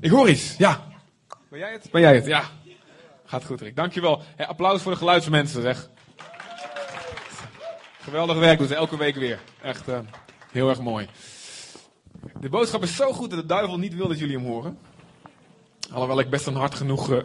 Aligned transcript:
Ik 0.00 0.10
hoor 0.10 0.28
iets, 0.28 0.56
ja. 0.56 0.86
Ben 1.48 1.58
jij 1.58 1.72
het? 1.72 1.88
Ben 1.90 2.00
jij 2.00 2.14
het, 2.14 2.26
ja. 2.26 2.44
Gaat 3.24 3.44
goed, 3.44 3.60
Rick. 3.60 3.76
Dankjewel. 3.76 4.22
Hey, 4.36 4.46
applaus 4.46 4.82
voor 4.82 4.92
de 4.92 4.98
geluidsmensen, 4.98 5.62
zeg. 5.62 5.88
Geweldig 8.00 8.38
werk 8.38 8.58
doen 8.58 8.66
ze 8.68 8.74
elke 8.74 8.96
week 8.96 9.14
weer. 9.14 9.40
Echt 9.62 9.88
uh, 9.88 9.98
heel 10.52 10.68
erg 10.68 10.80
mooi. 10.80 11.08
De 12.40 12.48
boodschap 12.48 12.82
is 12.82 12.96
zo 12.96 13.12
goed 13.12 13.30
dat 13.30 13.40
de 13.40 13.46
duivel 13.46 13.78
niet 13.78 13.94
wil 13.94 14.08
dat 14.08 14.18
jullie 14.18 14.36
hem 14.36 14.46
horen. 14.46 14.78
Alhoewel 15.92 16.20
ik 16.20 16.30
best 16.30 16.46
een 16.46 16.54
hard 16.54 16.74
genoeg, 16.74 17.10
uh, 17.10 17.22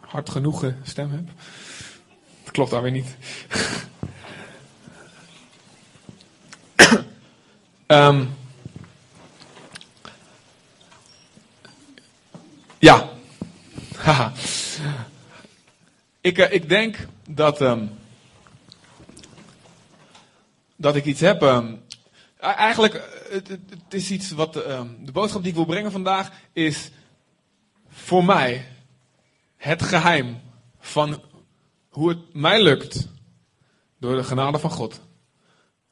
hard 0.00 0.30
genoeg 0.30 0.72
stem 0.82 1.10
heb. 1.10 1.26
Dat 2.44 2.52
klopt 2.52 2.70
daar 2.70 2.82
weer 2.82 2.90
niet. 2.90 3.16
um, 7.86 8.34
ja. 12.78 13.14
Ik, 16.20 16.38
uh, 16.38 16.52
ik 16.52 16.68
denk 16.68 17.06
dat, 17.28 17.60
um, 17.60 17.90
dat 20.76 20.96
ik 20.96 21.04
iets 21.04 21.20
heb. 21.20 21.42
Um, 21.42 21.84
eigenlijk, 22.38 23.24
het, 23.30 23.48
het, 23.48 23.94
is 23.94 24.10
iets 24.10 24.30
wat. 24.30 24.52
de 24.52 25.12
boodschap 25.12 25.40
die 25.40 25.50
ik 25.50 25.56
wil 25.56 25.64
brengen 25.64 25.92
vandaag 25.92 26.30
is 26.52 26.90
voor 27.88 28.24
mij 28.24 28.66
het 29.56 29.82
geheim 29.82 30.40
van 30.78 31.22
hoe 31.88 32.08
het 32.08 32.34
mij 32.34 32.62
lukt, 32.62 33.08
door 33.98 34.16
de 34.16 34.24
genade 34.24 34.58
van 34.58 34.70
God, 34.70 35.00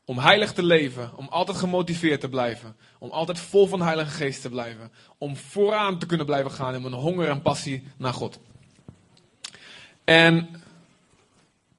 om 0.04 0.18
heilig 0.18 0.52
te 0.52 0.62
leven, 0.62 1.10
om 1.16 1.28
altijd 1.28 1.56
gemotiveerd 1.56 2.20
te 2.20 2.28
blijven, 2.28 2.76
om 2.98 3.10
altijd 3.10 3.38
vol 3.38 3.66
van 3.66 3.78
de 3.78 3.84
Heilige 3.84 4.10
Geest 4.10 4.42
te 4.42 4.48
blijven, 4.48 4.92
om 5.18 5.36
vooraan 5.36 5.98
te 5.98 6.06
kunnen 6.06 6.26
blijven 6.26 6.50
gaan 6.50 6.74
in 6.74 6.82
mijn 6.82 6.94
honger 6.94 7.28
en 7.28 7.42
passie 7.42 7.82
naar 7.96 8.14
God. 8.14 8.38
En 10.04 10.62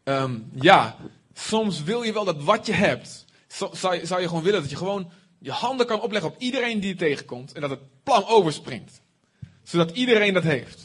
um, 0.03 0.49
ja, 0.53 0.95
soms 1.33 1.83
wil 1.83 2.03
je 2.03 2.13
wel 2.13 2.25
dat 2.25 2.43
wat 2.43 2.65
je 2.65 2.73
hebt, 2.73 3.25
zou, 3.47 3.95
je, 3.95 4.05
zou 4.05 4.21
je 4.21 4.27
gewoon 4.27 4.43
willen 4.43 4.61
dat 4.61 4.69
je 4.69 4.75
gewoon 4.75 5.11
je 5.39 5.51
handen 5.51 5.85
kan 5.85 6.01
opleggen 6.01 6.31
op 6.31 6.37
iedereen 6.39 6.79
die 6.79 6.89
je 6.89 6.95
tegenkomt 6.95 7.53
en 7.53 7.61
dat 7.61 7.69
het 7.69 8.03
plan 8.03 8.25
overspringt. 8.25 9.01
Zodat 9.63 9.91
iedereen 9.91 10.33
dat 10.33 10.43
heeft. 10.43 10.83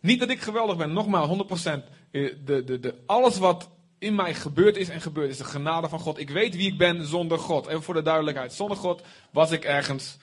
Niet 0.00 0.20
dat 0.20 0.30
ik 0.30 0.40
geweldig 0.40 0.76
ben, 0.76 0.92
nogmaals, 0.92 1.28
100%. 1.28 1.84
Eh, 2.10 2.34
de, 2.44 2.64
de, 2.64 2.80
de, 2.80 2.94
alles 3.06 3.38
wat 3.38 3.68
in 3.98 4.14
mij 4.14 4.34
gebeurd 4.34 4.76
is 4.76 4.88
en 4.88 5.00
gebeurd 5.00 5.30
is 5.30 5.36
de 5.36 5.44
genade 5.44 5.88
van 5.88 6.00
God. 6.00 6.18
Ik 6.18 6.30
weet 6.30 6.56
wie 6.56 6.72
ik 6.72 6.78
ben 6.78 7.06
zonder 7.06 7.38
God. 7.38 7.66
Even 7.66 7.82
voor 7.82 7.94
de 7.94 8.02
duidelijkheid. 8.02 8.52
Zonder 8.52 8.76
God 8.76 9.02
was 9.30 9.50
ik 9.50 9.64
ergens 9.64 10.16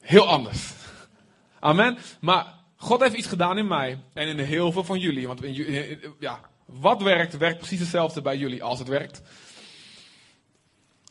heel 0.00 0.26
anders. 0.26 0.72
Amen. 1.60 1.98
Maar 2.20 2.54
God 2.76 3.00
heeft 3.00 3.14
iets 3.14 3.26
gedaan 3.26 3.58
in 3.58 3.66
mij 3.66 3.98
en 4.12 4.28
in 4.28 4.38
heel 4.38 4.72
veel 4.72 4.84
van 4.84 4.98
jullie. 4.98 5.26
Want 5.26 5.42
in, 5.42 6.14
ja, 6.18 6.40
wat 6.64 7.02
werkt, 7.02 7.36
werkt 7.36 7.58
precies 7.58 7.80
hetzelfde 7.80 8.22
bij 8.22 8.36
jullie 8.36 8.62
als 8.62 8.78
het 8.78 8.88
werkt. 8.88 9.22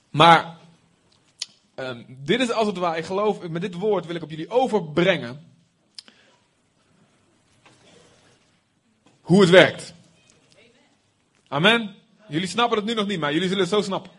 Maar 0.09 0.57
um, 1.75 2.05
dit 2.07 2.39
is 2.39 2.51
als 2.51 2.67
het 2.67 2.77
ware, 2.77 2.97
ik 2.97 3.05
geloof, 3.05 3.47
met 3.47 3.61
dit 3.61 3.73
woord 3.73 4.05
wil 4.05 4.15
ik 4.15 4.23
op 4.23 4.29
jullie 4.29 4.49
overbrengen 4.49 5.45
hoe 9.21 9.41
het 9.41 9.49
werkt. 9.49 9.93
Amen. 11.47 11.95
Jullie 12.27 12.47
snappen 12.47 12.77
het 12.77 12.87
nu 12.87 12.93
nog 12.93 13.07
niet, 13.07 13.19
maar 13.19 13.33
jullie 13.33 13.47
zullen 13.47 13.63
het 13.63 13.73
zo 13.73 13.81
snappen. 13.81 14.11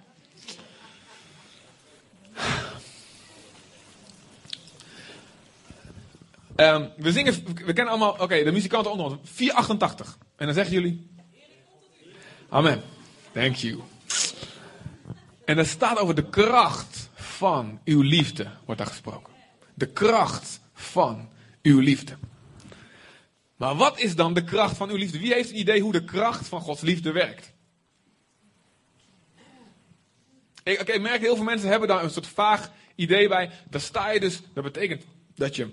Um, 6.56 6.90
we 6.96 7.12
zingen, 7.12 7.34
we 7.44 7.72
kennen 7.72 7.88
allemaal, 7.88 8.12
oké, 8.12 8.44
de 8.44 8.52
muzikanten 8.52 8.90
onder 8.90 9.06
ons. 9.06 9.16
488. 9.22 10.18
En 10.36 10.46
dan 10.46 10.54
zeggen 10.54 10.74
jullie. 10.74 11.10
Amen. 12.48 12.82
Thank 13.32 13.54
you. 13.54 13.80
En 15.44 15.58
er 15.58 15.66
staat 15.66 15.98
over 15.98 16.14
de 16.14 16.28
kracht 16.28 17.10
van 17.14 17.80
uw 17.84 18.00
liefde, 18.00 18.46
wordt 18.64 18.80
daar 18.80 18.90
gesproken. 18.90 19.32
De 19.74 19.86
kracht 19.86 20.60
van 20.72 21.28
uw 21.62 21.78
liefde. 21.78 22.16
Maar 23.58 23.74
wat 23.74 23.98
is 23.98 24.16
dan 24.16 24.34
de 24.34 24.44
kracht 24.44 24.76
van 24.76 24.90
uw 24.90 24.96
liefde? 24.96 25.18
Wie 25.18 25.32
heeft 25.32 25.50
een 25.50 25.58
idee 25.58 25.80
hoe 25.80 25.92
de 25.92 26.04
kracht 26.04 26.48
van 26.48 26.60
Gods 26.60 26.80
liefde 26.80 27.12
werkt? 27.12 27.52
Oké, 30.64 30.92
ik 30.92 31.00
merk 31.00 31.20
heel 31.20 31.36
veel 31.36 31.44
mensen 31.44 31.68
hebben 31.68 31.88
daar 31.88 32.04
een 32.04 32.10
soort 32.10 32.26
vaag 32.26 32.70
idee 32.94 33.28
bij. 33.28 33.50
Daar 33.70 33.80
sta 33.80 34.10
je 34.10 34.20
dus, 34.20 34.40
dat 34.54 34.64
betekent 34.64 35.04
dat 35.34 35.56
je 35.56 35.70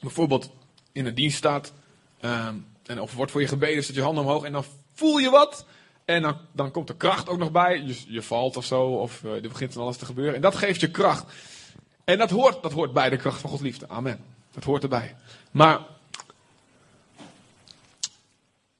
bijvoorbeeld 0.00 0.50
in 0.92 1.06
een 1.06 1.14
dienst 1.14 1.36
staat. 1.36 1.72
Um, 2.20 2.66
en 2.86 3.00
of 3.00 3.14
wordt 3.14 3.32
voor 3.32 3.40
je 3.40 3.48
gebeden, 3.48 3.84
zet 3.84 3.94
je 3.94 4.02
handen 4.02 4.24
omhoog 4.24 4.44
en 4.44 4.52
dan 4.52 4.64
voel 4.92 5.18
je 5.18 5.30
wat. 5.30 5.66
En 6.04 6.22
dan, 6.22 6.36
dan 6.52 6.70
komt 6.70 6.86
de 6.86 6.96
kracht 6.96 7.28
ook 7.28 7.38
nog 7.38 7.50
bij. 7.50 7.84
Je, 8.06 8.22
valt 8.22 8.56
of 8.56 8.64
zo, 8.64 8.86
of 8.86 9.22
uh, 9.22 9.34
er 9.34 9.40
begint 9.48 9.72
van 9.72 9.82
alles 9.82 9.96
te 9.96 10.04
gebeuren. 10.04 10.34
En 10.34 10.40
dat 10.40 10.54
geeft 10.54 10.80
je 10.80 10.90
kracht. 10.90 11.32
En 12.04 12.18
dat 12.18 12.30
hoort, 12.30 12.62
dat 12.62 12.72
hoort 12.72 12.92
bij 12.92 13.10
de 13.10 13.16
kracht 13.16 13.40
van 13.40 13.50
Gods 13.50 13.62
liefde. 13.62 13.88
Amen. 13.88 14.24
Dat 14.50 14.64
hoort 14.64 14.82
erbij. 14.82 15.16
Maar 15.50 15.80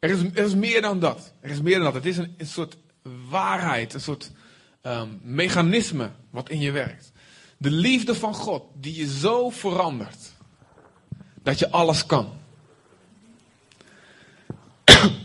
er 0.02 0.10
is, 0.10 0.20
er 0.20 0.44
is 0.44 0.54
meer 0.54 0.82
dan 0.82 0.98
dat. 0.98 1.32
Er 1.40 1.50
is 1.50 1.60
meer 1.60 1.74
dan 1.74 1.84
dat. 1.84 1.94
Het 1.94 2.06
is 2.06 2.16
een, 2.16 2.34
een 2.36 2.46
soort 2.46 2.76
waarheid, 3.28 3.94
een 3.94 4.00
soort 4.00 4.30
um, 4.82 5.20
mechanisme 5.22 6.10
wat 6.30 6.48
in 6.48 6.60
je 6.60 6.70
werkt. 6.70 7.12
De 7.56 7.70
liefde 7.70 8.14
van 8.14 8.34
God 8.34 8.62
die 8.74 8.94
je 8.94 9.18
zo 9.18 9.50
verandert 9.50 10.32
dat 11.42 11.58
je 11.58 11.70
alles 11.70 12.06
kan. 12.06 12.32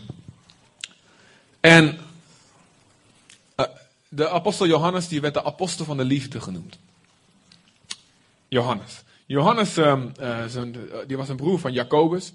en 1.60 1.98
uh, 3.56 3.66
de 4.08 4.28
apostel 4.28 4.66
Johannes 4.66 5.08
die 5.08 5.20
werd 5.20 5.34
de 5.34 5.44
apostel 5.44 5.84
van 5.84 5.96
de 5.96 6.04
liefde 6.04 6.40
genoemd. 6.40 6.78
Johannes. 8.48 9.02
Johannes 9.26 9.76
um, 9.76 10.12
uh, 10.20 10.46
zijn, 10.46 10.76
die 11.06 11.16
was 11.16 11.28
een 11.28 11.36
broer 11.36 11.58
van 11.58 11.72
Jacobus. 11.72 12.32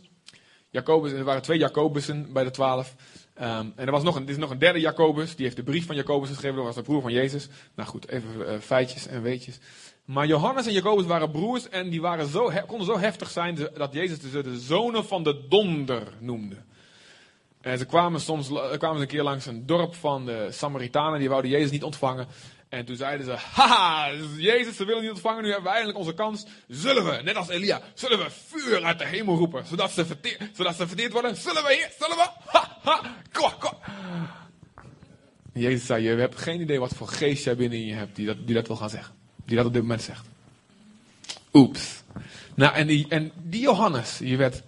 Jacobus, 0.73 1.11
er 1.11 1.23
waren 1.23 1.41
twee 1.41 1.57
Jacobussen 1.57 2.33
bij 2.33 2.43
de 2.43 2.51
twaalf. 2.51 2.95
Um, 3.41 3.43
en 3.75 3.85
er 3.85 3.91
was 3.91 4.03
nog 4.03 4.15
een, 4.15 4.23
er 4.23 4.29
is 4.29 4.37
nog 4.37 4.49
een 4.49 4.59
derde 4.59 4.79
Jacobus, 4.79 5.35
die 5.35 5.45
heeft 5.45 5.57
de 5.57 5.63
brief 5.63 5.85
van 5.85 5.95
Jacobus 5.95 6.29
geschreven, 6.29 6.55
dat 6.55 6.65
was 6.65 6.75
de 6.75 6.81
broer 6.81 7.01
van 7.01 7.11
Jezus. 7.11 7.47
Nou 7.75 7.89
goed, 7.89 8.07
even 8.07 8.29
uh, 8.39 8.59
feitjes 8.59 9.07
en 9.07 9.21
weetjes. 9.21 9.59
Maar 10.05 10.27
Johannes 10.27 10.65
en 10.65 10.73
Jacobus 10.73 11.05
waren 11.05 11.31
broers 11.31 11.69
en 11.69 11.89
die 11.89 12.01
waren 12.01 12.27
zo, 12.27 12.51
konden 12.67 12.87
zo 12.87 12.99
heftig 12.99 13.29
zijn 13.29 13.57
dat 13.73 13.93
Jezus 13.93 14.31
ze 14.31 14.43
de 14.43 14.59
zonen 14.59 15.05
van 15.05 15.23
de 15.23 15.45
donder 15.49 16.03
noemde. 16.19 16.55
En 17.61 17.77
ze 17.77 17.85
kwamen 17.85 18.21
soms 18.21 18.47
kwamen 18.77 18.97
ze 18.97 19.01
een 19.01 19.07
keer 19.07 19.23
langs 19.23 19.45
een 19.45 19.65
dorp 19.65 19.95
van 19.95 20.25
de 20.25 20.47
Samaritanen, 20.51 21.19
die 21.19 21.29
wouden 21.29 21.51
Jezus 21.51 21.71
niet 21.71 21.83
ontvangen. 21.83 22.27
En 22.73 22.85
toen 22.85 22.95
zeiden 22.95 23.25
ze, 23.25 23.31
haha, 23.31 24.11
Jezus, 24.37 24.75
ze 24.75 24.85
willen 24.85 25.01
niet 25.01 25.11
ontvangen, 25.11 25.43
nu 25.43 25.47
hebben 25.47 25.65
we 25.65 25.71
eindelijk 25.73 25.97
onze 25.97 26.13
kans. 26.13 26.45
Zullen 26.67 27.05
we, 27.05 27.21
net 27.23 27.35
als 27.35 27.47
Elia, 27.47 27.81
zullen 27.93 28.17
we 28.17 28.29
vuur 28.29 28.83
uit 28.83 28.99
de 28.99 29.05
hemel 29.05 29.37
roepen, 29.37 29.65
zodat 29.65 29.91
ze 29.91 30.05
verteerd, 30.05 30.49
zodat 30.53 30.75
ze 30.75 30.87
verteerd 30.87 31.11
worden? 31.11 31.35
Zullen 31.35 31.63
we 31.63 31.73
hier, 31.73 31.91
zullen 31.99 32.17
we? 32.17 32.27
Ha, 32.45 32.77
ha, 32.81 33.15
kom, 33.31 33.51
kom. 33.59 33.71
Jezus 35.53 35.85
zei, 35.85 36.03
je 36.03 36.15
hebt 36.15 36.39
geen 36.39 36.61
idee 36.61 36.79
wat 36.79 36.93
voor 36.93 37.07
geest 37.07 37.43
jij 37.43 37.55
binnen 37.55 37.85
je 37.85 37.93
hebt 37.93 38.15
die 38.15 38.25
dat, 38.25 38.37
die 38.45 38.55
dat 38.55 38.67
wil 38.67 38.75
gaan 38.75 38.89
zeggen. 38.89 39.15
Die 39.45 39.57
dat 39.57 39.65
op 39.65 39.73
dit 39.73 39.81
moment 39.81 40.01
zegt. 40.01 40.25
Oeps. 41.53 42.03
Nou, 42.55 42.73
en 42.73 42.87
die, 42.87 43.05
en 43.09 43.31
die 43.35 43.61
Johannes, 43.61 44.17
je 44.17 44.35
werd 44.35 44.63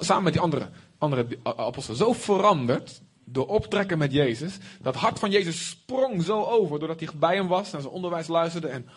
samen 0.00 0.22
met 0.22 0.32
die 0.32 0.42
andere, 0.42 0.68
andere 0.98 1.26
apostelen 1.42 1.98
zo 1.98 2.12
veranderd 2.12 3.00
door 3.32 3.46
optrekken 3.46 3.98
met 3.98 4.12
Jezus. 4.12 4.56
Dat 4.80 4.94
hart 4.94 5.18
van 5.18 5.30
Jezus 5.30 5.68
sprong 5.68 6.22
zo 6.22 6.42
over 6.42 6.78
doordat 6.78 7.00
hij 7.00 7.08
bij 7.16 7.36
hem 7.36 7.48
was, 7.48 7.72
naar 7.72 7.80
zijn 7.80 7.92
onderwijs 7.92 8.26
luisterde 8.26 8.68
en 8.68 8.88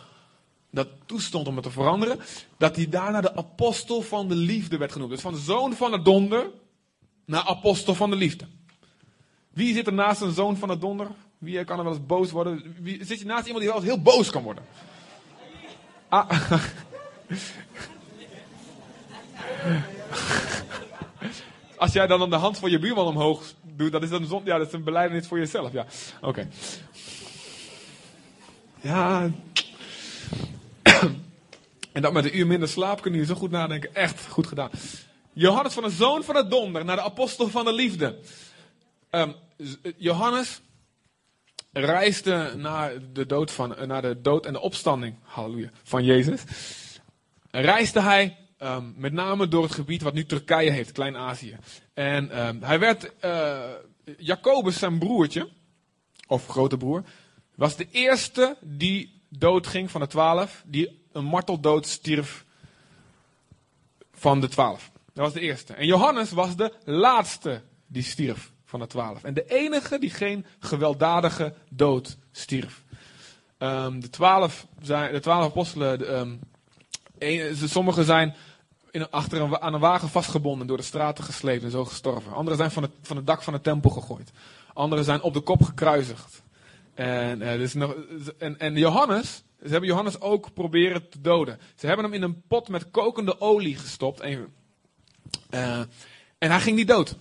dat 0.72 0.88
toestond 1.06 1.48
om 1.48 1.56
het 1.56 1.64
te 1.64 1.72
veranderen. 1.72 2.20
Dat 2.58 2.76
hij 2.76 2.90
daarna 2.90 3.22
de 3.22 3.36
apostel 3.36 4.02
van 4.02 4.28
de 4.28 4.36
liefde 4.36 4.78
werd 4.78 4.92
genoemd. 4.92 5.12
Dus 5.12 5.22
van 5.22 5.36
zoon 5.36 5.74
van 5.74 5.92
de 5.92 6.02
donder 6.02 6.50
naar 7.26 7.44
apostel 7.44 7.96
van 7.96 8.10
de 8.10 8.16
liefde. 8.16 8.46
Wie 9.50 9.74
zit 9.74 9.88
er 9.88 9.94
naast 9.94 10.22
een 10.22 10.34
zoon 10.34 10.58
van 10.58 10.68
de 10.68 10.78
donder? 10.78 11.08
Wie 11.38 11.64
kan 11.64 11.78
er 11.78 11.84
wel 11.84 11.94
eens 11.94 12.06
boos 12.06 12.32
worden? 12.32 12.76
Wie, 12.80 13.06
zit 13.06 13.20
je 13.20 13.26
naast 13.26 13.46
iemand 13.46 13.64
die 13.64 13.74
wel 13.74 13.82
eens 13.82 13.90
heel 13.90 14.02
boos 14.02 14.30
kan 14.30 14.44
worden? 14.44 14.64
Ah. 16.10 16.30
Als 21.78 21.94
jij 21.94 22.08
dan 22.08 22.22
aan 22.22 22.30
de 22.30 22.36
hand 22.36 22.58
van 22.58 22.72
je 22.72 22.80
buurman 22.80 23.08
omhoog 23.08 23.54
dat 23.90 24.04
is 24.04 24.10
dan 24.10 24.26
zon, 24.26 24.42
ja, 24.46 24.58
dat 24.58 24.68
is 24.68 24.74
een 24.74 24.84
beleidenis 24.84 25.28
voor 25.28 25.38
jezelf. 25.38 25.72
Ja, 25.72 25.86
oké. 26.22 26.48
Ja. 28.82 29.32
en 31.94 32.02
dat 32.02 32.14
met 32.14 32.26
een 32.26 32.38
uur 32.38 32.48
minder 32.48 32.70
slaap 32.70 33.02
kun 33.02 33.14
je 33.14 33.26
zo 33.26 33.36
goed 33.36 33.52
nadenken. 33.52 33.96
Echt 33.96 34.28
goed 34.28 34.48
gedaan. 34.48 34.70
Johannes 35.34 35.74
van 35.74 35.84
de 35.84 35.90
zoon 35.90 36.24
van 36.24 36.36
de 36.36 36.48
donder 36.48 36.86
naar 36.86 36.96
de 36.96 37.02
apostel 37.02 37.48
van 37.48 37.66
de 37.66 37.74
liefde. 37.74 38.20
Um, 39.12 39.36
Johannes 39.98 40.62
reisde 41.72 42.54
naar 42.56 42.94
de, 43.14 43.26
dood 43.26 43.52
van, 43.52 43.76
naar 43.88 44.02
de 44.02 44.22
dood 44.22 44.46
en 44.46 44.54
de 44.54 44.60
opstanding, 44.60 45.16
halleluja, 45.24 45.70
van 45.84 46.04
Jezus. 46.04 46.44
Reisde 47.52 48.02
hij 48.02 48.38
ehm, 48.62 48.92
met 48.96 49.14
name 49.14 49.48
door 49.48 49.64
het 49.64 49.74
gebied 49.74 50.02
wat 50.02 50.14
nu 50.14 50.26
Turkije 50.26 50.72
heeft, 50.72 50.92
Klein-Azië. 50.92 51.58
En 51.94 52.32
ehm, 52.32 52.62
hij 52.62 52.80
werd, 52.80 53.12
uh, 53.26 53.60
Jacobus, 54.18 54.80
zijn 54.80 55.00
broertje, 55.00 55.50
of 56.28 56.48
grote 56.48 56.78
broer, 56.78 57.04
was 57.56 57.76
de 57.76 57.88
eerste 57.92 58.58
die 58.62 59.22
doodging 59.30 59.92
van 59.92 60.02
de 60.02 60.08
twaalf, 60.08 60.64
die 60.66 61.02
een 61.12 61.26
marteldood 61.26 61.88
stierf 61.88 62.46
van 64.14 64.42
de 64.42 64.48
twaalf. 64.48 64.92
Dat 65.14 65.24
was 65.24 65.34
de 65.34 65.40
eerste. 65.40 65.74
En 65.74 65.86
Johannes 65.86 66.32
was 66.32 66.56
de 66.56 66.74
laatste 66.86 67.62
die 67.88 68.04
stierf 68.04 68.52
van 68.66 68.80
de 68.80 68.88
twaalf. 68.88 69.24
En 69.24 69.34
de 69.34 69.46
enige 69.46 70.00
die 70.00 70.10
geen 70.10 70.46
gewelddadige 70.60 71.54
dood 71.70 72.18
stierf. 72.32 72.84
Um, 73.58 74.00
de, 74.00 74.10
twaalf 74.10 74.68
zijn, 74.82 75.12
de 75.12 75.20
twaalf 75.20 75.46
apostelen, 75.46 76.20
um, 76.20 76.40
sommigen 77.68 78.06
zijn 78.06 78.36
in, 78.92 79.10
achter 79.10 79.42
een, 79.42 79.62
aan 79.62 79.74
een 79.74 79.80
wagen 79.80 80.10
vastgebonden, 80.10 80.68
door 80.68 80.78
de 80.78 80.84
straten 80.84 81.24
gesleept 81.24 81.64
en 81.64 81.72
zo 81.72 81.86
gestorven. 81.86 82.34
Anderen 82.34 82.58
zijn 82.58 82.72
van 82.72 82.84
het, 82.84 82.92
van 83.02 83.16
het 83.16 83.28
dak 83.28 83.44
van 83.44 83.54
de 83.54 83.62
tempel 83.62 83.90
gegooid. 83.90 84.32
Anderen 84.74 85.06
zijn 85.06 85.22
op 85.22 85.34
de 85.34 85.40
kop 85.40 85.64
gekruisigd. 85.64 86.42
En, 86.94 87.42
uh, 87.42 87.52
dus 87.52 87.74
nog, 87.74 87.96
en, 88.38 88.60
en 88.60 88.76
Johannes, 88.76 89.44
ze 89.64 89.70
hebben 89.70 89.90
Johannes 89.90 90.20
ook 90.20 90.54
proberen 90.54 91.10
te 91.10 91.22
doden. 91.22 91.60
Ze 91.76 91.88
hebben 91.88 92.06
hem 92.06 92.14
in 92.14 92.22
een 92.22 92.42
pot 92.48 92.68
met 92.68 92.92
kokende 92.92 93.42
olie 93.42 93.76
gestopt. 93.76 94.20
En, 94.20 94.54
uh, 95.50 95.80
en 96.38 96.50
hij 96.52 96.60
ging 96.60 96.78
niet 96.78 96.88
dood. 96.88 97.16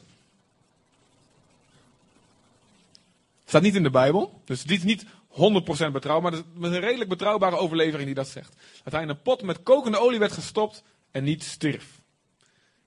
Staat 3.45 3.63
niet 3.63 3.75
in 3.75 3.83
de 3.83 3.91
Bijbel. 3.91 4.41
Dus 4.45 4.63
dit 4.63 4.79
is 4.79 4.85
niet 4.85 5.05
100% 5.05 5.93
betrouwbaar. 5.93 6.33
Maar 6.33 6.41
het 6.41 6.45
is 6.61 6.77
een 6.77 6.81
redelijk 6.81 7.11
betrouwbare 7.11 7.57
overlevering 7.57 8.07
die 8.07 8.15
dat 8.15 8.29
zegt. 8.29 8.57
Dat 8.85 8.93
hij 8.93 9.03
in 9.03 9.09
een 9.09 9.23
pot 9.23 9.43
met 9.43 9.63
kokende 9.63 9.99
olie 9.99 10.19
werd 10.19 10.33
gestopt 10.33 10.83
en 11.11 11.25
niet 11.25 11.45
stierf. 11.45 12.01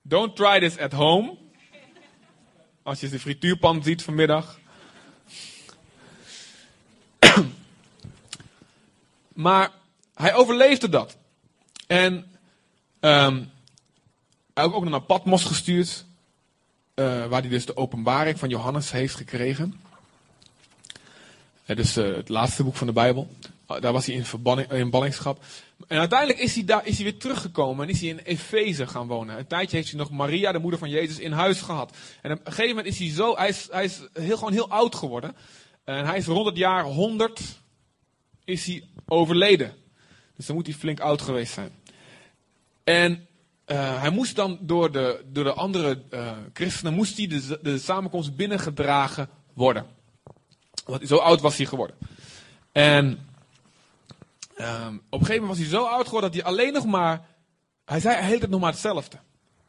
Don't 0.02 0.36
try 0.36 0.60
this 0.60 0.78
at 0.78 0.92
home. 0.92 1.38
Als 2.84 3.00
je 3.00 3.10
de 3.10 3.20
frituurpan 3.20 3.84
ziet 3.84 4.04
vanmiddag. 4.04 4.60
maar 9.34 9.72
hij 10.14 10.34
overleefde 10.34 10.90
dat. 10.90 11.18
En 11.88 12.14
um, 13.00 13.52
hij 14.54 14.64
ook, 14.64 14.90
naar 14.90 15.02
Patmos 15.02 15.44
gestuurd. 15.44 16.06
Uh, 16.96 17.26
waar 17.26 17.42
hij 17.42 17.50
dus 17.50 17.66
de 17.66 17.78
openbaring 17.78 18.40
van 18.40 18.50
Johannes 18.50 18.92
heeft 18.92 19.16
gekregen. 19.16 19.83
Het 21.64 21.80
is 21.80 21.98
uh, 21.98 22.16
het 22.16 22.30
laatste 22.30 22.64
boek 22.64 22.76
van 22.76 22.88
de 22.88 22.94
Bijbel. 22.94 23.28
Uh, 23.72 23.82
daar 23.82 23.94
was 23.94 24.06
hij 24.06 24.16
in, 24.16 24.26
verbanning, 24.26 24.72
in 24.72 24.90
ballingschap. 24.90 25.44
En 25.88 26.00
uiteindelijk 26.00 26.40
is 26.40 26.56
hij, 26.56 26.66
daar, 26.66 26.88
is 26.88 26.96
hij 26.96 27.04
weer 27.04 27.18
teruggekomen 27.18 27.88
en 27.88 27.94
is 27.94 28.02
hij 28.02 28.10
in 28.10 28.18
Efeze 28.18 28.88
gaan 28.88 29.08
wonen. 29.08 29.38
Een 29.38 29.48
tijdje 29.48 29.76
heeft 29.78 29.90
hij 29.90 30.00
nog 30.00 30.12
Maria, 30.12 30.52
de 30.52 30.60
moeder 30.60 30.80
van 30.80 30.90
Jezus, 30.90 31.20
in 31.20 31.32
huis 31.32 31.62
gehad. 31.62 31.98
En 32.22 32.32
op 32.32 32.40
een 32.44 32.52
gegeven 32.52 32.76
moment 32.76 32.94
is 32.94 33.00
hij 33.00 33.10
zo, 33.10 33.36
hij 33.36 33.50
is, 33.50 33.68
hij 33.72 33.84
is 33.84 34.02
heel, 34.14 34.38
gewoon 34.38 34.54
heel 34.54 34.70
oud 34.70 34.96
geworden. 34.96 35.36
En 35.84 36.06
hij 36.06 36.18
is 36.18 36.26
rond 36.26 36.46
het 36.46 36.58
jaar 36.58 36.84
100 36.84 37.42
is 38.44 38.66
hij 38.66 38.84
overleden. 39.06 39.74
Dus 40.36 40.46
dan 40.46 40.56
moet 40.56 40.66
hij 40.66 40.76
flink 40.76 41.00
oud 41.00 41.22
geweest 41.22 41.54
zijn. 41.54 41.72
En 42.84 43.28
uh, 43.68 44.02
hij 44.02 44.10
moest 44.10 44.36
dan 44.36 44.58
door 44.62 44.92
de, 44.92 45.24
door 45.32 45.44
de 45.44 45.54
andere 45.54 46.02
uh, 46.12 46.32
christenen, 46.54 46.94
moest 46.94 47.18
hij 47.18 47.28
de, 47.28 47.60
de 47.62 47.78
samenkomst 47.78 48.36
binnengedragen 48.36 49.30
worden. 49.54 49.86
Want 50.86 51.08
zo 51.08 51.18
oud 51.18 51.42
was 51.42 51.58
hij 51.58 51.66
geworden. 51.66 51.96
En 52.72 53.06
um, 54.58 55.02
op 55.10 55.20
een 55.20 55.26
gegeven 55.26 55.42
moment 55.42 55.48
was 55.48 55.58
hij 55.58 55.68
zo 55.68 55.86
oud 55.86 56.06
geworden 56.06 56.32
dat 56.32 56.42
hij 56.42 56.52
alleen 56.52 56.74
nog 56.74 56.86
maar. 56.86 57.26
Hij 57.86 58.00
zei 58.00 58.16
hij 58.16 58.38
het 58.38 58.50
nog 58.50 58.60
maar 58.60 58.72
hetzelfde. 58.72 59.18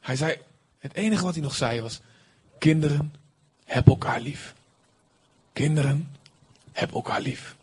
Hij 0.00 0.16
zei. 0.16 0.38
Het 0.78 0.94
enige 0.94 1.24
wat 1.24 1.34
hij 1.34 1.42
nog 1.42 1.54
zei 1.54 1.80
was: 1.80 2.00
Kinderen, 2.58 3.14
heb 3.64 3.86
elkaar 3.86 4.20
lief. 4.20 4.54
Kinderen, 5.52 6.16
heb 6.72 6.94
elkaar 6.94 7.20
lief. 7.20 7.56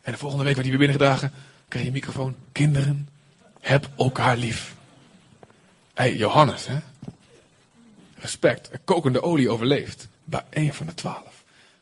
En 0.00 0.12
de 0.12 0.18
volgende 0.18 0.44
week 0.44 0.54
werd 0.54 0.68
hij 0.68 0.78
weer 0.78 0.86
binnengedragen. 0.86 1.32
Kreeg 1.68 1.84
je 1.84 1.90
microfoon. 1.90 2.36
Kinderen, 2.52 3.08
heb 3.60 3.88
elkaar 3.96 4.36
lief. 4.36 4.74
Hé, 5.94 6.04
hey, 6.04 6.16
Johannes, 6.16 6.66
hè? 6.66 6.78
Respect. 8.14 8.70
Kokende 8.84 9.22
olie 9.22 9.50
overleeft. 9.50 10.08
Bij 10.24 10.44
één 10.50 10.74
van 10.74 10.86
de 10.86 10.94
twaalf. 10.94 11.37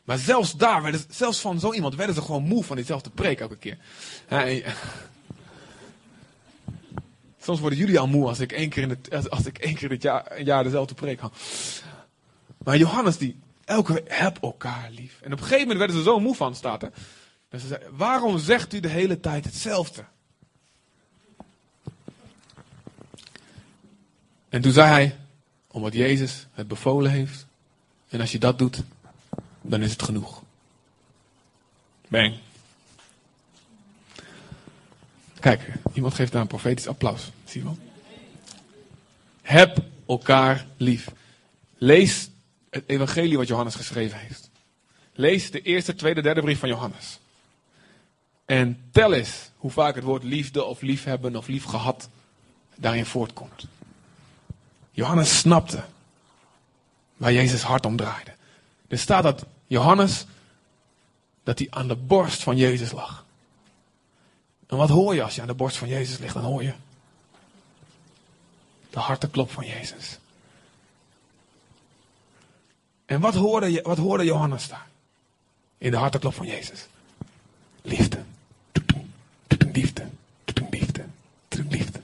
Maar 0.07 0.17
zelfs 0.17 0.55
daar, 0.55 0.81
werden, 0.81 1.01
zelfs 1.09 1.39
van 1.39 1.59
zo 1.59 1.73
iemand, 1.73 1.95
werden 1.95 2.15
ze 2.15 2.21
gewoon 2.21 2.43
moe 2.43 2.63
van 2.63 2.75
diezelfde 2.75 3.09
preek 3.09 3.39
elke 3.39 3.57
keer. 3.57 3.77
soms 7.41 7.59
worden 7.59 7.79
jullie 7.79 7.99
al 7.99 8.07
moe 8.07 8.27
als 8.27 8.39
ik 8.39 8.51
één 8.51 8.69
keer, 8.69 8.83
in 8.83 8.89
het, 8.89 9.29
als 9.29 9.45
ik 9.45 9.57
één 9.57 9.75
keer 9.75 9.89
dit 9.89 10.01
jaar, 10.01 10.41
jaar 10.41 10.63
dezelfde 10.63 10.93
preek 10.93 11.19
had. 11.19 11.33
Maar 12.57 12.77
Johannes 12.77 13.17
die, 13.17 13.39
elke 13.65 13.93
week, 13.93 14.05
heb 14.07 14.37
elkaar 14.41 14.89
lief. 14.91 15.21
En 15.21 15.33
op 15.33 15.37
een 15.37 15.43
gegeven 15.43 15.59
moment 15.59 15.77
werden 15.77 15.95
ze 15.97 16.03
zo 16.03 16.19
moe 16.19 16.35
van, 16.35 16.55
staat 16.55 16.83
er. 16.83 16.91
Ze 17.51 17.67
zeiden, 17.67 17.95
waarom 17.95 18.37
zegt 18.37 18.73
u 18.73 18.79
de 18.79 18.87
hele 18.87 19.19
tijd 19.19 19.45
hetzelfde? 19.45 20.03
En 24.49 24.61
toen 24.61 24.71
zei 24.71 24.89
hij, 24.89 25.17
omdat 25.67 25.93
Jezus 25.93 26.47
het 26.51 26.67
bevolen 26.67 27.11
heeft. 27.11 27.45
En 28.09 28.19
als 28.19 28.31
je 28.31 28.39
dat 28.39 28.59
doet, 28.59 28.83
dan 29.67 29.81
is 29.81 29.91
het 29.91 30.03
genoeg. 30.03 30.41
Bang. 32.07 32.35
Kijk, 35.39 35.71
iemand 35.93 36.13
geeft 36.13 36.31
daar 36.31 36.41
een 36.41 36.47
profetisch 36.47 36.87
applaus. 36.87 37.31
Zie 37.45 37.61
je 37.61 37.67
wel? 37.67 37.77
Heb 39.41 39.77
elkaar 40.07 40.65
lief. 40.77 41.11
Lees 41.77 42.29
het 42.69 42.83
evangelie 42.87 43.37
wat 43.37 43.47
Johannes 43.47 43.75
geschreven 43.75 44.19
heeft. 44.19 44.49
Lees 45.13 45.51
de 45.51 45.61
eerste, 45.61 45.95
tweede, 45.95 46.21
derde 46.21 46.41
brief 46.41 46.59
van 46.59 46.69
Johannes. 46.69 47.19
En 48.45 48.89
tel 48.91 49.13
eens 49.13 49.49
hoe 49.57 49.71
vaak 49.71 49.95
het 49.95 50.03
woord 50.03 50.23
liefde 50.23 50.63
of 50.63 50.81
liefhebben 50.81 51.35
of 51.35 51.47
liefgehad 51.47 52.09
daarin 52.75 53.05
voortkomt. 53.05 53.65
Johannes 54.91 55.37
snapte 55.37 55.83
waar 57.17 57.33
Jezus 57.33 57.61
hart 57.61 57.85
om 57.85 57.95
draaide. 57.95 58.31
Er 58.87 58.99
staat 58.99 59.23
dat 59.23 59.45
Johannes, 59.67 60.25
dat 61.43 61.59
hij 61.59 61.67
aan 61.69 61.87
de 61.87 61.95
borst 61.95 62.43
van 62.43 62.57
Jezus 62.57 62.91
lag. 62.91 63.25
En 64.67 64.77
wat 64.77 64.89
hoor 64.89 65.15
je 65.15 65.23
als 65.23 65.35
je 65.35 65.41
aan 65.41 65.47
de 65.47 65.53
borst 65.53 65.77
van 65.77 65.87
Jezus 65.87 66.17
ligt? 66.17 66.33
Dan 66.33 66.43
hoor 66.43 66.63
je 66.63 66.73
de 68.89 68.99
harteklop 68.99 69.51
van 69.51 69.65
Jezus. 69.65 70.19
En 73.05 73.19
wat 73.19 73.33
hoorde, 73.33 73.81
wat 73.81 73.97
hoorde 73.97 74.23
Johannes 74.23 74.67
daar? 74.67 74.87
In 75.77 75.91
de 75.91 75.97
harteklop 75.97 76.33
van 76.33 76.45
Jezus. 76.45 76.87
Liefde. 77.81 78.23
Liefde. 79.71 80.07
Liefde. 80.69 81.05
Liefde. 81.69 81.99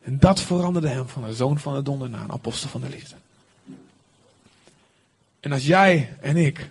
En 0.00 0.18
dat 0.18 0.40
veranderde 0.40 0.88
hem 0.88 1.08
van 1.08 1.24
een 1.24 1.34
zoon 1.34 1.58
van 1.58 1.74
de 1.74 1.82
donder 1.82 2.10
naar 2.10 2.22
een 2.22 2.32
apostel 2.32 2.68
van 2.68 2.80
de 2.80 2.88
liefde. 2.88 3.14
En 5.42 5.52
als 5.52 5.66
jij 5.66 6.16
en 6.20 6.36
ik 6.36 6.70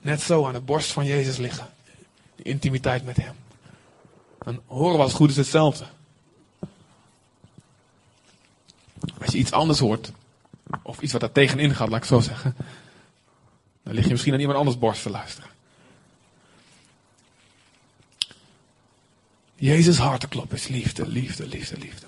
net 0.00 0.20
zo 0.20 0.46
aan 0.46 0.52
de 0.52 0.60
borst 0.60 0.92
van 0.92 1.06
Jezus 1.06 1.36
liggen, 1.36 1.70
de 2.36 2.42
intimiteit 2.42 3.04
met 3.04 3.16
Hem, 3.16 3.34
dan 4.38 4.60
horen 4.66 4.96
we 4.96 5.02
als 5.02 5.12
goed 5.12 5.30
is 5.30 5.36
hetzelfde. 5.36 5.84
Als 9.20 9.32
je 9.32 9.38
iets 9.38 9.52
anders 9.52 9.78
hoort, 9.78 10.12
of 10.82 11.00
iets 11.00 11.12
wat 11.12 11.20
daar 11.20 11.32
tegenin 11.32 11.74
gaat, 11.74 11.88
laat 11.88 12.00
ik 12.00 12.04
zo 12.04 12.20
zeggen, 12.20 12.56
dan 13.82 13.94
lig 13.94 14.04
je 14.04 14.10
misschien 14.10 14.32
aan 14.32 14.40
iemand 14.40 14.58
anders 14.58 14.78
borst 14.78 15.02
te 15.02 15.10
luisteren. 15.10 15.50
Jezus 19.54 19.98
harteklop 19.98 20.52
is 20.52 20.68
liefde, 20.68 21.08
liefde, 21.08 21.46
liefde, 21.46 21.78
liefde. 21.78 22.06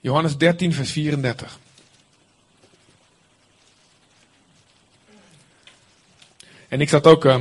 Johannes 0.00 0.36
13, 0.36 0.72
vers 0.72 0.90
34. 0.90 1.58
En 6.68 6.80
ik 6.80 6.88
zat 6.88 7.06
ook, 7.06 7.24
uh, 7.24 7.38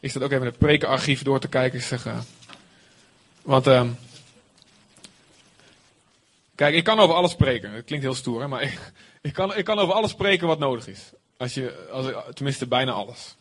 ik 0.00 0.10
zat 0.10 0.22
ook 0.22 0.32
even 0.32 0.46
het 0.46 0.58
prekenarchief 0.58 1.22
door 1.22 1.40
te 1.40 1.48
kijken. 1.48 1.82
Zeg, 1.82 2.06
uh, 2.06 2.18
want, 3.42 3.66
uh, 3.66 3.88
kijk, 6.54 6.74
ik 6.74 6.84
kan 6.84 6.98
over 6.98 7.14
alles 7.14 7.30
spreken. 7.30 7.72
Het 7.72 7.84
klinkt 7.84 8.04
heel 8.04 8.14
stoer, 8.14 8.40
hè, 8.40 8.48
maar 8.48 8.62
ik, 8.72 8.92
ik, 9.20 9.32
kan, 9.32 9.56
ik 9.56 9.64
kan 9.64 9.78
over 9.78 9.94
alles 9.94 10.10
spreken 10.10 10.46
wat 10.46 10.58
nodig 10.58 10.86
is. 10.86 11.12
Als 11.36 11.54
je, 11.54 11.88
als, 11.92 12.06
tenminste, 12.34 12.66
bijna 12.66 12.92
alles. 12.92 13.36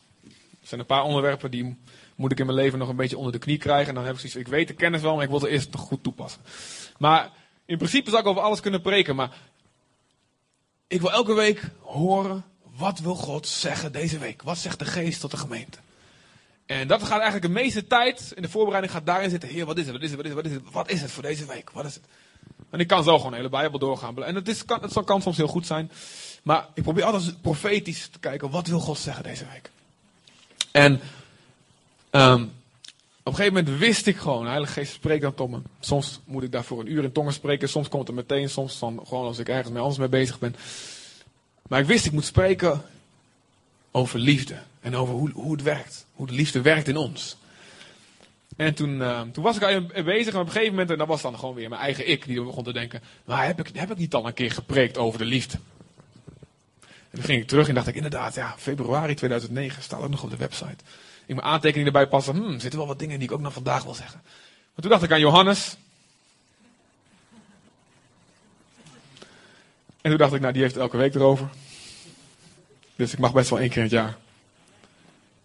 Er 0.62 0.68
zijn 0.72 0.80
een 0.80 0.86
paar 0.86 1.04
onderwerpen 1.04 1.52
die 1.52 1.78
moet 2.16 2.32
ik 2.32 2.40
in 2.40 2.46
mijn 2.46 2.58
leven 2.58 2.80
nog 2.80 2.90
een 2.90 2.96
beetje 2.96 3.18
onder 3.18 3.32
de 3.32 3.40
knie 3.40 3.58
krijgen. 3.58 3.88
En 3.88 3.96
dan 3.96 4.04
heb 4.06 4.14
ik 4.14 4.20
zoiets, 4.20 4.40
ik 4.40 4.48
weet 4.48 4.68
de 4.68 4.74
kennis 4.74 5.02
wel, 5.02 5.16
maar 5.16 5.24
ik 5.24 5.30
wil 5.30 5.40
ze 5.40 5.50
eerst 5.50 5.72
nog 5.72 5.82
goed 5.82 6.04
toepassen. 6.04 6.42
Maar 6.98 7.32
in 7.66 7.78
principe 7.78 8.10
zou 8.10 8.22
ik 8.22 8.28
over 8.28 8.42
alles 8.42 8.60
kunnen 8.60 8.82
preken, 8.82 9.16
maar 9.16 9.38
ik 10.88 11.02
wil 11.02 11.12
elke 11.12 11.34
week 11.34 11.62
horen 11.80 12.44
wat 12.78 13.00
wil 13.00 13.16
God 13.16 13.48
zeggen 13.48 13.92
deze 13.92 14.18
week? 14.18 14.42
Wat 14.42 14.58
zegt 14.58 14.80
de 14.80 14.86
geest 14.86 15.20
tot 15.20 15.32
de 15.32 15.38
gemeente? 15.38 15.78
En 16.66 16.88
dat 16.88 17.02
gaat 17.02 17.22
eigenlijk 17.22 17.42
de 17.42 17.62
meeste 17.62 17.88
tijd 17.88 18.32
in 18.36 18.42
de 18.42 18.50
voorbereiding 18.50 18.94
gaat 18.94 19.06
daarin 19.06 19.30
zitten. 19.30 19.50
Heer, 19.50 19.66
wat 19.66 19.78
is 19.78 19.88
het? 19.88 19.94
Wat 19.94 20.04
is 20.04 20.12
het? 20.12 20.18
Wat 20.18 20.26
is 20.26 20.32
het? 20.32 20.42
Wat 20.44 20.46
is 20.46 20.52
het, 20.52 20.74
wat 20.74 20.90
is 20.90 21.02
het 21.02 21.12
voor 21.12 21.24
deze 21.24 21.46
week? 21.46 21.70
Wat 21.70 21.86
is 21.86 21.94
het? 21.94 22.04
En 22.70 22.80
ik 22.80 22.88
kan 22.88 23.04
zo 23.04 23.16
gewoon 23.16 23.32
de 23.32 23.38
hele 23.38 23.50
Bijbel 23.50 23.80
doorgaan. 23.80 24.24
En 24.24 24.36
het, 24.36 24.48
is, 24.48 24.66
kan, 24.66 24.82
het 24.82 25.04
kan 25.04 25.22
soms 25.22 25.38
heel 25.38 25.48
goed 25.48 25.66
zijn. 25.66 25.92
Maar 26.44 26.68
ik 26.74 26.84
probeer 26.84 27.04
altijd 27.04 27.42
profetisch 27.42 28.08
te 28.08 28.20
kijken. 28.20 28.50
Wat 28.50 28.68
wil 28.68 28.80
God 28.80 28.98
zeggen 28.98 29.24
deze 29.24 29.46
week? 29.52 29.70
En 30.72 31.00
um, 32.12 32.44
op 33.24 33.32
een 33.32 33.36
gegeven 33.36 33.54
moment 33.54 33.80
wist 33.80 34.08
ik 34.08 34.18
gewoon. 34.18 34.48
Heilige 34.48 34.74
Geest 34.74 34.94
spreekt 34.94 35.22
dan 35.22 35.34
tot 35.34 35.50
me. 35.50 35.60
Soms 35.80 36.20
moet 36.26 36.44
ik 36.44 36.52
daarvoor 36.52 36.80
een 36.80 36.92
uur 36.92 37.04
in 37.04 37.12
tongen 37.12 37.34
spreken. 37.34 37.70
Soms 37.70 37.90
komt 37.90 38.08
het 38.08 38.16
meteen. 38.16 38.50
Soms 38.50 38.80
dan 38.80 39.02
gewoon 39.08 39.26
als 39.26 39.40
ik 39.40 39.50
ergens 39.50 39.70
mee 39.70 39.82
anders 39.82 40.00
mee 40.00 40.10
bezig 40.10 40.40
ben. 40.40 40.56
Maar 41.68 41.80
ik 41.80 41.86
wist 41.86 42.06
ik 42.06 42.12
moet 42.12 42.26
spreken 42.26 42.82
over 43.92 44.20
liefde. 44.20 44.58
En 44.82 44.96
over 44.96 45.14
hoe, 45.14 45.32
hoe 45.32 45.52
het 45.52 45.64
werkt. 45.64 46.06
Hoe 46.14 46.28
de 46.28 46.34
liefde 46.34 46.62
werkt 46.62 46.88
in 46.88 46.98
ons. 46.98 47.38
En 48.56 48.74
toen, 48.74 48.90
uh, 48.90 49.22
toen 49.22 49.44
was 49.44 49.56
ik 49.56 49.64
al 49.64 50.04
bezig 50.04 50.34
en 50.34 50.40
op 50.40 50.46
een 50.46 50.52
gegeven 50.52 50.72
moment, 50.72 50.90
en 50.90 50.98
dat 50.98 51.08
was 51.08 51.22
dan 51.22 51.40
gewoon 51.40 51.56
weer 51.56 51.70
mijn 51.70 51.82
eigen 51.82 52.10
ik, 52.10 52.26
die 52.26 52.44
begon 52.44 52.64
te 52.64 52.74
denken, 52.74 53.02
maar 53.26 53.46
heb 53.46 53.60
ik, 53.60 53.70
heb 53.74 53.92
ik 53.92 53.98
niet 53.98 54.14
al 54.14 54.28
een 54.28 54.34
keer 54.34 54.52
gepreekt 54.52 54.98
over 54.98 55.20
de 55.20 55.26
liefde? 55.26 55.58
En 56.82 57.22
toen 57.22 57.24
ging 57.24 57.42
ik 57.42 57.48
terug 57.48 57.68
en 57.68 57.74
dacht 57.74 57.88
ik, 57.88 57.96
inderdaad, 57.96 58.36
ja, 58.36 58.56
februari 58.58 59.14
2009 59.14 59.84
staat 59.84 60.02
ook 60.02 60.10
nog 60.10 60.24
op 60.24 60.30
de 60.30 60.38
website. 60.38 60.84
Ik 61.26 61.36
mijn 61.36 61.48
aantekeningen 61.48 61.88
erbij 61.88 62.08
passen, 62.08 62.36
hmm, 62.36 62.60
zitten 62.60 62.80
wel 62.80 62.88
wat 62.88 63.00
dingen 63.00 63.20
die 63.20 63.28
ik 63.28 63.34
ook 63.34 63.42
nog 63.42 63.54
vandaag 63.54 63.84
wil 63.84 63.94
zeggen. 63.94 64.22
Maar 64.24 64.82
toen 64.82 64.90
dacht 64.90 65.04
ik 65.04 65.12
aan 65.12 65.20
Johannes. 65.20 65.78
En 70.06 70.12
toen 70.12 70.20
dacht 70.20 70.34
ik, 70.34 70.42
nou, 70.42 70.54
die 70.54 70.62
heeft 70.62 70.78
elke 70.78 70.98
week 70.98 71.16
erover. 71.16 71.50
Dus 72.96 73.14
ik 73.14 73.20
mag 73.20 73.34
best 73.34 73.50
wel 73.50 73.60
één 73.60 73.70
keer 73.70 73.78
in 73.78 73.84
het 73.84 73.92
jaar 73.92 74.18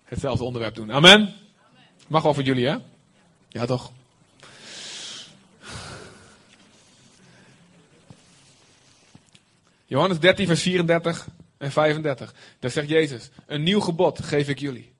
hetzelfde 0.05 0.45
onderwerp 0.45 0.75
doen. 0.75 0.93
Amen. 0.93 1.35
Mag 2.07 2.23
voor 2.23 2.43
jullie, 2.43 2.67
hè? 2.67 2.77
Ja, 3.49 3.67
toch? 3.67 3.93
Johannes 9.87 10.19
13, 10.19 10.47
vers 10.47 10.63
34 10.63 11.29
en 11.59 11.73
35. 11.73 12.35
Daar 12.59 12.71
zegt 12.71 12.89
Jezus: 12.89 13.31
Een 13.47 13.63
nieuw 13.63 13.81
gebod 13.81 14.23
geef 14.23 14.49
ik 14.49 14.59
jullie. 14.59 14.93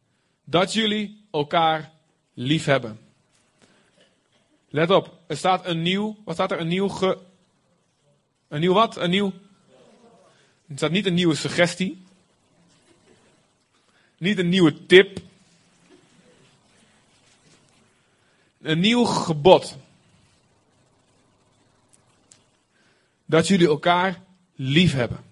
Dat 0.45 0.73
jullie 0.73 1.27
elkaar 1.31 1.91
lief 2.35 2.65
hebben. 2.65 3.01
Let 4.69 4.91
op, 4.91 5.19
er 5.27 5.37
staat 5.37 5.67
een 5.67 5.83
nieuw. 5.83 6.17
Wat 6.25 6.35
staat 6.35 6.51
er? 6.51 6.61
Een 6.61 6.69
nieuw 6.69 6.89
ge. 6.89 7.19
Een 8.49 8.61
nieuw 8.61 8.75
wat? 8.75 8.97
Een 8.97 9.11
nieuw. 9.11 9.33
Er 10.71 10.77
staat 10.77 10.91
niet 10.91 11.07
een 11.07 11.15
nieuwe 11.15 11.35
suggestie. 11.35 12.03
Niet 14.19 14.39
een 14.39 14.49
nieuwe 14.49 14.87
tip. 14.87 15.21
Een 18.61 18.81
nieuw 18.81 19.05
gebod. 19.05 19.77
Dat 23.25 23.49
jullie 23.49 23.67
elkaar 23.67 24.23
lief 24.55 24.93
hebben. 24.93 25.25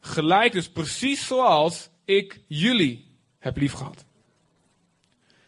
Gelijk 0.00 0.52
dus 0.52 0.68
precies 0.68 1.26
zoals 1.26 1.88
ik 2.04 2.40
jullie 2.46 3.06
heb 3.38 3.56
lief 3.56 3.72
gehad. 3.72 4.04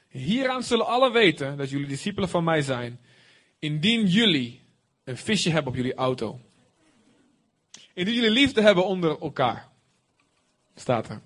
Hieraan 0.09 0.63
zullen 0.63 0.87
alle 0.87 1.11
weten 1.11 1.57
dat 1.57 1.71
jullie 1.71 1.87
discipelen 1.87 2.29
van 2.29 2.45
mij 2.45 2.63
zijn. 2.63 3.01
Indien 3.59 4.07
jullie 4.07 4.61
een 5.05 5.17
visje 5.17 5.51
hebben 5.51 5.73
op 5.73 5.77
jullie 5.77 5.95
auto. 5.95 6.41
Indien 7.97 8.15
jullie 8.15 8.31
liefde 8.31 8.63
hebben 8.63 8.87
onder 8.87 9.21
elkaar. 9.21 9.69
Staat 10.75 11.09
er. 11.09 11.21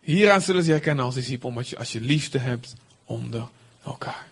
Hieraan 0.00 0.40
zullen 0.40 0.62
ze 0.62 0.70
herkennen 0.70 1.04
als 1.04 1.14
discipel, 1.14 1.48
omdat 1.48 1.68
je, 1.68 1.78
als 1.78 1.92
je 1.92 2.00
liefde 2.00 2.38
hebt 2.38 2.74
onder 3.04 3.48
elkaar. 3.84 4.26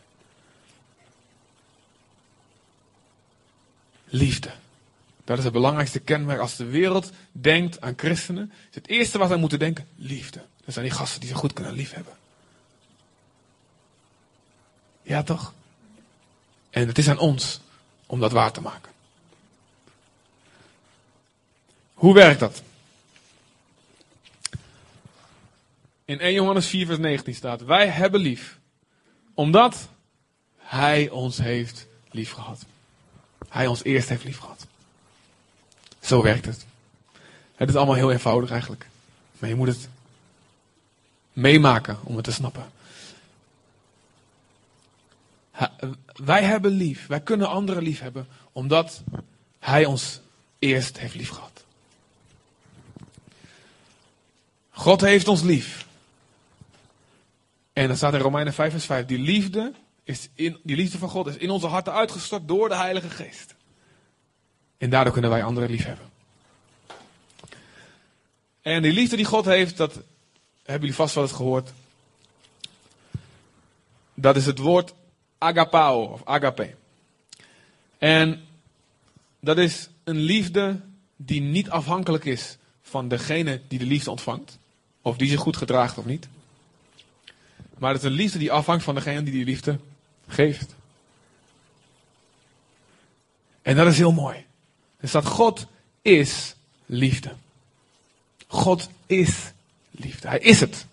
Liefde. 4.05 4.51
Dat 5.25 5.39
is 5.39 5.45
het 5.45 5.53
belangrijkste 5.53 6.01
kenmerk. 6.01 6.41
Als 6.41 6.57
de 6.57 6.65
wereld 6.65 7.11
denkt 7.33 7.81
aan 7.81 7.95
christenen, 7.97 8.53
is 8.69 8.75
het 8.75 8.89
eerste 8.89 9.19
wat 9.19 9.29
zij 9.29 9.37
moeten 9.37 9.59
denken, 9.59 9.89
liefde. 9.97 10.43
Dat 10.65 10.75
zijn 10.75 10.85
die 10.85 10.95
gasten 10.95 11.21
die 11.21 11.29
ze 11.29 11.35
goed 11.35 11.53
kunnen 11.53 11.73
liefhebben. 11.73 12.15
Ja 15.03 15.23
toch? 15.23 15.55
En 16.71 16.87
het 16.87 16.99
is 16.99 17.09
aan 17.09 17.19
ons 17.19 17.61
om 18.07 18.21
dat 18.21 18.33
waar 18.33 18.53
te 18.53 18.61
maken. 18.61 18.93
Hoe 21.95 22.15
werkt 22.15 22.41
dat? 22.41 22.63
In 26.05 26.21
1 26.21 26.33
Johannes 26.33 26.67
4, 26.67 26.87
vers 26.87 26.99
19 26.99 27.35
staat: 27.35 27.63
Wij 27.63 27.89
hebben 27.89 28.21
lief, 28.21 28.59
omdat 29.35 29.89
Hij 30.57 31.09
ons 31.09 31.39
heeft 31.39 31.87
lief 32.11 32.33
gehad. 32.33 32.65
Hij 33.49 33.67
ons 33.67 33.85
eerst 33.85 34.09
heeft 34.09 34.25
lief 34.25 34.39
gehad. 34.39 34.67
Zo 36.01 36.23
werkt 36.23 36.45
het. 36.45 36.67
Het 37.55 37.69
is 37.69 37.75
allemaal 37.75 37.95
heel 37.95 38.13
eenvoudig 38.13 38.51
eigenlijk. 38.51 38.87
Maar 39.39 39.49
je 39.49 39.55
moet 39.55 39.69
het 39.69 39.89
meemaken 41.33 41.99
om 42.03 42.17
het 42.17 42.25
te 42.25 42.33
snappen. 42.33 42.71
Wij 46.15 46.43
hebben 46.43 46.71
lief. 46.71 47.07
Wij 47.07 47.21
kunnen 47.21 47.49
anderen 47.49 47.83
lief 47.83 48.01
hebben. 48.01 48.27
Omdat 48.53 49.03
Hij 49.59 49.85
ons 49.85 50.21
eerst 50.59 50.99
heeft 50.99 51.15
lief 51.15 51.29
gehad. 51.29 51.65
God 54.71 55.01
heeft 55.01 55.29
ons 55.29 55.43
lief. 55.43 55.87
En 57.73 57.89
dan 57.89 57.97
staat 57.97 58.15
in 58.15 58.21
Romeinen 58.21 58.53
5 58.53 58.71
vers 58.71 58.85
5. 58.85 59.07
Die 59.07 59.19
liefde, 59.19 59.73
is 60.05 60.29
in, 60.35 60.61
die 60.63 60.77
liefde 60.77 60.99
van 60.99 61.09
God 61.09 61.27
is 61.27 61.37
in 61.37 61.51
onze 61.51 61.67
harten 61.67 61.93
uitgestort 61.93 62.49
door 62.49 62.69
de 62.69 62.77
Heilige 62.77 63.11
Geest. 63.11 63.55
En 64.79 64.91
daardoor 64.91 65.13
kunnen 65.13 65.31
wij 65.31 65.43
anderen 65.43 65.71
lief 65.71 65.85
hebben. 65.85 66.11
En 68.63 68.83
die 68.83 68.93
liefde 68.93 69.17
die 69.17 69.25
God 69.25 69.45
heeft, 69.45 69.77
dat 69.77 69.93
hebben 70.63 70.81
jullie 70.81 70.95
vast 70.95 71.15
wel 71.15 71.25
eens 71.25 71.33
gehoord. 71.33 71.73
Dat 74.15 74.37
is 74.37 74.47
het 74.47 74.59
woord 74.59 74.95
agapao 75.41 76.03
of 76.03 76.25
agape. 76.25 76.75
En 77.99 78.45
dat 79.41 79.59
is 79.59 79.89
een 80.05 80.19
liefde 80.19 80.81
die 81.17 81.41
niet 81.41 81.71
afhankelijk 81.71 82.25
is 82.25 82.57
van 82.83 83.09
degene 83.09 83.61
die 83.69 83.79
de 83.79 83.87
liefde 83.87 84.11
ontvangt. 84.11 84.59
Of 85.03 85.17
die 85.17 85.29
zich 85.29 85.41
goed 85.41 85.57
gedraagt 85.57 85.99
of 85.99 86.05
niet. 86.05 86.29
Maar 87.79 87.93
het 87.93 88.03
is 88.03 88.09
een 88.09 88.17
liefde 88.17 88.39
die 88.39 88.53
afhangt 88.53 88.85
van 88.85 88.95
degene 88.95 89.23
die 89.23 89.33
die 89.33 89.45
liefde 89.45 89.79
geeft. 90.27 90.75
En 93.63 93.77
dat 93.77 93.87
is 93.87 93.99
heel 93.99 94.13
mooi. 94.13 94.45
Dus 95.01 95.11
dat 95.11 95.27
God 95.27 95.67
is 96.03 96.55
liefde. 96.87 97.33
God 98.47 98.89
is 99.07 99.53
liefde. 99.91 100.29
Hij 100.29 100.39
is 100.39 100.61
het. 100.61 100.87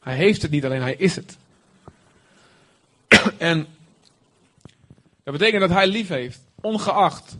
Hij 0.00 0.16
heeft 0.16 0.42
het 0.42 0.50
niet 0.50 0.64
alleen, 0.64 0.82
hij 0.82 0.94
is 0.94 1.16
het. 1.16 1.36
En 3.38 3.66
dat 5.22 5.32
betekent 5.38 5.60
dat 5.60 5.70
hij 5.70 5.86
lief 5.86 6.08
heeft, 6.08 6.40
ongeacht 6.60 7.36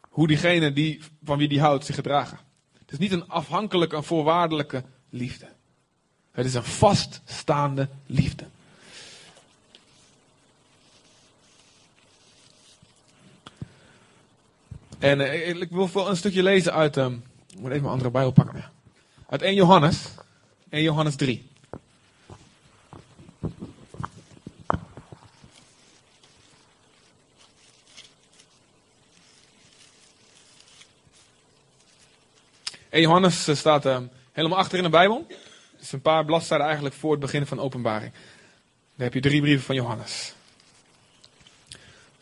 hoe 0.00 0.26
diegene 0.26 0.72
die, 0.72 1.00
van 1.24 1.38
wie 1.38 1.48
die 1.48 1.60
houdt 1.60 1.84
zich 1.84 1.94
gedragen. 1.94 2.38
Het 2.78 2.92
is 2.92 2.98
niet 2.98 3.12
een 3.12 3.28
afhankelijke, 3.28 3.96
een 3.96 4.04
voorwaardelijke 4.04 4.84
liefde. 5.10 5.48
Het 6.30 6.46
is 6.46 6.54
een 6.54 6.64
vaststaande 6.64 7.88
liefde. 8.06 8.46
En 14.98 15.20
uh, 15.20 15.48
ik 15.48 15.70
wil 15.70 15.90
wel 15.92 16.08
een 16.08 16.16
stukje 16.16 16.42
lezen 16.42 16.72
uit. 16.72 16.96
Um, 16.96 17.22
ik 17.46 17.58
moet 17.58 17.70
even 17.70 17.82
mijn 17.82 17.92
andere 17.92 18.10
Bijbel 18.10 18.32
pakken. 18.32 18.70
Uit 19.28 19.42
1 19.42 19.54
Johannes. 19.54 20.04
1 20.68 20.82
Johannes 20.82 21.16
3. 21.16 21.50
En 32.88 33.00
Johannes 33.00 33.58
staat 33.58 33.86
uh, 33.86 33.98
helemaal 34.32 34.58
achter 34.58 34.78
in 34.78 34.84
de 34.84 34.90
Bijbel. 34.90 35.26
Is 35.80 35.92
een 35.92 36.00
paar 36.00 36.24
bladzijden 36.24 36.66
eigenlijk 36.66 36.94
voor 36.94 37.10
het 37.10 37.20
begin 37.20 37.46
van 37.46 37.60
openbaring. 37.60 38.12
Dan 38.94 39.04
heb 39.04 39.14
je 39.14 39.20
drie 39.20 39.40
brieven 39.40 39.64
van 39.64 39.74
Johannes. 39.74 40.34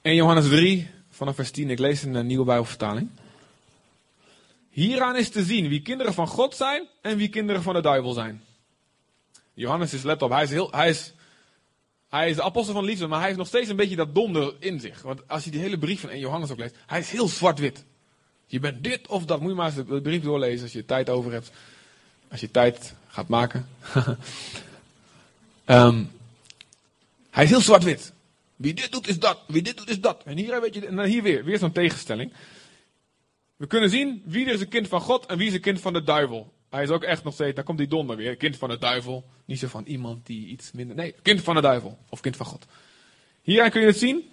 En 0.01 0.15
Johannes 0.15 0.47
3, 0.47 0.89
vanaf 1.09 1.35
vers 1.35 1.51
10, 1.51 1.69
ik 1.69 1.79
lees 1.79 2.03
in 2.03 2.13
de 2.13 2.23
nieuwe 2.23 2.45
Bijbelvertaling. 2.45 3.09
Hieraan 4.69 5.15
is 5.15 5.29
te 5.29 5.43
zien 5.43 5.67
wie 5.67 5.81
kinderen 5.81 6.13
van 6.13 6.27
God 6.27 6.55
zijn 6.55 6.87
en 7.01 7.17
wie 7.17 7.29
kinderen 7.29 7.61
van 7.61 7.73
de 7.73 7.81
duivel 7.81 8.13
zijn. 8.13 8.43
Johannes 9.53 9.93
is, 9.93 10.03
let 10.03 10.21
op, 10.21 10.29
hij 10.29 10.43
is, 10.43 10.49
heel, 10.49 10.71
hij, 10.71 10.89
is, 10.89 11.13
hij 12.09 12.29
is 12.29 12.35
de 12.35 12.43
apostel 12.43 12.73
van 12.73 12.83
liefde, 12.83 13.07
maar 13.07 13.17
hij 13.17 13.27
heeft 13.27 13.39
nog 13.39 13.47
steeds 13.47 13.69
een 13.69 13.75
beetje 13.75 13.95
dat 13.95 14.15
donder 14.15 14.55
in 14.59 14.79
zich. 14.79 15.01
Want 15.01 15.27
als 15.27 15.43
je 15.43 15.51
die 15.51 15.59
hele 15.59 15.77
brief 15.77 15.99
van 15.99 16.09
1 16.09 16.19
Johannes 16.19 16.51
ook 16.51 16.57
leest, 16.57 16.75
hij 16.85 16.99
is 16.99 17.11
heel 17.11 17.27
zwart-wit. 17.27 17.85
Je 18.45 18.59
bent 18.59 18.83
dit 18.83 19.07
of 19.07 19.25
dat. 19.25 19.39
Moet 19.39 19.49
je 19.49 19.55
maar 19.55 19.65
eens 19.65 19.87
de 19.87 20.01
brief 20.01 20.23
doorlezen 20.23 20.63
als 20.63 20.71
je 20.71 20.85
tijd 20.85 21.09
over 21.09 21.31
hebt. 21.31 21.51
Als 22.31 22.39
je 22.39 22.51
tijd 22.51 22.93
gaat 23.07 23.27
maken. 23.27 23.67
um, 25.65 26.11
hij 27.29 27.43
is 27.43 27.49
heel 27.49 27.61
zwart-wit. 27.61 28.13
Wie 28.55 28.73
dit 28.73 28.91
doet 28.91 29.07
is 29.07 29.19
dat. 29.19 29.39
Wie 29.47 29.61
dit 29.61 29.77
doet 29.77 29.89
is 29.89 30.01
dat. 30.01 30.23
En 30.25 30.37
hier, 30.37 30.61
weet 30.61 30.73
je, 30.73 30.87
en 30.87 30.95
dan 30.95 31.05
hier 31.05 31.23
weer. 31.23 31.43
Weer 31.43 31.57
zo'n 31.57 31.71
tegenstelling. 31.71 32.33
We 33.55 33.67
kunnen 33.67 33.89
zien 33.89 34.21
wie 34.25 34.45
er 34.45 34.53
is 34.53 34.61
een 34.61 34.67
kind 34.67 34.87
van 34.87 35.01
God 35.01 35.25
en 35.25 35.37
wie 35.37 35.47
is 35.47 35.53
een 35.53 35.61
kind 35.61 35.79
van 35.79 35.93
de 35.93 36.03
duivel. 36.03 36.53
Hij 36.69 36.83
is 36.83 36.89
ook 36.89 37.03
echt 37.03 37.23
nog 37.23 37.33
steeds, 37.33 37.55
daar 37.55 37.63
komt 37.63 37.77
die 37.77 37.87
donder 37.87 38.15
weer. 38.15 38.35
Kind 38.35 38.57
van 38.57 38.69
de 38.69 38.77
duivel. 38.77 39.25
Niet 39.45 39.59
zo 39.59 39.67
van 39.67 39.85
iemand 39.85 40.25
die 40.25 40.47
iets 40.47 40.71
minder. 40.71 40.95
Nee, 40.95 41.15
kind 41.21 41.41
van 41.41 41.55
de 41.55 41.61
duivel. 41.61 41.97
Of 42.09 42.19
kind 42.19 42.35
van 42.35 42.45
God. 42.45 42.65
Hieraan 43.41 43.69
kun 43.69 43.81
je 43.81 43.87
het 43.87 43.97
zien. 43.97 44.29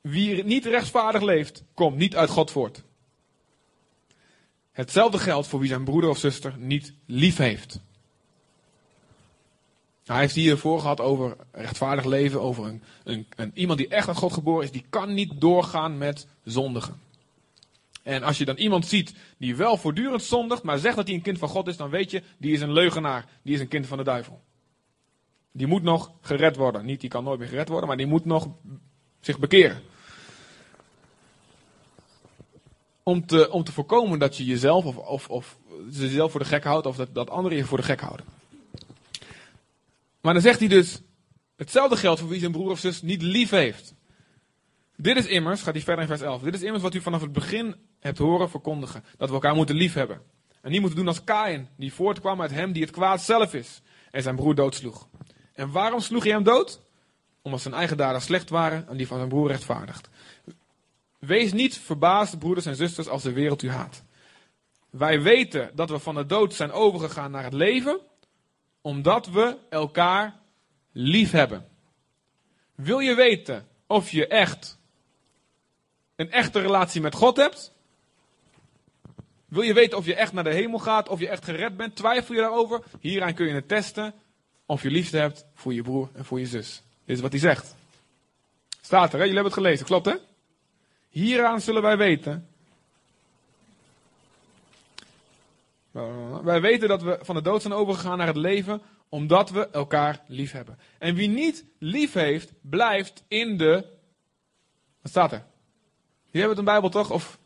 Wie 0.00 0.44
niet 0.44 0.64
rechtvaardig 0.64 1.22
leeft, 1.22 1.62
komt 1.74 1.96
niet 1.96 2.16
uit 2.16 2.30
God 2.30 2.50
voort. 2.50 2.82
Hetzelfde 4.72 5.18
geldt 5.18 5.46
voor 5.46 5.60
wie 5.60 5.68
zijn 5.68 5.84
broeder 5.84 6.10
of 6.10 6.18
zuster 6.18 6.54
niet 6.58 6.92
lief 7.06 7.36
heeft. 7.36 7.80
Hij 10.04 10.20
heeft 10.20 10.34
hier 10.34 10.58
voor 10.58 10.80
gehad 10.80 11.00
over 11.00 11.36
rechtvaardig 11.52 12.04
leven, 12.04 12.40
over 12.40 12.64
een, 12.64 12.82
een, 13.04 13.26
een, 13.36 13.50
iemand 13.54 13.78
die 13.78 13.88
echt 13.88 14.08
uit 14.08 14.16
God 14.16 14.32
geboren 14.32 14.64
is, 14.64 14.70
die 14.70 14.84
kan 14.90 15.14
niet 15.14 15.40
doorgaan 15.40 15.98
met 15.98 16.26
zondigen. 16.44 17.00
En 18.04 18.22
als 18.22 18.38
je 18.38 18.44
dan 18.44 18.56
iemand 18.56 18.86
ziet 18.86 19.14
die 19.38 19.56
wel 19.56 19.76
voortdurend 19.76 20.22
zondigt, 20.22 20.62
maar 20.62 20.78
zegt 20.78 20.96
dat 20.96 21.06
hij 21.06 21.16
een 21.16 21.22
kind 21.22 21.38
van 21.38 21.48
God 21.48 21.68
is, 21.68 21.76
dan 21.76 21.90
weet 21.90 22.10
je, 22.10 22.22
die 22.38 22.52
is 22.52 22.60
een 22.60 22.72
leugenaar, 22.72 23.28
die 23.42 23.54
is 23.54 23.60
een 23.60 23.68
kind 23.68 23.86
van 23.86 23.98
de 23.98 24.04
duivel. 24.04 24.42
Die 25.52 25.66
moet 25.66 25.82
nog 25.82 26.12
gered 26.20 26.56
worden. 26.56 26.84
Niet, 26.84 27.00
die 27.00 27.10
kan 27.10 27.24
nooit 27.24 27.38
meer 27.38 27.48
gered 27.48 27.68
worden, 27.68 27.88
maar 27.88 27.96
die 27.96 28.06
moet 28.06 28.24
nog 28.24 28.48
zich 29.20 29.38
bekeren. 29.38 29.82
Om 33.02 33.26
te, 33.26 33.50
om 33.50 33.64
te 33.64 33.72
voorkomen 33.72 34.18
dat 34.18 34.36
je 34.36 34.44
jezelf 34.44 34.84
of, 34.84 34.96
of, 34.96 35.28
of 35.28 35.58
jezelf 35.90 36.30
voor 36.30 36.40
de 36.40 36.46
gek 36.46 36.64
houdt, 36.64 36.86
of 36.86 36.96
dat, 36.96 37.14
dat 37.14 37.30
anderen 37.30 37.58
je 37.58 37.64
voor 37.64 37.78
de 37.78 37.84
gek 37.84 38.00
houden. 38.00 38.26
Maar 40.20 40.32
dan 40.32 40.42
zegt 40.42 40.58
hij 40.58 40.68
dus, 40.68 41.00
hetzelfde 41.56 41.96
geldt 41.96 42.20
voor 42.20 42.28
wie 42.28 42.40
zijn 42.40 42.52
broer 42.52 42.70
of 42.70 42.78
zus 42.78 43.02
niet 43.02 43.22
lief 43.22 43.50
heeft. 43.50 43.94
Dit 44.96 45.16
is 45.16 45.26
immers, 45.26 45.62
gaat 45.62 45.74
hij 45.74 45.82
verder 45.82 46.02
in 46.02 46.10
vers 46.10 46.20
11, 46.20 46.42
dit 46.42 46.54
is 46.54 46.62
immers 46.62 46.82
wat 46.82 46.94
u 46.94 47.00
vanaf 47.00 47.20
het 47.20 47.32
begin 47.32 47.76
hebt 48.04 48.18
horen 48.18 48.50
verkondigen. 48.50 49.04
Dat 49.16 49.28
we 49.28 49.34
elkaar 49.34 49.54
moeten 49.54 49.76
lief 49.76 49.94
hebben. 49.94 50.22
En 50.60 50.70
niet 50.70 50.80
moeten 50.80 50.98
doen 50.98 51.08
als 51.08 51.24
Kain, 51.24 51.68
die 51.76 51.92
voortkwam 51.92 52.40
uit 52.40 52.50
hem 52.50 52.72
die 52.72 52.82
het 52.82 52.90
kwaad 52.90 53.22
zelf 53.22 53.54
is. 53.54 53.82
En 54.10 54.22
zijn 54.22 54.36
broer 54.36 54.54
doodsloeg. 54.54 55.08
En 55.52 55.70
waarom 55.70 56.00
sloeg 56.00 56.22
hij 56.22 56.32
hem 56.32 56.42
dood? 56.42 56.80
Omdat 57.42 57.60
zijn 57.60 57.74
eigen 57.74 57.96
daden 57.96 58.20
slecht 58.20 58.50
waren 58.50 58.88
en 58.88 58.96
die 58.96 59.06
van 59.06 59.16
zijn 59.16 59.28
broer 59.28 59.48
rechtvaardigd. 59.48 60.08
Wees 61.18 61.52
niet 61.52 61.78
verbaasd, 61.78 62.38
broeders 62.38 62.66
en 62.66 62.76
zusters, 62.76 63.08
als 63.08 63.22
de 63.22 63.32
wereld 63.32 63.62
u 63.62 63.70
haat. 63.70 64.02
Wij 64.90 65.22
weten 65.22 65.70
dat 65.74 65.90
we 65.90 65.98
van 65.98 66.14
de 66.14 66.26
dood 66.26 66.54
zijn 66.54 66.72
overgegaan 66.72 67.30
naar 67.30 67.44
het 67.44 67.52
leven, 67.52 68.00
omdat 68.80 69.26
we 69.26 69.56
elkaar 69.70 70.40
lief 70.92 71.30
hebben. 71.30 71.68
Wil 72.74 72.98
je 72.98 73.14
weten 73.14 73.68
of 73.86 74.10
je 74.10 74.26
echt 74.26 74.78
een 76.16 76.30
echte 76.30 76.60
relatie 76.60 77.00
met 77.00 77.14
God 77.14 77.36
hebt? 77.36 77.73
Wil 79.54 79.62
je 79.62 79.74
weten 79.74 79.98
of 79.98 80.06
je 80.06 80.14
echt 80.14 80.32
naar 80.32 80.44
de 80.44 80.54
hemel 80.54 80.78
gaat, 80.78 81.08
of 81.08 81.20
je 81.20 81.28
echt 81.28 81.44
gered 81.44 81.76
bent? 81.76 81.96
Twijfel 81.96 82.34
je 82.34 82.40
daarover? 82.40 82.82
Hieraan 83.00 83.34
kun 83.34 83.46
je 83.46 83.54
het 83.54 83.68
testen 83.68 84.14
of 84.66 84.82
je 84.82 84.90
liefde 84.90 85.18
hebt 85.18 85.46
voor 85.54 85.74
je 85.74 85.82
broer 85.82 86.08
en 86.14 86.24
voor 86.24 86.40
je 86.40 86.46
zus. 86.46 86.82
Dit 87.04 87.16
is 87.16 87.22
wat 87.22 87.32
hij 87.32 87.40
zegt. 87.40 87.74
Staat 88.80 89.12
er, 89.12 89.18
hè? 89.18 89.24
jullie 89.24 89.34
hebben 89.34 89.52
het 89.52 89.62
gelezen, 89.62 89.86
klopt 89.86 90.06
hè? 90.06 90.14
Hieraan 91.08 91.60
zullen 91.60 91.82
wij 91.82 91.96
weten. 91.96 92.48
Wij 96.42 96.60
weten 96.60 96.88
dat 96.88 97.02
we 97.02 97.18
van 97.22 97.34
de 97.34 97.42
dood 97.42 97.62
zijn 97.62 97.74
overgegaan 97.74 98.18
naar 98.18 98.26
het 98.26 98.36
leven, 98.36 98.82
omdat 99.08 99.50
we 99.50 99.68
elkaar 99.68 100.24
lief 100.26 100.52
hebben. 100.52 100.78
En 100.98 101.14
wie 101.14 101.28
niet 101.28 101.64
lief 101.78 102.12
heeft, 102.12 102.52
blijft 102.60 103.24
in 103.28 103.56
de. 103.56 103.72
Wat 105.00 105.10
staat 105.10 105.32
er? 105.32 105.44
Jullie 106.30 106.48
hebben 106.48 106.48
het 106.48 106.58
een 106.58 106.64
Bijbel 106.64 106.90
toch? 106.90 107.10
Of. 107.10 107.38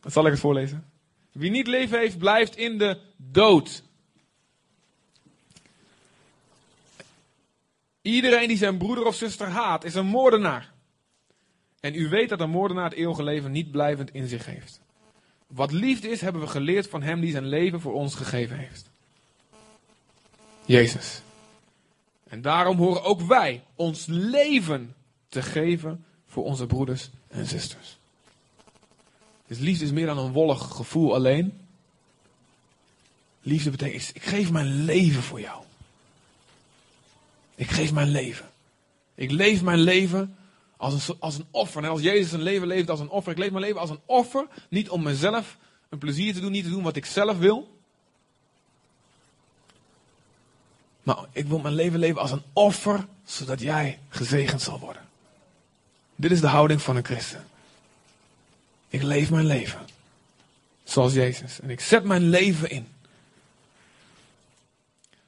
Wat 0.00 0.12
zal 0.16 0.24
ik 0.24 0.30
het 0.30 0.40
voorlezen? 0.40 0.91
Wie 1.32 1.50
niet 1.50 1.66
lief 1.66 1.90
heeft, 1.90 2.18
blijft 2.18 2.56
in 2.56 2.78
de 2.78 2.98
dood. 3.16 3.82
Iedereen 8.02 8.48
die 8.48 8.56
zijn 8.56 8.78
broeder 8.78 9.04
of 9.04 9.14
zuster 9.14 9.48
haat, 9.48 9.84
is 9.84 9.94
een 9.94 10.06
moordenaar. 10.06 10.72
En 11.80 11.94
u 11.94 12.08
weet 12.08 12.28
dat 12.28 12.40
een 12.40 12.50
moordenaar 12.50 12.84
het 12.84 12.98
eeuwige 12.98 13.22
leven 13.22 13.52
niet 13.52 13.70
blijvend 13.70 14.14
in 14.14 14.28
zich 14.28 14.46
heeft. 14.46 14.80
Wat 15.46 15.72
liefde 15.72 16.08
is, 16.08 16.20
hebben 16.20 16.42
we 16.42 16.48
geleerd 16.48 16.88
van 16.88 17.02
hem 17.02 17.20
die 17.20 17.30
zijn 17.30 17.46
leven 17.46 17.80
voor 17.80 17.92
ons 17.92 18.14
gegeven 18.14 18.56
heeft. 18.56 18.90
Jezus. 20.64 21.22
En 22.28 22.42
daarom 22.42 22.76
horen 22.76 23.02
ook 23.02 23.20
wij 23.20 23.64
ons 23.74 24.06
leven 24.06 24.94
te 25.28 25.42
geven 25.42 26.04
voor 26.26 26.44
onze 26.44 26.66
broeders 26.66 27.10
en 27.28 27.46
zusters. 27.46 27.98
Dus 29.52 29.60
liefde 29.60 29.84
is 29.84 29.90
meer 29.90 30.06
dan 30.06 30.18
een 30.18 30.32
wollig 30.32 30.68
gevoel 30.70 31.14
alleen. 31.14 31.60
Liefde 33.40 33.70
betekent, 33.70 34.10
ik 34.14 34.22
geef 34.22 34.50
mijn 34.50 34.84
leven 34.84 35.22
voor 35.22 35.40
jou. 35.40 35.64
Ik 37.54 37.70
geef 37.70 37.92
mijn 37.92 38.08
leven. 38.08 38.50
Ik 39.14 39.30
leef 39.30 39.62
mijn 39.62 39.78
leven 39.78 40.36
als 40.76 41.08
een, 41.08 41.16
als 41.18 41.38
een 41.38 41.46
offer. 41.50 41.82
En 41.82 41.90
als 41.90 42.00
Jezus 42.00 42.28
zijn 42.28 42.42
leven 42.42 42.66
leeft 42.66 42.90
als 42.90 43.00
een 43.00 43.08
offer. 43.08 43.32
Ik 43.32 43.38
leef 43.38 43.50
mijn 43.50 43.64
leven 43.64 43.80
als 43.80 43.90
een 43.90 44.00
offer. 44.06 44.46
Niet 44.68 44.90
om 44.90 45.02
mezelf 45.02 45.58
een 45.88 45.98
plezier 45.98 46.34
te 46.34 46.40
doen, 46.40 46.52
niet 46.52 46.64
te 46.64 46.70
doen 46.70 46.82
wat 46.82 46.96
ik 46.96 47.06
zelf 47.06 47.38
wil. 47.38 47.78
Maar 51.02 51.24
ik 51.32 51.46
wil 51.46 51.58
mijn 51.58 51.74
leven 51.74 51.98
leven 51.98 52.20
als 52.20 52.30
een 52.30 52.44
offer, 52.52 53.06
zodat 53.24 53.60
jij 53.60 53.98
gezegend 54.08 54.62
zal 54.62 54.78
worden. 54.78 55.02
Dit 56.16 56.30
is 56.30 56.40
de 56.40 56.46
houding 56.46 56.82
van 56.82 56.96
een 56.96 57.04
christen. 57.04 57.50
Ik 58.92 59.02
leef 59.02 59.30
mijn 59.30 59.46
leven. 59.46 59.80
Zoals 60.84 61.12
Jezus. 61.12 61.60
En 61.60 61.70
ik 61.70 61.80
zet 61.80 62.04
mijn 62.04 62.22
leven 62.22 62.70
in. 62.70 62.88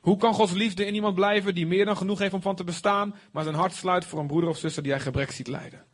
Hoe 0.00 0.16
kan 0.16 0.34
Gods 0.34 0.52
liefde 0.52 0.86
in 0.86 0.94
iemand 0.94 1.14
blijven 1.14 1.54
die 1.54 1.66
meer 1.66 1.84
dan 1.84 1.96
genoeg 1.96 2.18
heeft 2.18 2.34
om 2.34 2.42
van 2.42 2.56
te 2.56 2.64
bestaan, 2.64 3.14
maar 3.30 3.42
zijn 3.42 3.54
hart 3.54 3.74
sluit 3.74 4.04
voor 4.04 4.18
een 4.18 4.26
broeder 4.26 4.50
of 4.50 4.58
zuster 4.58 4.82
die 4.82 4.92
hij 4.92 5.00
gebrek 5.00 5.30
ziet 5.30 5.46
lijden? 5.46 5.84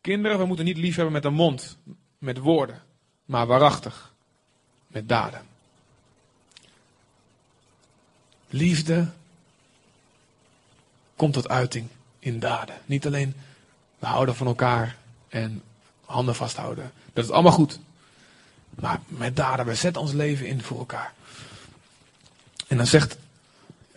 Kinderen, 0.00 0.38
we 0.38 0.44
moeten 0.44 0.64
niet 0.64 0.76
lief 0.76 0.94
hebben 0.94 1.12
met 1.12 1.22
de 1.22 1.30
mond, 1.30 1.78
met 2.18 2.38
woorden, 2.38 2.82
maar 3.24 3.46
waarachtig, 3.46 4.14
met 4.86 5.08
daden. 5.08 5.42
Liefde 8.48 9.10
komt 11.16 11.32
tot 11.32 11.48
uiting 11.48 11.88
in 12.18 12.38
daden. 12.38 12.76
Niet 12.86 13.06
alleen 13.06 13.34
we 13.98 14.06
houden 14.06 14.34
van 14.34 14.46
elkaar 14.46 14.96
en 15.28 15.62
handen 16.10 16.34
vasthouden. 16.34 16.92
Dat 17.12 17.24
is 17.24 17.30
allemaal 17.30 17.52
goed. 17.52 17.78
Maar 18.70 19.00
met 19.06 19.36
daden, 19.36 19.66
we 19.66 19.74
zetten 19.74 20.02
ons 20.02 20.12
leven 20.12 20.46
in 20.46 20.62
voor 20.62 20.78
elkaar. 20.78 21.12
En 22.66 22.76
dan 22.76 22.86
zegt 22.86 23.16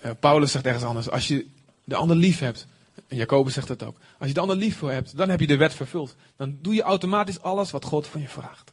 uh, 0.05 0.11
Paulus 0.19 0.51
zegt 0.51 0.65
ergens 0.65 0.83
anders, 0.83 1.09
als 1.09 1.27
je 1.27 1.45
de 1.83 1.95
ander 1.95 2.15
lief 2.15 2.39
hebt, 2.39 2.67
en 3.07 3.17
Jacobus 3.17 3.53
zegt 3.53 3.67
het 3.67 3.83
ook, 3.83 3.97
als 4.17 4.27
je 4.27 4.33
de 4.33 4.39
ander 4.39 4.55
lief 4.55 4.77
voor 4.77 4.91
hebt, 4.91 5.17
dan 5.17 5.29
heb 5.29 5.39
je 5.39 5.47
de 5.47 5.57
wet 5.57 5.73
vervuld. 5.73 6.15
Dan 6.35 6.57
doe 6.61 6.73
je 6.73 6.81
automatisch 6.81 7.41
alles 7.41 7.71
wat 7.71 7.85
God 7.85 8.07
van 8.07 8.21
je 8.21 8.27
vraagt. 8.27 8.71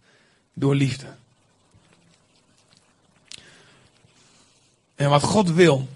Door 0.55 0.75
liefde. 0.75 1.07
En 4.95 5.11
wat 5.11 5.23
God 5.23 5.51
wil, 5.51 5.89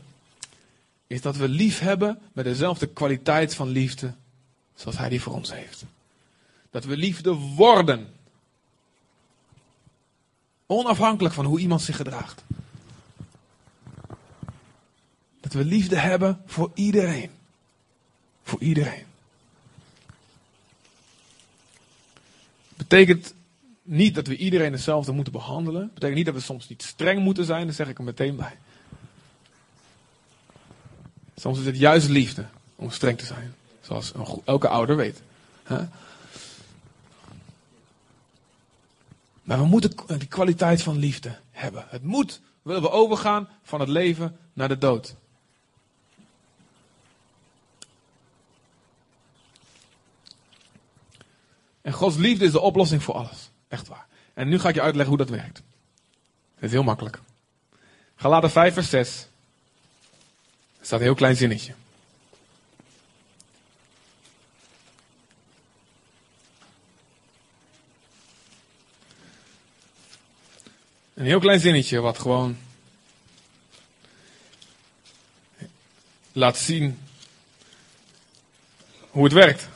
is 1.06 1.20
dat 1.20 1.36
we 1.36 1.48
lief 1.48 1.78
hebben 1.78 2.18
met 2.32 2.44
dezelfde 2.44 2.86
kwaliteit 2.86 3.54
van 3.54 3.68
liefde 3.68 4.14
zoals 4.74 4.98
Hij 4.98 5.08
die 5.08 5.22
voor 5.22 5.32
ons 5.32 5.52
heeft. 5.52 5.84
Dat 6.74 6.84
we 6.84 6.96
liefde 6.96 7.32
worden. 7.32 8.14
Onafhankelijk 10.66 11.34
van 11.34 11.44
hoe 11.44 11.60
iemand 11.60 11.82
zich 11.82 11.96
gedraagt. 11.96 12.44
Dat 15.40 15.52
we 15.52 15.64
liefde 15.64 15.96
hebben 15.96 16.42
voor 16.46 16.70
iedereen. 16.74 17.30
Voor 18.42 18.60
iedereen. 18.60 19.04
Betekent 22.76 23.34
niet 23.82 24.14
dat 24.14 24.26
we 24.26 24.36
iedereen 24.36 24.72
hetzelfde 24.72 25.12
moeten 25.12 25.32
behandelen. 25.32 25.90
Betekent 25.94 26.16
niet 26.16 26.26
dat 26.26 26.34
we 26.34 26.40
soms 26.40 26.68
niet 26.68 26.82
streng 26.82 27.20
moeten 27.20 27.44
zijn. 27.44 27.64
Daar 27.64 27.74
zeg 27.74 27.88
ik 27.88 27.98
er 27.98 28.04
meteen 28.04 28.36
bij. 28.36 28.58
Soms 31.36 31.58
is 31.58 31.66
het 31.66 31.78
juist 31.78 32.08
liefde 32.08 32.46
om 32.76 32.90
streng 32.90 33.18
te 33.18 33.26
zijn. 33.26 33.54
Zoals 33.80 34.12
elke 34.44 34.68
ouder 34.68 34.96
weet. 34.96 35.22
Maar 39.44 39.58
we 39.58 39.64
moeten 39.64 39.92
die 40.18 40.28
kwaliteit 40.28 40.82
van 40.82 40.96
liefde 40.96 41.38
hebben. 41.50 41.84
Het 41.88 42.02
moet 42.02 42.40
willen 42.62 42.82
we 42.82 42.90
overgaan 42.90 43.48
van 43.62 43.80
het 43.80 43.88
leven 43.88 44.38
naar 44.52 44.68
de 44.68 44.78
dood. 44.78 45.16
En 51.82 51.92
Gods 51.92 52.16
liefde 52.16 52.44
is 52.44 52.52
de 52.52 52.60
oplossing 52.60 53.02
voor 53.02 53.14
alles. 53.14 53.50
Echt 53.68 53.88
waar. 53.88 54.06
En 54.34 54.48
nu 54.48 54.58
ga 54.58 54.68
ik 54.68 54.74
je 54.74 54.82
uitleggen 54.82 55.16
hoe 55.16 55.26
dat 55.26 55.36
werkt. 55.36 55.62
Het 56.54 56.64
is 56.64 56.70
heel 56.70 56.82
makkelijk. 56.82 57.20
Galaten 58.16 58.50
5 58.50 58.74
vers 58.74 58.90
6. 58.90 59.28
Er 60.78 60.86
staat 60.86 60.98
een 60.98 61.04
heel 61.04 61.14
klein 61.14 61.36
zinnetje. 61.36 61.74
Een 71.14 71.26
heel 71.26 71.40
klein 71.40 71.60
zinnetje 71.60 72.00
wat 72.00 72.18
gewoon 72.18 72.56
laat 76.32 76.56
zien 76.56 76.98
hoe 79.10 79.24
het 79.24 79.32
werkt. 79.32 79.68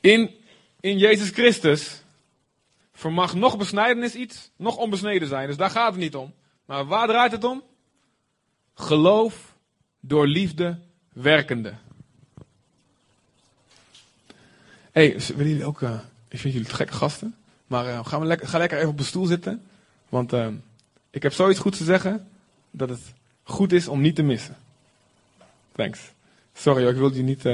In, 0.00 0.36
in 0.80 0.98
Jezus 0.98 1.30
Christus 1.30 2.02
vermag 2.92 3.34
nog 3.34 3.56
besnijdenis 3.56 4.14
iets, 4.14 4.50
nog 4.56 4.76
onbesneden 4.76 5.28
zijn. 5.28 5.46
Dus 5.46 5.56
daar 5.56 5.70
gaat 5.70 5.90
het 5.90 6.00
niet 6.00 6.16
om. 6.16 6.34
Maar 6.64 6.86
waar 6.86 7.06
draait 7.06 7.32
het 7.32 7.44
om? 7.44 7.62
Geloof 8.74 9.54
door 10.00 10.26
liefde 10.26 10.78
werkende. 11.12 11.74
Hé, 14.90 15.08
hey, 15.08 15.20
willen 15.26 15.48
jullie 15.48 15.64
ook. 15.64 15.82
Ik 16.28 16.38
vind 16.38 16.54
jullie 16.54 16.68
gekke 16.68 16.92
gasten. 16.92 17.34
Maar 17.66 18.04
gaan 18.04 18.20
we 18.20 18.26
lekker, 18.26 18.48
ga 18.48 18.58
lekker 18.58 18.78
even 18.78 18.90
op 18.90 18.98
de 18.98 19.04
stoel 19.04 19.26
zitten. 19.26 19.62
Want 20.08 20.32
uh, 20.32 20.48
ik 21.10 21.22
heb 21.22 21.32
zoiets 21.32 21.60
goeds 21.60 21.78
te 21.78 21.84
zeggen. 21.84 22.28
Dat 22.70 22.88
het 22.88 23.00
goed 23.42 23.72
is 23.72 23.88
om 23.88 24.00
niet 24.00 24.14
te 24.14 24.22
missen. 24.22 24.56
Thanks. 25.72 26.00
Sorry, 26.54 26.88
ik 26.88 26.96
wilde 26.96 27.16
je 27.16 27.22
niet, 27.22 27.44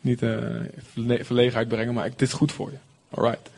niet 0.00 0.18
verlegenheid 1.26 1.68
brengen. 1.68 1.94
Maar 1.94 2.04
het 2.04 2.22
is 2.22 2.32
goed 2.32 2.52
voor 2.52 2.70
je. 2.70 2.78
Alright. 3.10 3.50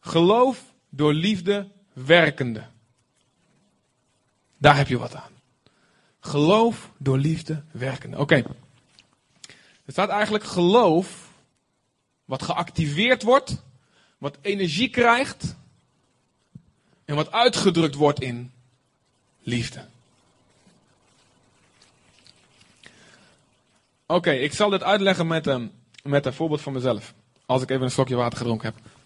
Geloof 0.00 0.64
door 0.88 1.12
liefde 1.12 1.68
werkende. 1.92 2.64
Daar 4.58 4.76
heb 4.76 4.88
je 4.88 4.98
wat 4.98 5.14
aan. 5.14 5.32
Geloof 6.20 6.90
door 6.98 7.18
liefde 7.18 7.62
werkende. 7.70 8.18
Oké. 8.18 8.34
Er 9.84 9.94
staat 9.94 10.08
eigenlijk 10.08 10.44
geloof, 10.44 11.28
wat 12.24 12.42
geactiveerd 12.42 13.22
wordt, 13.22 13.62
wat 14.18 14.38
energie 14.40 14.88
krijgt 14.88 15.56
en 17.04 17.14
wat 17.14 17.32
uitgedrukt 17.32 17.94
wordt 17.94 18.20
in 18.20 18.52
liefde. 19.42 19.86
Oké, 24.06 24.30
ik 24.30 24.52
zal 24.52 24.70
dit 24.70 24.82
uitleggen 24.82 25.26
met 25.26 25.46
een, 25.46 25.72
met 26.02 26.26
een 26.26 26.32
voorbeeld 26.32 26.60
van 26.60 26.72
mezelf. 26.72 27.14
Als 27.46 27.62
ik 27.62 27.70
even 27.70 27.82
een 27.82 27.90
slokje 27.90 28.16
water 28.16 28.38
gedronken 28.38 28.72
heb. 28.74 28.97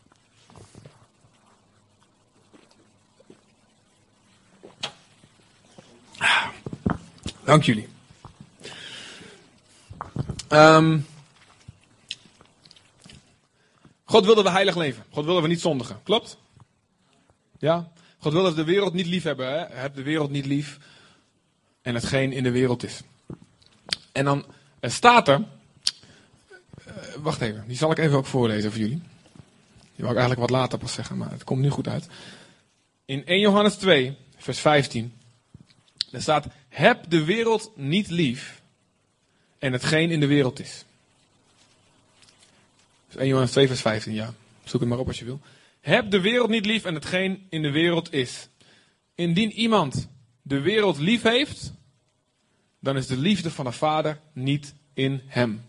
Dank 7.45 7.63
jullie. 7.63 7.89
Um, 10.49 11.07
God 14.05 14.25
wilde 14.25 14.43
we 14.43 14.51
heilig 14.51 14.77
leven. 14.77 15.05
God 15.11 15.25
wilde 15.25 15.41
we 15.41 15.49
niet 15.49 15.61
zondigen. 15.61 16.01
Klopt? 16.03 16.39
Ja? 17.59 17.93
God 18.19 18.33
wilde 18.33 18.55
de 18.55 18.65
wereld 18.65 18.93
niet 18.93 19.07
lief 19.07 19.23
hebben. 19.23 19.47
Hè? 19.47 19.77
Heb 19.81 19.95
de 19.95 20.03
wereld 20.03 20.31
niet 20.31 20.47
lief. 20.47 20.79
En 21.83 21.95
hetgeen 21.95 22.33
in 22.33 22.43
de 22.43 22.51
wereld 22.51 22.83
is. 22.83 23.01
En 24.13 24.25
dan 24.25 24.45
staat 24.81 25.29
er. 25.29 25.45
Uh, 26.87 26.95
wacht 27.19 27.41
even, 27.41 27.65
die 27.67 27.77
zal 27.77 27.91
ik 27.91 27.99
even 27.99 28.17
ook 28.17 28.27
voorlezen 28.27 28.71
voor 28.71 28.81
jullie. 28.81 29.03
Die 29.95 30.05
wou 30.05 30.11
ik 30.11 30.19
eigenlijk 30.19 30.41
wat 30.41 30.61
later 30.61 30.79
pas 30.79 30.93
zeggen, 30.93 31.17
maar 31.17 31.31
het 31.31 31.45
komt 31.45 31.61
nu 31.61 31.71
goed 31.71 31.89
uit. 31.89 32.07
In 33.05 33.27
1 33.27 33.41
Johannes 33.41 33.75
2, 33.75 34.17
vers 34.37 34.59
15. 34.59 35.15
Er 36.11 36.23
staat: 36.23 36.47
Heb 36.73 37.11
de 37.11 37.25
wereld 37.25 37.73
niet 37.77 38.11
lief 38.11 38.63
en 39.59 39.73
hetgeen 39.73 40.11
in 40.11 40.21
de 40.21 40.27
wereld 40.27 40.61
is. 40.61 40.85
Dus 43.07 43.17
1 43.17 43.27
Johannes 43.27 43.51
2, 43.51 43.67
vers 43.67 43.81
15, 43.81 44.13
ja. 44.13 44.35
Zoek 44.65 44.81
het 44.81 44.89
maar 44.89 44.99
op 44.99 45.07
als 45.07 45.19
je 45.19 45.25
wil. 45.25 45.41
Heb 45.81 46.11
de 46.11 46.21
wereld 46.21 46.49
niet 46.49 46.67
lief 46.67 46.85
en 46.85 46.95
hetgeen 46.95 47.47
in 47.49 47.63
de 47.63 47.71
wereld 47.71 48.13
is. 48.13 48.49
Indien 49.15 49.53
iemand 49.53 50.09
de 50.43 50.61
wereld 50.61 50.99
lief 50.99 51.23
heeft, 51.23 51.73
dan 52.79 52.97
is 52.97 53.07
de 53.07 53.17
liefde 53.17 53.51
van 53.51 53.65
de 53.65 53.73
Vader 53.73 54.21
niet 54.33 54.75
in 54.95 55.23
hem. 55.27 55.65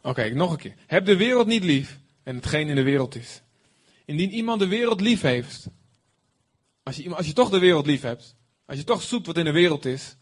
Oké, 0.00 0.28
nog 0.28 0.50
een 0.50 0.58
keer. 0.58 0.74
Heb 0.86 1.04
de 1.06 1.16
wereld 1.16 1.46
niet 1.46 1.64
lief 1.64 1.98
en 2.22 2.36
hetgeen 2.36 2.68
in 2.68 2.74
de 2.74 2.82
wereld 2.82 3.14
is. 3.14 3.40
Indien 4.04 4.30
iemand 4.30 4.60
de 4.60 4.68
wereld 4.68 5.00
lief 5.00 5.20
heeft, 5.20 5.66
als 6.82 6.96
je, 6.96 7.14
als 7.14 7.26
je 7.26 7.32
toch 7.32 7.50
de 7.50 7.58
wereld 7.58 7.86
lief 7.86 8.02
hebt, 8.02 8.34
als 8.66 8.78
je 8.78 8.84
toch 8.84 9.02
zoekt 9.02 9.26
wat 9.26 9.36
in 9.36 9.44
de 9.44 9.52
wereld 9.52 9.84
is, 9.84 10.16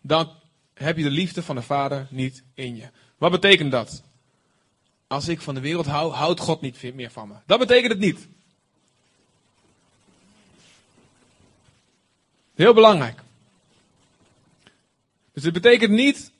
dan 0.00 0.32
heb 0.74 0.96
je 0.96 1.02
de 1.02 1.10
liefde 1.10 1.42
van 1.42 1.56
de 1.56 1.62
Vader 1.62 2.06
niet 2.10 2.42
in 2.54 2.76
je. 2.76 2.88
Wat 3.18 3.30
betekent 3.30 3.70
dat? 3.70 4.02
Als 5.06 5.28
ik 5.28 5.40
van 5.40 5.54
de 5.54 5.60
wereld 5.60 5.86
hou, 5.86 6.12
houdt 6.12 6.40
God 6.40 6.60
niet 6.60 6.94
meer 6.94 7.10
van 7.10 7.28
me. 7.28 7.34
Dat 7.46 7.58
betekent 7.58 7.92
het 7.92 8.00
niet. 8.00 8.28
Heel 12.54 12.74
belangrijk. 12.74 13.22
Dus 15.32 15.44
het 15.44 15.52
betekent 15.52 15.90
niet, 15.90 16.30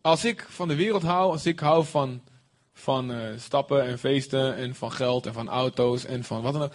als 0.00 0.24
ik 0.24 0.46
van 0.48 0.68
de 0.68 0.74
wereld 0.74 1.02
hou, 1.02 1.32
als 1.32 1.46
ik 1.46 1.60
hou 1.60 1.84
van, 1.84 2.22
van 2.72 3.10
uh, 3.10 3.38
stappen 3.38 3.84
en 3.84 3.98
feesten 3.98 4.56
en 4.56 4.74
van 4.74 4.92
geld 4.92 5.26
en 5.26 5.32
van 5.32 5.48
auto's 5.48 6.04
en 6.04 6.24
van 6.24 6.42
wat 6.42 6.52
dan 6.52 6.62
ook. 6.62 6.72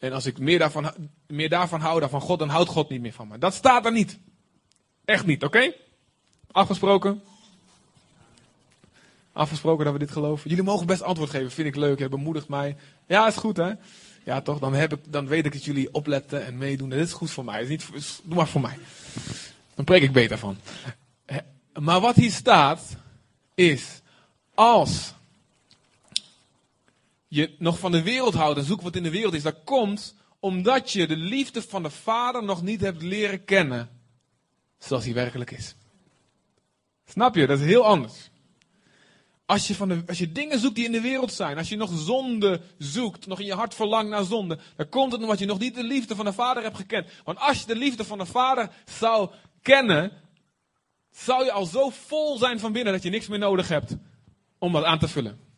En 0.00 0.12
als 0.12 0.26
ik 0.26 0.38
meer 0.38 0.58
daarvan, 0.58 0.92
meer 1.26 1.48
daarvan 1.48 1.80
hou 1.80 2.00
dan 2.00 2.10
van 2.10 2.20
God, 2.20 2.38
dan 2.38 2.48
houdt 2.48 2.68
God 2.68 2.88
niet 2.88 3.00
meer 3.00 3.12
van 3.12 3.28
me. 3.28 3.38
Dat 3.38 3.54
staat 3.54 3.84
er 3.84 3.92
niet. 3.92 4.18
Echt 5.04 5.26
niet, 5.26 5.44
oké? 5.44 5.72
Afgesproken? 6.50 7.22
Afgesproken 9.32 9.84
dat 9.84 9.92
we 9.92 9.98
dit 9.98 10.10
geloven. 10.10 10.50
Jullie 10.50 10.64
mogen 10.64 10.86
best 10.86 11.02
antwoord 11.02 11.30
geven, 11.30 11.50
vind 11.50 11.68
ik 11.68 11.76
leuk, 11.76 11.98
het 11.98 12.10
bemoedigt 12.10 12.48
mij. 12.48 12.76
Ja, 13.06 13.26
is 13.26 13.36
goed 13.36 13.56
hè? 13.56 13.72
Ja, 14.24 14.40
toch? 14.40 14.58
Dan, 14.58 14.74
heb 14.74 14.92
ik, 14.92 15.00
dan 15.08 15.26
weet 15.26 15.46
ik 15.46 15.52
dat 15.52 15.64
jullie 15.64 15.94
opletten 15.94 16.46
en 16.46 16.58
meedoen. 16.58 16.88
Dit 16.88 17.06
is 17.06 17.12
goed 17.12 17.30
voor 17.30 17.44
mij. 17.44 17.62
Is 17.62 17.68
niet, 17.68 17.88
doe 18.24 18.36
maar 18.36 18.48
voor 18.48 18.60
mij. 18.60 18.78
Dan 19.74 19.84
preek 19.84 20.02
ik 20.02 20.12
beter 20.12 20.38
van. 20.38 20.56
Maar 21.80 22.00
wat 22.00 22.14
hier 22.16 22.30
staat, 22.30 22.96
is 23.54 24.00
als 24.54 25.14
je 27.30 27.54
nog 27.58 27.78
van 27.78 27.92
de 27.92 28.02
wereld 28.02 28.34
houdt 28.34 28.58
en 28.58 28.64
zoekt 28.64 28.82
wat 28.82 28.96
in 28.96 29.02
de 29.02 29.10
wereld 29.10 29.34
is, 29.34 29.42
dat 29.42 29.64
komt 29.64 30.14
omdat 30.40 30.92
je 30.92 31.06
de 31.06 31.16
liefde 31.16 31.62
van 31.62 31.82
de 31.82 31.90
Vader 31.90 32.44
nog 32.44 32.62
niet 32.62 32.80
hebt 32.80 33.02
leren 33.02 33.44
kennen 33.44 33.88
zoals 34.78 35.04
hij 35.04 35.14
werkelijk 35.14 35.50
is. 35.50 35.74
Snap 37.04 37.34
je? 37.34 37.46
Dat 37.46 37.58
is 37.58 37.64
heel 37.64 37.84
anders. 37.84 38.30
Als 39.46 39.66
je, 39.66 39.74
van 39.74 39.88
de, 39.88 40.02
als 40.06 40.18
je 40.18 40.32
dingen 40.32 40.58
zoekt 40.58 40.74
die 40.74 40.84
in 40.84 40.92
de 40.92 41.00
wereld 41.00 41.32
zijn, 41.32 41.58
als 41.58 41.68
je 41.68 41.76
nog 41.76 41.90
zonde 41.94 42.60
zoekt, 42.78 43.26
nog 43.26 43.40
in 43.40 43.46
je 43.46 43.54
hart 43.54 43.74
verlangt 43.74 44.10
naar 44.10 44.24
zonde, 44.24 44.58
dan 44.76 44.88
komt 44.88 45.12
het 45.12 45.22
omdat 45.22 45.38
je 45.38 45.46
nog 45.46 45.58
niet 45.58 45.74
de 45.74 45.84
liefde 45.84 46.16
van 46.16 46.24
de 46.24 46.32
Vader 46.32 46.62
hebt 46.62 46.76
gekend. 46.76 47.08
Want 47.24 47.38
als 47.38 47.60
je 47.60 47.66
de 47.66 47.76
liefde 47.76 48.04
van 48.04 48.18
de 48.18 48.26
Vader 48.26 48.70
zou 48.98 49.30
kennen, 49.62 50.12
zou 51.10 51.44
je 51.44 51.52
al 51.52 51.64
zo 51.66 51.90
vol 51.90 52.38
zijn 52.38 52.60
van 52.60 52.72
binnen 52.72 52.92
dat 52.92 53.02
je 53.02 53.10
niks 53.10 53.28
meer 53.28 53.38
nodig 53.38 53.68
hebt 53.68 53.96
om 54.58 54.72
dat 54.72 54.84
aan 54.84 54.98
te 54.98 55.08
vullen. 55.08 55.49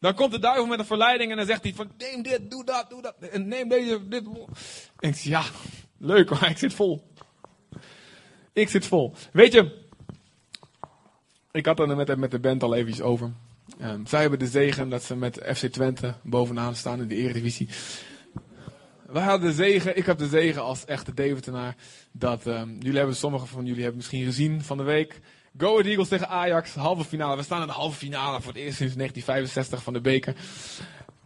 Dan 0.00 0.14
komt 0.14 0.32
de 0.32 0.38
duivel 0.38 0.66
met 0.66 0.78
een 0.78 0.84
verleiding 0.84 1.30
en 1.30 1.36
dan 1.36 1.46
zegt 1.46 1.62
hij 1.62 1.74
van 1.74 1.90
neem 1.98 2.22
dit, 2.22 2.50
doe 2.50 2.64
dat, 2.64 2.90
doe 2.90 3.02
dat. 3.02 3.14
En 3.18 3.48
neem 3.48 3.68
deze, 3.68 4.08
dit. 4.08 4.22
Ik 4.98 5.14
zeg 5.14 5.22
ja, 5.22 5.42
leuk 5.98 6.30
maar 6.40 6.50
ik 6.50 6.58
zit 6.58 6.74
vol. 6.74 7.12
Ik 8.52 8.68
zit 8.68 8.86
vol. 8.86 9.14
Weet 9.32 9.52
je, 9.52 9.86
ik 11.52 11.66
had 11.66 11.80
er 11.80 11.96
met, 11.96 12.16
met 12.16 12.30
de 12.30 12.38
band 12.38 12.62
al 12.62 12.74
even 12.74 13.04
over. 13.04 13.32
Um, 13.82 14.06
zij 14.06 14.20
hebben 14.20 14.38
de 14.38 14.46
zegen 14.46 14.88
dat 14.88 15.02
ze 15.02 15.16
met 15.16 15.40
FC 15.54 15.66
Twente 15.66 16.14
bovenaan 16.22 16.74
staan 16.74 17.00
in 17.00 17.08
de 17.08 17.14
Eredivisie. 17.14 17.68
Wij 19.06 19.22
hadden 19.22 19.48
de 19.48 19.54
zegen, 19.54 19.96
ik 19.96 20.06
heb 20.06 20.18
de 20.18 20.28
zegen 20.28 20.62
als 20.62 20.84
echte 20.84 21.14
Deventenaar. 21.14 21.76
Dat 22.12 22.46
um, 22.46 22.76
jullie 22.80 22.98
hebben, 22.98 23.16
sommigen 23.16 23.48
van 23.48 23.64
jullie 23.64 23.82
hebben 23.82 23.96
misschien 23.96 24.24
gezien 24.24 24.62
van 24.62 24.76
de 24.76 24.82
week. 24.82 25.20
Go 25.56 25.72
Ahead 25.72 25.86
Eagles 25.86 26.08
tegen 26.08 26.28
Ajax, 26.28 26.74
halve 26.74 27.04
finale. 27.04 27.36
We 27.36 27.42
staan 27.42 27.60
in 27.60 27.66
de 27.66 27.72
halve 27.72 27.96
finale 27.96 28.40
voor 28.40 28.52
het 28.52 28.62
eerst 28.62 28.76
sinds 28.76 28.94
1965 28.94 29.82
van 29.82 29.92
de 29.92 30.00
beker. 30.00 30.34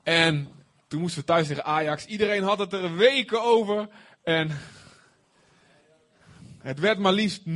En 0.03 0.49
toen 0.89 1.01
moesten 1.01 1.21
we 1.21 1.27
thuis 1.27 1.47
tegen 1.47 1.65
Ajax. 1.65 2.07
Iedereen 2.07 2.43
had 2.43 2.59
het 2.59 2.73
er 2.73 2.97
weken 2.97 3.43
over. 3.43 3.89
En 4.25 4.59
het 6.59 6.79
werd 6.79 6.99
maar 6.99 7.13
liefst 7.13 7.41
0-6. 7.41 7.51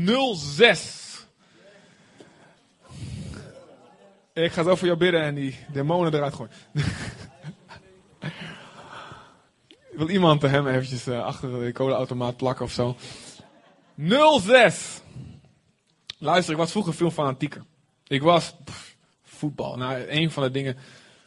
Ik 4.32 4.52
ga 4.52 4.62
zo 4.62 4.74
voor 4.74 4.86
jou 4.86 4.98
bidden 4.98 5.22
en 5.22 5.34
die 5.34 5.56
demonen 5.72 6.14
eruit 6.14 6.34
gooien. 6.34 6.52
Wil 9.96 10.08
iemand 10.08 10.42
hem 10.42 10.66
eventjes 10.66 11.08
uh, 11.08 11.24
achter 11.24 11.60
de 11.60 11.72
codeautomaat 11.72 12.36
plakken 12.36 12.64
of 12.64 12.72
zo? 12.72 12.96
06. 14.40 15.00
Luister, 16.26 16.52
ik 16.52 16.58
was 16.58 16.70
vroeger 16.70 16.94
veel 16.94 17.10
fanatieker. 17.10 17.62
Ik 18.06 18.22
was 18.22 18.54
voetbal. 19.22 19.76
Nou, 19.76 20.04
een 20.08 20.30
van 20.30 20.42
de 20.42 20.50
dingen 20.50 20.76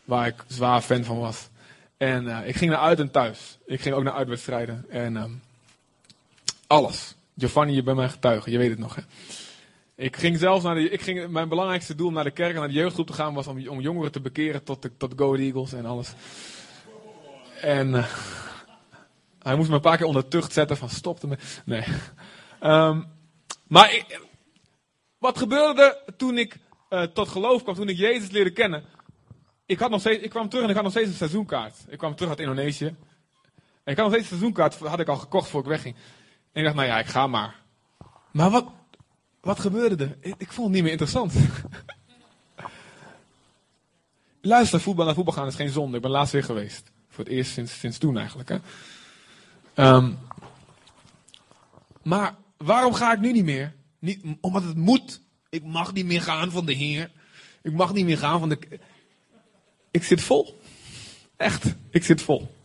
waar 0.05 0.27
ik 0.27 0.43
zwaar 0.47 0.81
fan 0.81 1.03
van 1.03 1.19
was. 1.19 1.49
En 1.97 2.25
uh, 2.25 2.47
ik 2.47 2.55
ging 2.55 2.71
naar 2.71 2.79
uit 2.79 2.99
en 2.99 3.11
thuis. 3.11 3.57
Ik 3.65 3.81
ging 3.81 3.95
ook 3.95 4.03
naar 4.03 4.13
uitwedstrijden. 4.13 4.85
En 4.89 5.15
um, 5.15 5.41
alles. 6.67 7.15
Giovanni, 7.37 7.73
je 7.73 7.83
bent 7.83 7.97
mijn 7.97 8.09
getuige. 8.09 8.51
Je 8.51 8.57
weet 8.57 8.69
het 8.69 8.79
nog, 8.79 8.95
hè? 8.95 9.01
Ik 9.95 10.15
ging 10.15 10.37
zelfs 10.37 10.63
naar 10.63 10.75
de, 10.75 10.89
ik 10.89 11.01
ging, 11.01 11.27
mijn 11.27 11.49
belangrijkste 11.49 11.95
doel 11.95 12.07
om 12.07 12.13
naar 12.13 12.23
de 12.23 12.31
kerk 12.31 12.53
en 12.53 12.59
naar 12.59 12.67
de 12.67 12.73
jeugdgroep 12.73 13.07
te 13.07 13.13
gaan 13.13 13.33
was 13.33 13.47
om, 13.47 13.67
om 13.67 13.79
jongeren 13.79 14.11
te 14.11 14.21
bekeren 14.21 14.63
tot, 14.63 14.81
de, 14.81 14.91
tot 14.97 15.13
Go 15.15 15.35
Eagles 15.35 15.73
en 15.73 15.85
alles. 15.85 16.13
En 17.61 17.89
uh, 17.89 18.07
hij 19.39 19.55
moest 19.55 19.69
me 19.69 19.75
een 19.75 19.81
paar 19.81 19.97
keer 19.97 20.05
onder 20.05 20.27
tucht 20.27 20.53
zetten 20.53 20.77
van 20.77 20.89
stop 20.89 21.21
ermee. 21.21 21.37
Nee. 21.65 21.83
Um, 22.63 23.05
maar 23.67 23.93
ik, 23.93 24.27
wat 25.19 25.37
gebeurde 25.37 26.13
toen 26.17 26.37
ik 26.37 26.57
uh, 26.89 27.03
tot 27.03 27.27
geloof 27.27 27.63
kwam, 27.63 27.75
toen 27.75 27.89
ik 27.89 27.97
Jezus 27.97 28.29
leerde 28.29 28.51
kennen? 28.51 28.83
Ik, 29.65 29.79
had 29.79 29.89
nog 29.89 29.99
steeds, 29.99 30.23
ik 30.23 30.29
kwam 30.29 30.49
terug 30.49 30.63
en 30.63 30.69
ik 30.69 30.75
had 30.75 30.83
nog 30.83 30.93
steeds 30.93 31.09
een 31.09 31.15
seizoenkaart. 31.15 31.75
Ik 31.87 31.97
kwam 31.97 32.15
terug 32.15 32.29
uit 32.29 32.39
Indonesië. 32.39 32.85
En 33.83 33.95
ik 33.95 33.97
had 33.97 34.05
nog 34.05 34.09
steeds 34.09 34.21
een 34.21 34.37
seizoenkaart, 34.37 34.75
had 34.75 34.99
ik 34.99 35.07
al 35.07 35.17
gekocht 35.17 35.49
voor 35.49 35.59
ik 35.59 35.67
wegging. 35.67 35.95
En 36.51 36.59
ik 36.59 36.63
dacht, 36.63 36.75
nou 36.75 36.87
ja, 36.87 36.99
ik 36.99 37.05
ga 37.05 37.27
maar. 37.27 37.55
Maar 38.31 38.49
wat, 38.49 38.65
wat 39.41 39.59
gebeurde 39.59 40.03
er? 40.03 40.17
Ik, 40.19 40.35
ik 40.37 40.51
vond 40.51 40.67
het 40.67 40.75
niet 40.75 40.83
meer 40.83 40.91
interessant. 40.91 41.33
Luister, 44.41 44.79
voetbal 44.79 45.05
naar 45.05 45.13
voetbal 45.13 45.33
gaan 45.33 45.47
is 45.47 45.55
geen 45.55 45.69
zonde. 45.69 45.95
Ik 45.95 46.01
ben 46.01 46.11
laatst 46.11 46.33
weer 46.33 46.43
geweest. 46.43 46.91
Voor 47.09 47.23
het 47.23 47.33
eerst 47.33 47.51
sinds, 47.51 47.79
sinds 47.79 47.97
toen 47.97 48.17
eigenlijk. 48.17 48.49
Hè? 48.49 48.57
Um, 49.95 50.17
maar 52.03 52.35
waarom 52.57 52.93
ga 52.93 53.13
ik 53.13 53.19
nu 53.19 53.31
niet 53.31 53.43
meer? 53.43 53.73
Niet, 53.99 54.23
omdat 54.41 54.63
het 54.63 54.77
moet. 54.77 55.21
Ik 55.49 55.63
mag 55.63 55.93
niet 55.93 56.05
meer 56.05 56.21
gaan 56.21 56.51
van 56.51 56.65
de 56.65 56.73
Heer. 56.73 57.11
Ik 57.61 57.73
mag 57.73 57.93
niet 57.93 58.05
meer 58.05 58.17
gaan 58.17 58.39
van 58.39 58.49
de. 58.49 58.79
Ik 59.91 60.03
zit 60.03 60.21
vol. 60.21 60.59
Echt, 61.37 61.75
ik 61.89 62.03
zit 62.03 62.21
vol. 62.21 62.55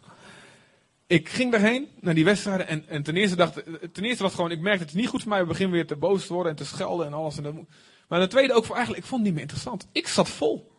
Ik 1.07 1.29
ging 1.29 1.51
daarheen, 1.51 1.88
naar 2.01 2.14
die 2.14 2.25
wedstrijden. 2.25 2.68
En, 2.68 2.88
en 2.88 3.03
ten, 3.03 3.16
eerste 3.16 3.37
dacht, 3.37 3.62
ten 3.92 4.05
eerste 4.05 4.23
was 4.23 4.35
gewoon, 4.35 4.51
ik 4.51 4.61
merkte 4.61 4.85
het 4.85 4.94
niet 4.94 5.09
goed 5.09 5.20
voor 5.20 5.31
mij. 5.31 5.40
We 5.40 5.47
beginnen 5.47 5.75
weer 5.75 5.87
te 5.87 5.97
boos 5.97 6.27
te 6.27 6.33
worden 6.33 6.51
en 6.51 6.59
te 6.59 6.64
schelden 6.64 7.07
en 7.07 7.12
alles. 7.12 7.37
En 7.37 7.42
dat, 7.42 7.55
maar 8.09 8.20
ten 8.20 8.29
tweede 8.29 8.53
ook 8.53 8.64
voor 8.64 8.75
eigenlijk, 8.75 9.05
ik 9.05 9.11
vond 9.11 9.20
het 9.20 9.31
niet 9.31 9.40
meer 9.40 9.51
interessant. 9.51 9.88
Ik 9.92 10.09
zat 10.09 10.29
vol. 10.29 10.73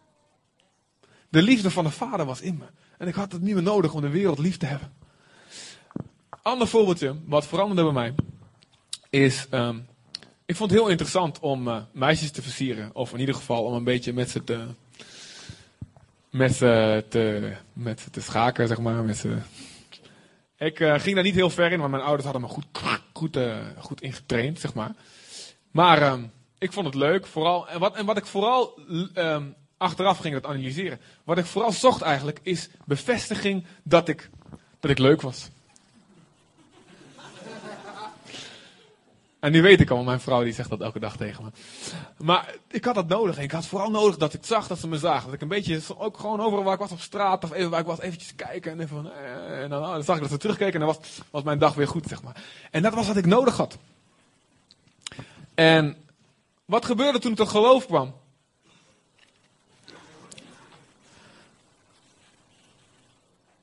De 1.29 1.41
liefde 1.41 1.71
van 1.71 1.83
de 1.83 1.91
vader 1.91 2.25
was 2.25 2.41
in 2.41 2.57
me. 2.57 2.65
En 2.97 3.07
ik 3.07 3.13
had 3.13 3.31
het 3.31 3.41
niet 3.41 3.53
meer 3.53 3.63
nodig 3.63 3.93
om 3.93 4.01
de 4.01 4.09
wereld 4.09 4.39
lief 4.39 4.57
te 4.57 4.65
hebben. 4.65 4.93
Ander 6.41 6.67
voorbeeldje, 6.67 7.15
wat 7.25 7.47
veranderde 7.47 7.83
bij 7.83 7.93
mij, 7.93 8.15
is, 9.09 9.47
um, 9.51 9.87
ik 10.45 10.55
vond 10.55 10.69
het 10.69 10.79
heel 10.79 10.89
interessant 10.89 11.39
om 11.39 11.67
uh, 11.67 11.81
meisjes 11.91 12.31
te 12.31 12.41
versieren. 12.41 12.89
Of 12.93 13.13
in 13.13 13.19
ieder 13.19 13.35
geval 13.35 13.63
om 13.63 13.73
een 13.73 13.83
beetje 13.83 14.13
met 14.13 14.29
ze 14.29 14.43
te, 14.43 14.65
met 16.29 16.55
ze 16.55 17.03
te, 17.09 17.53
met 17.73 17.99
ze 17.99 18.09
te 18.09 18.21
schaken, 18.21 18.67
zeg 18.67 18.79
maar. 18.79 19.03
Met. 19.03 19.25
Ik 20.57 20.79
uh, 20.79 20.99
ging 20.99 21.15
daar 21.15 21.23
niet 21.23 21.35
heel 21.35 21.49
ver 21.49 21.71
in, 21.71 21.79
want 21.79 21.91
mijn 21.91 22.03
ouders 22.03 22.23
hadden 22.23 22.41
me 22.41 22.47
goed, 22.47 22.65
goed, 23.13 23.37
uh, 23.37 23.57
goed 23.77 24.01
ingetraind, 24.01 24.59
zeg 24.59 24.73
maar. 24.73 24.95
Maar 25.71 26.11
um, 26.11 26.31
ik 26.57 26.71
vond 26.71 26.85
het 26.85 26.95
leuk, 26.95 27.25
vooral. 27.25 27.67
En 27.67 27.79
wat, 27.79 27.95
en 27.95 28.05
wat 28.05 28.17
ik 28.17 28.25
vooral 28.25 28.79
um, 29.15 29.55
achteraf 29.77 30.17
ging 30.17 30.33
dat 30.33 30.45
analyseren. 30.45 30.99
Wat 31.23 31.37
ik 31.37 31.45
vooral 31.45 31.71
zocht 31.71 32.01
eigenlijk, 32.01 32.39
is 32.43 32.69
bevestiging 32.85 33.65
dat 33.83 34.07
ik, 34.07 34.29
dat 34.79 34.91
ik 34.91 34.97
leuk 34.97 35.21
was. 35.21 35.49
En 39.45 39.51
nu 39.51 39.61
weet 39.61 39.81
ik 39.81 39.89
al, 39.89 40.03
mijn 40.03 40.19
vrouw 40.19 40.43
die 40.43 40.53
zegt 40.53 40.69
dat 40.69 40.81
elke 40.81 40.99
dag 40.99 41.17
tegen 41.17 41.43
me. 41.43 41.49
Maar 42.25 42.55
ik 42.67 42.85
had 42.85 42.95
dat 42.95 43.07
nodig. 43.07 43.39
Ik 43.39 43.51
had 43.51 43.65
vooral 43.65 43.89
nodig 43.89 44.17
dat 44.17 44.33
ik 44.33 44.45
zag 44.45 44.67
dat 44.67 44.79
ze 44.79 44.87
me 44.87 44.97
zagen. 44.97 45.25
Dat 45.25 45.33
ik 45.33 45.41
een 45.41 45.47
beetje, 45.47 45.81
ook 45.97 46.17
gewoon 46.17 46.41
overal 46.41 46.63
waar 46.63 46.73
ik 46.73 46.79
was 46.79 46.91
op 46.91 46.99
straat 46.99 47.43
of 47.43 47.51
even 47.51 47.69
waar 47.69 47.79
ik 47.79 47.85
was, 47.85 47.99
eventjes 47.99 48.35
kijken. 48.35 48.71
En, 48.71 48.79
even 48.79 49.11
eh, 49.15 49.63
en 49.63 49.69
dan, 49.69 49.81
dan, 49.81 50.03
zag 50.03 50.15
ik 50.15 50.21
dat 50.21 50.31
ze 50.31 50.37
terugkeken 50.37 50.73
en 50.73 50.79
dan 50.79 50.87
was, 50.87 51.21
was 51.29 51.43
mijn 51.43 51.59
dag 51.59 51.73
weer 51.73 51.87
goed, 51.87 52.07
zeg 52.07 52.23
maar. 52.23 52.43
En 52.71 52.81
dat 52.81 52.93
was 52.93 53.07
wat 53.07 53.17
ik 53.17 53.25
nodig 53.25 53.57
had. 53.57 53.77
En 55.55 55.95
wat 56.65 56.85
gebeurde 56.85 57.19
toen 57.19 57.31
ik 57.31 57.37
tot 57.37 57.49
geloof 57.49 57.85
kwam? 57.85 58.13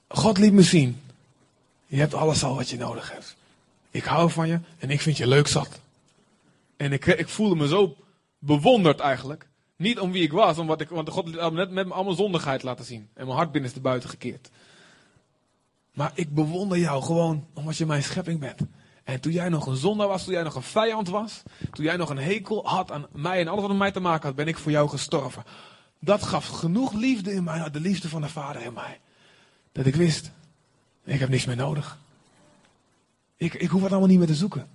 God 0.09 0.39
liet 0.39 0.53
me 0.53 0.63
zien. 0.63 1.03
Je 1.87 1.99
hebt 1.99 2.15
alles 2.15 2.45
al 2.45 2.55
wat 2.55 2.71
je 2.71 2.77
nodig 2.77 3.13
hebt. 3.13 3.37
Ik 3.93 4.05
hou 4.05 4.31
van 4.31 4.49
je 4.49 4.61
en 4.79 4.91
ik 4.91 5.01
vind 5.01 5.17
je 5.17 5.27
leuk 5.27 5.47
zat. 5.47 5.81
En 6.77 6.93
ik, 6.93 7.07
ik 7.07 7.29
voelde 7.29 7.55
me 7.55 7.69
zo 7.69 7.97
bewonderd 8.39 9.01
eigenlijk. 9.01 9.49
Niet 9.77 10.01
om 10.01 10.13
wie 10.13 10.23
ik 10.23 10.33
was, 10.33 10.59
omdat 10.59 10.81
ik, 10.81 10.89
want 10.89 11.09
God 11.09 11.35
had 11.35 11.53
me 11.53 11.59
net 11.59 11.71
met 11.71 11.87
me 11.87 11.95
allemaal 11.95 12.15
zondigheid 12.15 12.63
laten 12.63 12.85
zien. 12.85 13.09
En 13.15 13.25
mijn 13.27 13.37
hart 13.37 13.53
binnenste 13.53 13.81
buiten 13.81 14.09
gekeerd. 14.09 14.51
Maar 15.93 16.13
ik 16.15 16.35
bewonder 16.35 16.79
jou 16.79 17.03
gewoon 17.03 17.47
omdat 17.53 17.77
je 17.77 17.87
mijn 17.87 18.03
schepping 18.03 18.41
bent. 18.41 18.61
En 19.05 19.21
toen 19.21 19.33
jij 19.33 19.49
nog 19.49 19.67
een 19.67 19.77
zondaar 19.77 20.09
was, 20.09 20.25
toen 20.25 20.33
jij 20.33 20.43
nog 20.43 20.55
een 20.55 20.63
vijand 20.63 21.09
was, 21.09 21.43
toen 21.73 21.85
jij 21.85 21.97
nog 21.97 22.11
een 22.11 22.19
hekel 22.19 22.67
had 22.67 22.93
aan 22.93 23.07
mij 23.13 23.41
en 23.41 23.49
alles 23.49 23.61
wat 23.61 23.71
met 23.71 23.79
mij 23.79 23.93
te 23.93 24.01
maken 24.01 24.27
had, 24.27 24.37
ben 24.37 24.49
ik 24.49 24.59
voor 24.59 24.71
jou 24.71 24.89
gestorven. 24.89 25.45
Dat 25.99 26.23
gaf 26.23 26.47
genoeg 26.47 26.93
liefde 26.93 27.33
in 27.33 27.45
mij, 27.45 27.71
de 27.71 27.81
liefde 27.81 28.09
van 28.09 28.21
de 28.21 28.29
Vader 28.29 28.63
in 28.63 28.73
mij. 28.73 29.01
Dat 29.73 29.87
ik 29.87 29.95
wist, 29.95 30.31
ik 31.05 31.21
heb 31.21 31.29
niks 31.29 31.45
meer 31.45 31.57
nodig. 31.57 31.99
Ik, 33.43 33.55
ik 33.55 33.69
hoef 33.69 33.83
het 33.83 33.91
allemaal 33.91 34.09
niet 34.09 34.19
meer 34.19 34.27
te 34.27 34.35
zoeken. 34.35 34.69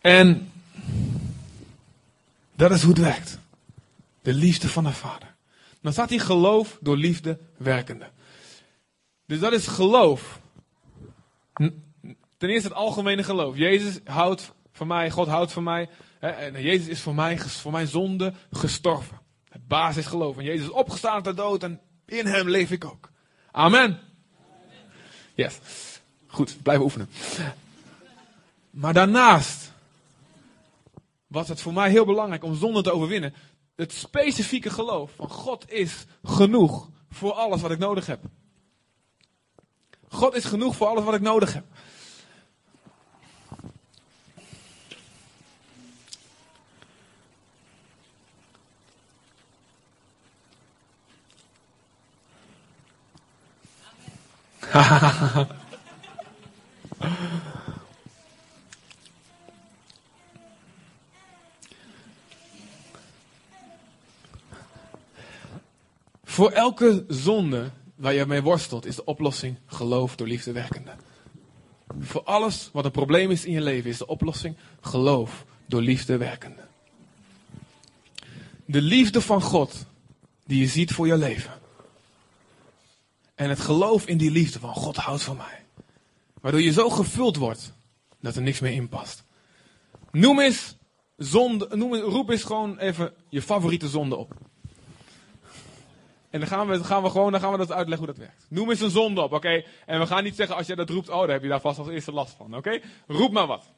En 0.00 0.52
dat 2.54 2.70
is 2.70 2.82
hoe 2.82 2.92
het 2.92 3.02
werkt. 3.02 3.38
De 4.22 4.34
liefde 4.34 4.68
van 4.68 4.84
de 4.84 4.92
Vader. 4.92 5.34
Dan 5.80 5.92
staat 5.92 6.10
hier 6.10 6.20
geloof 6.20 6.78
door 6.80 6.96
liefde 6.96 7.38
werkende. 7.56 8.10
Dus 9.26 9.38
dat 9.38 9.52
is 9.52 9.66
geloof. 9.66 10.40
Ten 12.36 12.48
eerste 12.48 12.68
het 12.68 12.76
algemene 12.76 13.22
geloof. 13.22 13.56
Jezus 13.56 14.00
houdt 14.04 14.52
van 14.72 14.86
mij, 14.86 15.10
God 15.10 15.28
houdt 15.28 15.52
van 15.52 15.62
mij. 15.62 15.88
En 16.20 16.62
Jezus 16.62 16.86
is 16.86 17.00
voor 17.00 17.14
mij, 17.14 17.38
voor 17.38 17.72
mijn 17.72 17.86
zonde 17.86 18.32
gestorven. 18.50 19.20
Het 19.48 19.66
basisgeloof. 19.68 20.36
En 20.36 20.44
Jezus 20.44 20.66
is 20.66 20.72
opgestaan 20.72 21.14
uit 21.14 21.24
de 21.24 21.34
dood 21.34 21.62
en 21.62 21.80
in 22.06 22.26
hem 22.26 22.48
leef 22.48 22.70
ik 22.70 22.84
ook. 22.84 23.10
Amen. 23.50 24.05
Yes. 25.36 25.58
Goed, 26.26 26.62
blijven 26.62 26.84
oefenen. 26.84 27.08
Maar 28.70 28.92
daarnaast 28.92 29.72
was 31.26 31.48
het 31.48 31.60
voor 31.60 31.72
mij 31.72 31.90
heel 31.90 32.04
belangrijk 32.04 32.44
om 32.44 32.54
zonde 32.54 32.82
te 32.82 32.92
overwinnen. 32.92 33.34
Het 33.74 33.92
specifieke 33.92 34.70
geloof 34.70 35.10
van 35.16 35.28
God 35.28 35.70
is 35.70 36.04
genoeg 36.24 36.88
voor 37.10 37.32
alles 37.32 37.60
wat 37.60 37.70
ik 37.70 37.78
nodig 37.78 38.06
heb. 38.06 38.20
God 40.08 40.34
is 40.34 40.44
genoeg 40.44 40.76
voor 40.76 40.86
alles 40.86 41.04
wat 41.04 41.14
ik 41.14 41.20
nodig 41.20 41.52
heb. 41.52 41.64
Voor 66.24 66.50
elke 66.50 67.04
zonde 67.08 67.70
waar 67.94 68.12
je 68.12 68.26
mee 68.26 68.42
worstelt, 68.42 68.86
is 68.86 68.96
de 68.96 69.04
oplossing 69.04 69.56
geloof 69.66 70.16
door 70.16 70.26
liefde 70.26 70.52
werkende. 70.52 70.94
Voor 72.00 72.22
alles 72.22 72.70
wat 72.72 72.84
een 72.84 72.90
probleem 72.90 73.30
is 73.30 73.44
in 73.44 73.52
je 73.52 73.60
leven, 73.60 73.90
is 73.90 73.98
de 73.98 74.06
oplossing 74.06 74.56
geloof 74.80 75.44
door 75.66 75.80
liefde 75.80 76.16
werkende. 76.16 76.64
De 78.64 78.80
liefde 78.80 79.20
van 79.20 79.42
God 79.42 79.86
die 80.46 80.60
je 80.60 80.66
ziet 80.66 80.92
voor 80.92 81.06
je 81.06 81.16
leven. 81.16 81.52
En 83.36 83.48
het 83.48 83.60
geloof 83.60 84.06
in 84.06 84.18
die 84.18 84.30
liefde 84.30 84.58
van 84.58 84.74
God 84.74 84.96
houdt 84.96 85.22
van 85.22 85.36
mij. 85.36 85.64
Waardoor 86.40 86.60
je 86.60 86.72
zo 86.72 86.90
gevuld 86.90 87.36
wordt 87.36 87.72
dat 88.20 88.36
er 88.36 88.42
niks 88.42 88.60
meer 88.60 88.72
in 88.72 88.88
past. 88.88 89.24
Noem 90.10 90.40
eens 90.40 90.76
zonde, 91.16 91.76
noem, 91.76 91.94
roep 91.94 92.30
eens 92.30 92.42
gewoon 92.42 92.78
even 92.78 93.14
je 93.28 93.42
favoriete 93.42 93.88
zonde 93.88 94.16
op. 94.16 94.34
En 96.30 96.40
dan 96.40 96.48
gaan 96.48 96.68
we, 96.68 96.84
gaan 96.84 97.02
we 97.02 97.10
gewoon 97.10 97.32
dan 97.32 97.40
gaan 97.40 97.52
we 97.52 97.58
dat 97.58 97.72
uitleggen 97.72 98.06
hoe 98.06 98.14
dat 98.14 98.24
werkt. 98.24 98.46
Noem 98.48 98.70
eens 98.70 98.80
een 98.80 98.90
zonde 98.90 99.20
op, 99.20 99.32
oké? 99.32 99.64
En 99.86 100.00
we 100.00 100.06
gaan 100.06 100.24
niet 100.24 100.36
zeggen 100.36 100.56
als 100.56 100.66
jij 100.66 100.76
dat 100.76 100.90
roept, 100.90 101.08
oh, 101.08 101.18
daar 101.18 101.28
heb 101.28 101.42
je 101.42 101.48
daar 101.48 101.60
vast 101.60 101.78
als 101.78 101.88
eerste 101.88 102.12
last 102.12 102.34
van, 102.36 102.56
oké? 102.56 102.80
Roep 103.06 103.32
maar 103.32 103.46
wat. 103.46 103.72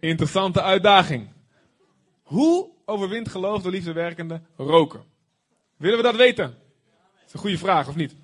Interessante 0.00 0.62
uitdaging. 0.62 1.28
Hoe 2.22 2.70
overwint 2.84 3.28
geloof 3.28 3.62
de 3.62 3.70
liefde 3.70 3.92
werkende 3.92 4.40
roken? 4.56 5.11
Willen 5.82 5.96
we 5.96 6.02
dat 6.02 6.16
weten? 6.16 6.44
Dat 6.46 7.26
is 7.26 7.32
een 7.32 7.40
goede 7.40 7.58
vraag, 7.58 7.88
of 7.88 7.96
niet? 7.96 8.14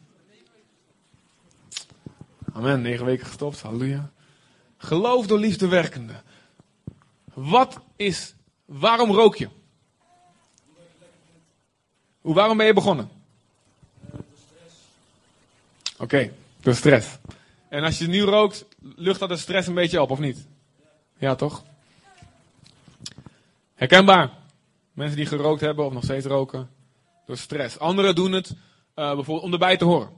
Amen, 2.52 2.80
negen 2.80 3.04
weken 3.04 3.26
gestopt, 3.26 3.60
halleluja. 3.60 4.10
Geloof 4.76 5.26
door 5.26 5.38
liefde 5.38 5.68
werkende. 5.68 6.22
Wat 7.34 7.80
is, 7.96 8.34
waarom 8.64 9.10
rook 9.10 9.36
je? 9.36 9.48
Hoe, 12.20 12.34
waarom 12.34 12.56
ben 12.56 12.66
je 12.66 12.72
begonnen? 12.72 13.10
Oké, 15.98 16.32
door 16.60 16.74
stress. 16.74 17.18
En 17.68 17.84
als 17.84 17.98
je 17.98 18.06
nu 18.06 18.22
rookt, 18.22 18.66
lucht 18.80 19.20
dat 19.20 19.28
de 19.28 19.36
stress 19.36 19.68
een 19.68 19.74
beetje 19.74 20.02
op, 20.02 20.10
of 20.10 20.18
niet? 20.18 20.46
Ja, 21.16 21.34
toch? 21.34 21.64
Herkenbaar. 23.74 24.30
Mensen 24.92 25.16
die 25.16 25.26
gerookt 25.26 25.60
hebben 25.60 25.84
of 25.84 25.92
nog 25.92 26.04
steeds 26.04 26.26
roken. 26.26 26.76
Door 27.28 27.36
stress. 27.36 27.78
Anderen 27.78 28.14
doen 28.14 28.32
het 28.32 28.50
uh, 28.50 28.54
bijvoorbeeld 28.94 29.42
om 29.42 29.52
erbij 29.52 29.76
te 29.76 29.84
horen. 29.84 30.10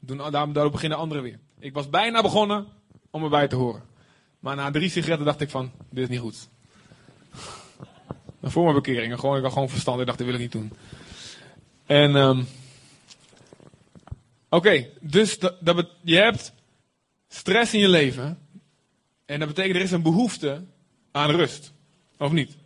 Doen, 0.00 0.30
daarom 0.30 0.52
beginnen 0.52 0.98
anderen 0.98 1.22
weer. 1.22 1.38
Ik 1.58 1.72
was 1.72 1.90
bijna 1.90 2.22
begonnen 2.22 2.66
om 3.10 3.22
erbij 3.22 3.48
te 3.48 3.56
horen. 3.56 3.82
Maar 4.40 4.56
na 4.56 4.70
drie 4.70 4.90
sigaretten 4.90 5.26
dacht 5.26 5.40
ik 5.40 5.50
van, 5.50 5.72
dit 5.90 6.02
is 6.02 6.08
niet 6.08 6.20
goed. 6.20 6.48
voor 8.42 8.62
mijn 8.62 8.74
bekering. 8.74 9.18
Gewoon, 9.18 9.36
ik 9.36 9.42
had 9.42 9.52
gewoon 9.52 9.68
verstand. 9.68 10.00
Ik 10.00 10.06
dacht, 10.06 10.18
dit 10.18 10.26
wil 10.26 10.36
ik 10.36 10.42
niet 10.42 10.52
doen. 10.52 10.72
En, 11.86 12.14
um, 12.14 12.46
oké. 14.48 14.88
dus 15.00 15.38
dat, 15.38 15.88
je 16.02 16.16
hebt 16.16 16.52
stress 17.28 17.74
in 17.74 17.80
je 17.80 17.88
leven. 17.88 18.38
En 19.24 19.38
dat 19.38 19.48
betekent, 19.48 19.76
er 19.76 19.82
is 19.82 19.92
een 19.92 20.02
behoefte 20.02 20.64
aan 21.10 21.30
rust. 21.30 21.72
Of 22.18 22.32
niet? 22.32 22.56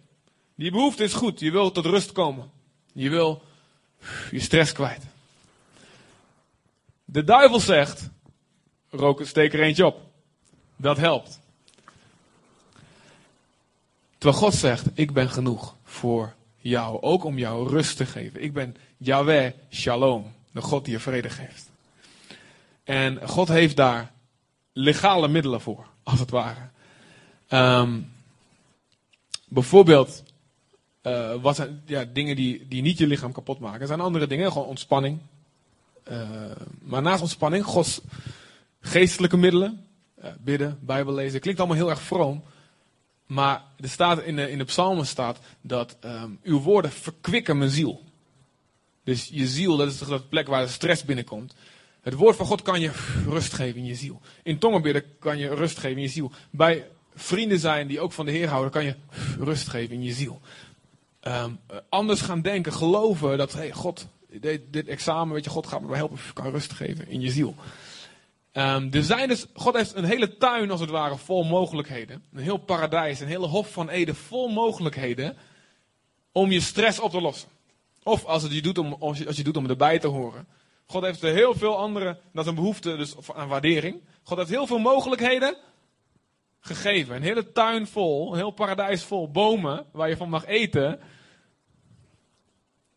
Die 0.55 0.71
behoefte 0.71 1.05
is 1.05 1.13
goed. 1.13 1.41
Je 1.41 1.51
wil 1.51 1.71
tot 1.71 1.87
rust 1.87 2.13
komen. 2.13 2.51
Je 2.93 3.09
wil 3.09 3.43
je 4.31 4.41
stress 4.41 4.73
kwijt. 4.73 5.03
De 7.05 7.25
duivel 7.25 7.61
zegt, 7.61 8.09
rook, 8.91 9.27
steek 9.27 9.53
er 9.53 9.61
eentje 9.61 9.87
op. 9.87 10.01
Dat 10.77 10.97
helpt. 10.97 11.41
Terwijl 14.19 14.43
God 14.43 14.55
zegt, 14.55 14.87
ik 14.95 15.13
ben 15.13 15.31
genoeg 15.31 15.75
voor 15.85 16.35
jou. 16.57 17.01
Ook 17.03 17.25
om 17.25 17.39
jou 17.39 17.69
rust 17.69 17.97
te 17.97 18.07
geven. 18.07 18.43
Ik 18.43 18.53
ben 18.53 18.77
Yahweh 18.97 19.53
Shalom. 19.71 20.33
De 20.53 20.61
God 20.61 20.85
die 20.85 20.95
je 20.95 21.01
vrede 21.01 21.31
geeft. 21.31 21.71
En 22.85 23.29
God 23.29 23.49
heeft 23.49 23.77
daar 23.77 24.13
legale 24.73 25.29
middelen 25.29 25.61
voor, 25.61 25.87
als 26.03 26.21
het 26.21 26.31
ware. 26.31 26.69
Um, 27.49 28.13
bijvoorbeeld, 29.49 30.23
uh, 31.07 31.35
wat 31.43 31.57
zijn 31.57 31.83
ja, 31.87 32.05
dingen 32.13 32.37
die, 32.37 32.69
die 32.69 32.83
niet 32.83 32.99
je 32.99 33.07
lichaam 33.07 33.33
kapot 33.33 33.59
maken. 33.59 33.81
Er 33.81 33.87
zijn 33.87 34.01
andere 34.01 34.27
dingen, 34.27 34.53
gewoon 34.53 34.67
ontspanning. 34.67 35.19
Uh, 36.11 36.21
maar 36.83 37.03
naast 37.03 37.23
ontspanning, 37.23 37.65
Gods 37.65 38.01
geestelijke 38.81 39.37
middelen. 39.37 39.87
Uh, 40.25 40.31
bidden, 40.41 40.79
Bijbel 40.81 41.15
lezen. 41.15 41.41
Klinkt 41.41 41.61
allemaal 41.61 41.79
heel 41.79 41.91
erg 41.91 42.01
vroom. 42.01 42.43
Maar 43.27 43.63
er 43.81 43.89
staat 43.89 44.23
in 44.23 44.37
de, 44.37 44.51
in 44.51 44.59
de 44.59 44.65
psalmen 44.65 45.07
staat 45.07 45.39
dat 45.61 45.97
um, 46.05 46.39
uw 46.43 46.61
woorden 46.61 46.91
verkwikken 46.91 47.59
mijn 47.59 47.71
ziel. 47.71 48.03
Dus 49.05 49.29
je 49.33 49.47
ziel, 49.47 49.77
dat 49.77 49.89
is 49.89 49.99
de 49.99 50.21
plek 50.21 50.47
waar 50.47 50.65
de 50.65 50.73
stress 50.73 51.05
binnenkomt. 51.05 51.55
Het 52.01 52.15
woord 52.15 52.37
van 52.37 52.47
God 52.47 52.63
kan 52.63 52.81
je 52.81 52.91
rust 53.29 53.53
geven 53.53 53.81
in 53.81 53.87
je 53.87 53.95
ziel. 53.95 54.21
In 54.43 54.59
tongenbidden 54.59 55.05
kan 55.19 55.39
je 55.39 55.55
rust 55.55 55.79
geven 55.79 55.97
in 55.97 56.03
je 56.03 56.09
ziel. 56.09 56.33
Bij 56.51 56.87
vrienden 57.15 57.59
zijn 57.59 57.87
die 57.87 58.01
ook 58.01 58.13
van 58.13 58.27
de 58.27 58.33
Heer 58.33 58.49
houden, 58.49 58.73
kan 58.73 58.85
je 58.85 58.95
rust 59.39 59.69
geven 59.69 59.95
in 59.95 60.03
je 60.03 60.13
ziel. 60.13 60.41
Um, 61.29 61.61
anders 61.89 62.21
gaan 62.21 62.43
denken, 62.43 62.73
geloven 62.73 63.39
dat, 63.39 63.53
hey, 63.53 63.73
God, 63.73 64.07
dit, 64.29 64.61
dit, 64.71 64.89
examen, 64.89 65.35
weet 65.35 65.45
je, 65.45 65.51
God 65.51 65.67
gaat 65.67 65.81
me 65.81 65.97
helpen, 65.97 66.19
kan 66.33 66.51
rust 66.51 66.73
geven 66.73 67.09
in 67.09 67.21
je 67.21 67.31
ziel. 67.31 67.55
Um, 68.53 68.93
er 68.93 69.03
zijn 69.03 69.29
dus, 69.29 69.47
God 69.55 69.77
heeft 69.77 69.95
een 69.95 70.05
hele 70.05 70.37
tuin 70.37 70.71
als 70.71 70.81
het 70.81 70.91
ware 70.91 71.17
vol 71.17 71.45
mogelijkheden. 71.45 72.25
Een 72.33 72.43
heel 72.43 72.57
paradijs, 72.57 73.21
een 73.21 73.27
hele 73.27 73.47
hof 73.47 73.73
van 73.73 73.89
Eden 73.89 74.17
vol 74.17 74.49
mogelijkheden 74.49 75.37
om 76.33 76.51
je 76.51 76.61
stress 76.61 77.01
op 77.01 77.11
te 77.11 77.21
lossen. 77.21 77.49
Of 78.03 78.25
als, 78.25 78.43
het 78.43 78.53
je 78.53 78.63
doet 78.63 78.79
om, 78.79 78.97
als, 78.99 79.19
je, 79.19 79.27
als 79.27 79.37
je 79.37 79.45
doet 79.45 79.57
om 79.57 79.69
erbij 79.69 79.99
te 79.99 80.07
horen. 80.07 80.47
God 80.87 81.03
heeft 81.03 81.23
er 81.23 81.33
heel 81.33 81.55
veel 81.55 81.77
andere, 81.77 82.19
dat 82.33 82.45
is 82.45 82.51
een 82.51 82.57
behoefte 82.57 82.97
dus 82.97 83.15
aan 83.35 83.49
waardering. 83.49 84.01
God 84.23 84.39
heeft 84.39 84.51
heel 84.51 84.67
veel 84.67 84.79
mogelijkheden 84.79 85.57
gegeven. 86.61 87.17
Een 87.17 87.23
hele 87.23 87.53
tuin 87.53 87.87
vol, 87.87 88.33
een 88.33 88.39
heel 88.39 88.51
paradijs 88.51 89.03
vol 89.03 89.31
bomen 89.31 89.87
waar 89.93 90.09
je 90.09 90.17
van 90.17 90.29
mag 90.29 90.47
eten. 90.47 91.01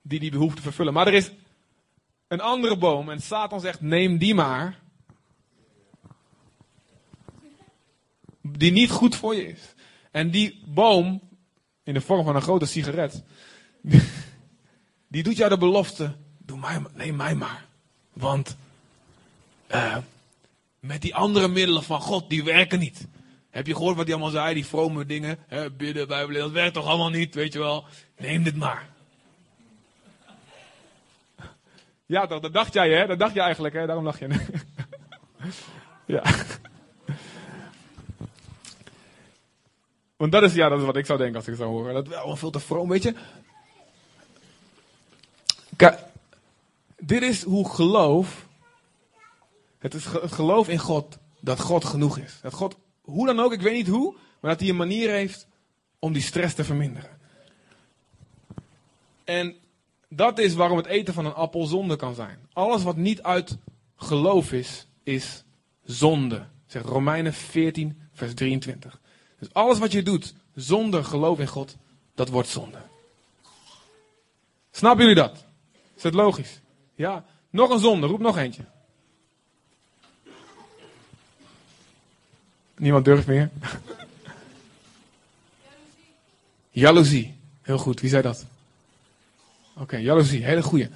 Die 0.07 0.19
die 0.19 0.31
behoefte 0.31 0.61
vervullen. 0.61 0.93
Maar 0.93 1.07
er 1.07 1.13
is 1.13 1.31
een 2.27 2.41
andere 2.41 2.77
boom 2.77 3.09
en 3.09 3.21
Satan 3.21 3.59
zegt 3.59 3.81
neem 3.81 4.17
die 4.17 4.35
maar. 4.35 4.79
Die 8.41 8.71
niet 8.71 8.89
goed 8.89 9.15
voor 9.15 9.35
je 9.35 9.47
is. 9.47 9.73
En 10.11 10.31
die 10.31 10.63
boom, 10.65 11.21
in 11.83 11.93
de 11.93 12.01
vorm 12.01 12.23
van 12.23 12.35
een 12.35 12.41
grote 12.41 12.65
sigaret, 12.65 13.23
die, 15.07 15.23
doet 15.23 15.37
jou 15.37 15.49
de 15.49 15.57
belofte, 15.57 16.15
doe 16.37 16.59
mij, 16.59 16.81
neem 16.93 17.15
mij 17.15 17.35
maar. 17.35 17.65
Want 18.13 18.57
uh, 19.71 19.97
met 20.79 21.01
die 21.01 21.15
andere 21.15 21.47
middelen 21.47 21.83
van 21.83 22.01
God, 22.01 22.29
die 22.29 22.43
werken 22.43 22.79
niet. 22.79 23.07
Heb 23.49 23.67
je 23.67 23.75
gehoord 23.75 23.95
wat 23.95 24.05
hij 24.05 24.15
allemaal 24.15 24.31
zei, 24.31 24.53
die 24.53 24.65
vrome 24.65 25.05
dingen? 25.05 25.37
Hè, 25.47 25.71
bidden, 25.71 26.07
bijbel, 26.07 26.35
dat 26.35 26.51
werkt 26.51 26.73
toch 26.73 26.85
allemaal 26.85 27.09
niet, 27.09 27.35
weet 27.35 27.53
je 27.53 27.59
wel? 27.59 27.85
Neem 28.17 28.43
dit 28.43 28.55
maar. 28.55 28.89
Ja, 32.07 32.25
dat 32.25 32.53
dacht 32.53 32.73
jij, 32.73 32.91
hè? 32.91 33.07
Dat 33.07 33.19
dacht 33.19 33.33
je 33.33 33.41
eigenlijk, 33.41 33.73
hè? 33.73 33.85
Daarom 33.85 34.05
lach 34.05 34.19
je. 34.19 34.27
ja. 36.05 36.23
Want 40.15 40.31
dat 40.31 40.43
is, 40.43 40.53
ja, 40.53 40.69
dat 40.69 40.79
is 40.79 40.85
wat 40.85 40.97
ik 40.97 41.05
zou 41.05 41.17
denken 41.17 41.35
als 41.35 41.47
ik 41.47 41.55
zou 41.55 41.69
horen. 41.69 41.93
Dat 41.93 42.07
wel 42.07 42.35
veel 42.35 42.51
te 42.51 42.59
vroom, 42.59 42.89
weet 42.89 43.03
je. 43.03 43.13
Kijk, 45.75 45.99
dit 46.97 47.21
is 47.21 47.43
hoe 47.43 47.69
geloof, 47.69 48.47
het 49.77 49.93
is 49.93 50.05
het 50.05 50.31
geloof 50.31 50.67
in 50.67 50.79
God, 50.79 51.17
dat 51.39 51.59
God 51.59 51.85
genoeg 51.85 52.17
is. 52.17 52.39
Dat 52.41 52.53
God, 52.53 52.77
hoe 53.01 53.25
dan 53.25 53.39
ook, 53.39 53.53
ik 53.53 53.61
weet 53.61 53.73
niet 53.73 53.87
hoe, 53.87 54.15
maar 54.39 54.51
dat 54.51 54.59
hij 54.59 54.69
een 54.69 54.75
manier 54.75 55.09
heeft 55.09 55.47
om 55.99 56.13
die 56.13 56.21
stress 56.21 56.53
te 56.53 56.63
verminderen. 56.63 57.17
En 59.23 59.55
dat 60.09 60.39
is 60.39 60.53
waarom 60.53 60.77
het 60.77 60.85
eten 60.85 61.13
van 61.13 61.25
een 61.25 61.33
appel 61.33 61.65
zonde 61.65 61.95
kan 61.95 62.15
zijn. 62.15 62.39
Alles 62.53 62.83
wat 62.83 62.95
niet 62.95 63.23
uit 63.23 63.57
geloof 63.95 64.51
is, 64.51 64.87
is 65.03 65.43
zonde. 65.83 66.45
Zegt 66.65 66.85
Romeinen 66.85 67.33
14, 67.33 68.01
vers 68.13 68.33
23. 68.33 68.99
Dus 69.39 69.53
alles 69.53 69.79
wat 69.79 69.91
je 69.91 70.03
doet 70.03 70.33
zonder 70.55 71.03
geloof 71.03 71.39
in 71.39 71.47
God, 71.47 71.75
dat 72.15 72.29
wordt 72.29 72.49
zonde. 72.49 72.77
Snappen 74.71 75.05
jullie 75.05 75.21
dat? 75.21 75.45
Is 75.95 76.01
dat 76.01 76.13
logisch? 76.13 76.59
Ja. 76.95 77.25
Nog 77.49 77.69
een 77.69 77.79
zonde, 77.79 78.07
roep 78.07 78.19
nog 78.19 78.37
eentje. 78.37 78.65
Niemand 82.77 83.05
durft 83.05 83.27
meer. 83.27 83.49
Jaloezie. 86.69 87.35
Heel 87.61 87.77
goed, 87.77 88.01
wie 88.01 88.09
zei 88.09 88.21
dat? 88.21 88.45
Oké, 89.78 89.86
okay, 89.86 90.02
jaloezie, 90.02 90.44
hele 90.44 90.63
goeie. 90.63 90.90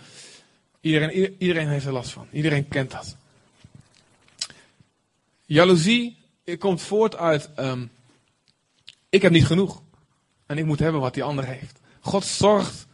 Iedereen, 0.79 1.35
iedereen 1.37 1.67
heeft 1.67 1.85
er 1.85 1.91
last 1.91 2.11
van. 2.11 2.27
Iedereen 2.31 2.67
kent 2.67 2.91
dat. 2.91 3.15
Jaloezie 5.45 6.17
komt 6.59 6.81
voort 6.81 7.15
uit 7.15 7.49
um, 7.59 7.91
ik 9.11 9.21
heb 9.21 9.31
niet 9.31 9.45
genoeg. 9.45 9.81
En 10.45 10.57
ik 10.57 10.65
moet 10.65 10.79
hebben 10.79 11.01
wat 11.01 11.13
die 11.13 11.23
ander 11.23 11.45
heeft. 11.45 11.79
God 11.99 12.25
zorgt 12.25 12.87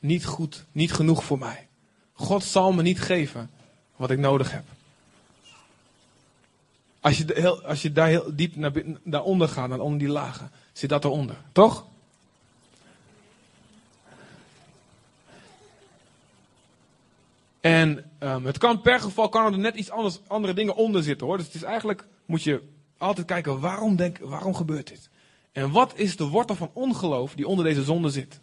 niet 0.00 0.24
goed, 0.24 0.64
niet 0.72 0.92
genoeg 0.92 1.24
voor 1.24 1.38
mij. 1.38 1.68
God 2.12 2.44
zal 2.44 2.72
me 2.72 2.82
niet 2.82 3.00
geven 3.00 3.50
wat 3.96 4.10
ik 4.10 4.18
nodig 4.18 4.52
heb. 4.52 4.64
Als 7.00 7.18
je, 7.18 7.24
heel, 7.34 7.62
als 7.62 7.82
je 7.82 7.92
daar 7.92 8.08
heel 8.08 8.30
diep 8.34 8.56
naar, 8.56 8.72
daaronder 9.04 9.48
gaat, 9.48 9.68
naar 9.68 9.78
onder 9.78 9.98
die 9.98 10.08
lagen, 10.08 10.50
zit 10.72 10.88
dat 10.88 11.04
eronder. 11.04 11.36
Toch? 11.52 11.86
En 17.60 18.10
um, 18.20 18.46
het 18.46 18.58
kan 18.58 18.80
per 18.80 19.00
geval 19.00 19.28
kan 19.28 19.52
er 19.52 19.58
net 19.58 19.74
iets 19.74 19.90
anders, 19.90 20.20
andere 20.26 20.52
dingen 20.54 20.76
onder 20.76 21.02
zitten 21.02 21.26
hoor. 21.26 21.36
Dus 21.36 21.46
het 21.46 21.54
is 21.54 21.62
eigenlijk, 21.62 22.06
moet 22.26 22.42
je 22.42 22.62
altijd 22.98 23.26
kijken, 23.26 23.60
waarom, 23.60 23.96
denk, 23.96 24.18
waarom 24.18 24.54
gebeurt 24.54 24.88
dit? 24.88 25.08
En 25.52 25.70
wat 25.70 25.92
is 25.96 26.16
de 26.16 26.26
wortel 26.26 26.54
van 26.56 26.70
ongeloof 26.72 27.34
die 27.34 27.46
onder 27.46 27.64
deze 27.64 27.82
zonde 27.82 28.10
zit? 28.10 28.40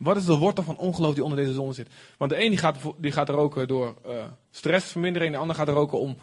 Wat 0.00 0.16
is 0.16 0.24
de 0.24 0.36
wortel 0.36 0.64
van 0.64 0.76
ongeloof 0.76 1.14
die 1.14 1.24
onder 1.24 1.38
deze 1.38 1.52
zon 1.52 1.74
zit? 1.74 1.88
Want 2.16 2.30
de 2.30 2.44
een 2.44 2.48
die 2.48 2.58
gaat, 2.58 2.76
die 2.96 3.12
gaat 3.12 3.28
roken 3.28 3.68
door 3.68 3.94
uh, 4.06 4.24
stressvermindering, 4.50 5.32
de 5.32 5.38
ander 5.38 5.56
gaat 5.56 5.68
roken 5.68 5.98
om 5.98 6.16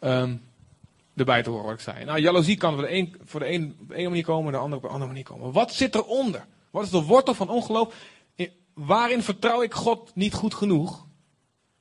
um, 0.00 0.42
erbij 1.16 1.42
te 1.42 1.50
horen 1.50 1.64
wat 1.64 1.74
ik 1.74 1.80
zei. 1.80 2.04
Nou, 2.04 2.20
jaloezie 2.20 2.56
kan 2.56 2.72
voor 2.74 2.82
de 2.82 2.92
een, 2.92 3.16
voor 3.24 3.40
de 3.40 3.52
een 3.52 3.76
op 3.80 3.88
de 3.88 4.02
manier 4.02 4.24
komen, 4.24 4.52
de 4.52 4.58
ander 4.58 4.78
op 4.78 4.84
een 4.84 4.90
andere 4.90 5.10
manier 5.10 5.24
komen. 5.24 5.52
Wat 5.52 5.72
zit 5.72 5.94
eronder? 5.94 6.46
Wat 6.70 6.84
is 6.84 6.90
de 6.90 7.02
wortel 7.02 7.34
van 7.34 7.48
ongeloof? 7.48 7.94
Waarin 8.86 9.22
vertrouw 9.22 9.62
ik 9.62 9.74
God 9.74 10.10
niet 10.14 10.34
goed 10.34 10.54
genoeg? 10.54 11.06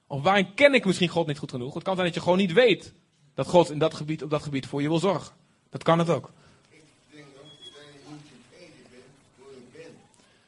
Of 0.08 0.22
waarin 0.22 0.54
ken 0.54 0.74
ik 0.74 0.86
misschien 0.86 1.08
God 1.08 1.28
niet 1.28 1.38
goed 1.38 1.52
genoeg? 1.52 1.74
Het 1.74 1.84
kan 1.84 1.94
zijn 1.94 2.06
dat 2.06 2.16
je 2.16 2.22
gewoon 2.22 2.38
niet 2.38 2.54
weet 2.54 2.94
dat 3.34 3.48
God 3.48 3.72
in 3.72 3.80
dat 3.80 3.94
gebied, 3.94 4.24
op 4.24 4.30
dat 4.30 4.44
gebied 4.44 4.66
voor 4.66 4.82
je 4.82 4.88
wil 4.88 5.00
zorgen. 5.00 5.34
Dat 5.70 5.84
kan 5.84 6.00
het 6.00 6.10
ook. 6.10 6.32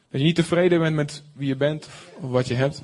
Dat 0.09 0.19
je 0.19 0.25
niet 0.25 0.35
tevreden 0.35 0.79
bent 0.79 0.95
met 0.95 1.23
wie 1.33 1.47
je 1.47 1.55
bent 1.55 1.89
of 2.19 2.29
wat 2.29 2.47
je 2.47 2.53
hebt. 2.53 2.81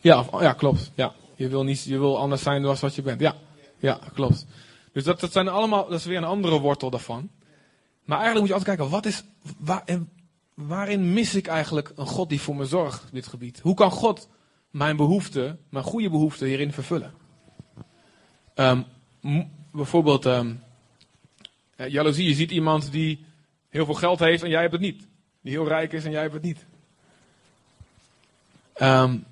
Ja, 0.00 0.26
ja 0.40 0.52
klopt. 0.52 0.90
Ja. 0.94 1.14
Je, 1.34 1.48
wil 1.48 1.64
niet, 1.64 1.82
je 1.82 1.98
wil 1.98 2.18
anders 2.18 2.42
zijn 2.42 2.62
dan 2.62 2.76
wat 2.80 2.94
je 2.94 3.02
bent. 3.02 3.20
Ja, 3.20 3.36
ja 3.78 4.00
klopt. 4.14 4.46
Dus 4.92 5.04
dat, 5.04 5.20
dat, 5.20 5.32
zijn 5.32 5.48
allemaal, 5.48 5.88
dat 5.88 5.98
is 5.98 6.04
weer 6.04 6.16
een 6.16 6.24
andere 6.24 6.60
wortel 6.60 6.90
daarvan. 6.90 7.30
Maar 8.04 8.18
eigenlijk 8.18 8.38
moet 8.38 8.48
je 8.48 8.54
altijd 8.54 8.76
kijken, 8.76 8.90
wat 8.90 9.06
is, 9.06 9.24
waar, 9.58 9.84
waarin 10.54 11.12
mis 11.12 11.34
ik 11.34 11.46
eigenlijk 11.46 11.92
een 11.96 12.06
God 12.06 12.28
die 12.28 12.40
voor 12.40 12.56
me 12.56 12.64
zorgt 12.64 13.02
op 13.02 13.12
dit 13.12 13.26
gebied? 13.26 13.60
Hoe 13.60 13.74
kan 13.74 13.90
God 13.90 14.28
mijn 14.70 14.96
behoeften, 14.96 15.58
mijn 15.68 15.84
goede 15.84 16.10
behoeften 16.10 16.46
hierin 16.46 16.72
vervullen? 16.72 17.12
Um, 18.54 18.84
bijvoorbeeld, 19.72 20.24
um, 20.24 20.62
jaloezie. 21.76 22.28
Je 22.28 22.34
ziet 22.34 22.50
iemand 22.50 22.92
die 22.92 23.24
heel 23.68 23.84
veel 23.84 23.94
geld 23.94 24.18
heeft 24.18 24.42
en 24.42 24.50
jij 24.50 24.60
hebt 24.60 24.72
het 24.72 24.80
niet. 24.80 25.06
Die 25.40 25.52
heel 25.52 25.68
rijk 25.68 25.92
is 25.92 26.04
en 26.04 26.10
jij 26.10 26.22
hebt 26.22 26.32
het 26.32 26.42
niet. 26.42 26.66
Um, 28.80 29.24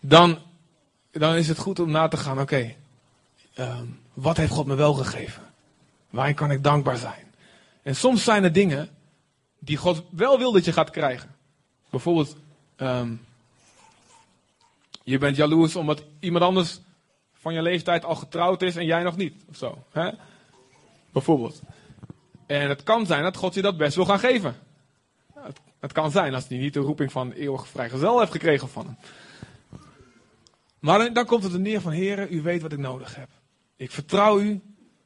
dan, 0.00 0.38
dan 1.10 1.34
is 1.34 1.48
het 1.48 1.58
goed 1.58 1.80
om 1.80 1.90
na 1.90 2.08
te 2.08 2.16
gaan, 2.16 2.40
oké, 2.40 2.74
wat 4.14 4.36
heeft 4.36 4.52
God 4.52 4.66
me 4.66 4.74
wel 4.74 4.94
gegeven? 4.94 5.42
Waarin 6.10 6.34
kan 6.34 6.50
ik 6.50 6.62
dankbaar 6.62 6.96
zijn? 6.96 7.31
En 7.82 7.96
soms 7.96 8.24
zijn 8.24 8.44
er 8.44 8.52
dingen 8.52 8.88
die 9.58 9.76
God 9.76 10.02
wel 10.10 10.38
wil 10.38 10.52
dat 10.52 10.64
je 10.64 10.72
gaat 10.72 10.90
krijgen. 10.90 11.34
Bijvoorbeeld, 11.90 12.36
um, 12.76 13.24
je 15.02 15.18
bent 15.18 15.36
jaloers 15.36 15.76
omdat 15.76 16.04
iemand 16.20 16.44
anders 16.44 16.80
van 17.32 17.54
je 17.54 17.62
leeftijd 17.62 18.04
al 18.04 18.14
getrouwd 18.14 18.62
is 18.62 18.76
en 18.76 18.84
jij 18.84 19.02
nog 19.02 19.16
niet. 19.16 19.44
Of 19.48 19.56
zo. 19.56 19.84
Hè? 19.92 20.10
Bijvoorbeeld. 21.12 21.60
En 22.46 22.68
het 22.68 22.82
kan 22.82 23.06
zijn 23.06 23.22
dat 23.22 23.36
God 23.36 23.54
je 23.54 23.62
dat 23.62 23.76
best 23.76 23.94
wil 23.94 24.04
gaan 24.04 24.18
geven. 24.18 24.56
Het, 25.80 25.92
kan 25.92 26.10
zijn 26.10 26.34
als 26.34 26.48
hij 26.48 26.58
niet 26.58 26.74
de 26.74 26.80
roeping 26.80 27.12
van 27.12 27.32
eeuwig 27.32 27.68
vrijgezel 27.68 28.18
heeft 28.18 28.32
gekregen 28.32 28.68
van 28.68 28.86
hem. 28.86 28.96
Maar 30.78 30.98
dan, 30.98 31.12
dan 31.12 31.26
komt 31.26 31.42
het 31.42 31.52
er 31.52 31.60
neer 31.60 31.80
van, 31.80 31.92
heren, 31.92 32.34
u 32.34 32.42
weet 32.42 32.62
wat 32.62 32.72
ik 32.72 32.78
nodig 32.78 33.16
heb. 33.16 33.28
Ik 33.76 33.90
vertrouw 33.90 34.40
u, 34.40 34.60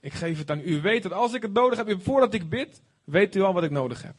ik 0.07 0.14
geef 0.14 0.38
het 0.38 0.50
aan 0.50 0.61
u. 0.61 0.62
U 0.62 0.80
weet 0.80 1.02
dat 1.02 1.12
als 1.12 1.32
ik 1.32 1.42
het 1.42 1.52
nodig 1.52 1.78
heb, 1.78 2.02
voordat 2.02 2.34
ik 2.34 2.48
bid, 2.48 2.80
weet 3.04 3.36
u 3.36 3.42
al 3.42 3.52
wat 3.52 3.62
ik 3.62 3.70
nodig 3.70 4.02
heb. 4.02 4.14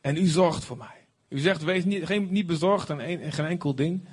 En 0.00 0.16
u 0.16 0.26
zorgt 0.26 0.64
voor 0.64 0.76
mij. 0.76 1.04
U 1.28 1.38
zegt, 1.38 1.62
wees 1.62 1.84
niet, 1.84 2.06
geen, 2.06 2.28
niet 2.30 2.46
bezorgd 2.46 2.88
een, 2.88 3.32
geen 3.32 3.46
enkel 3.46 3.74
ding. 3.74 4.04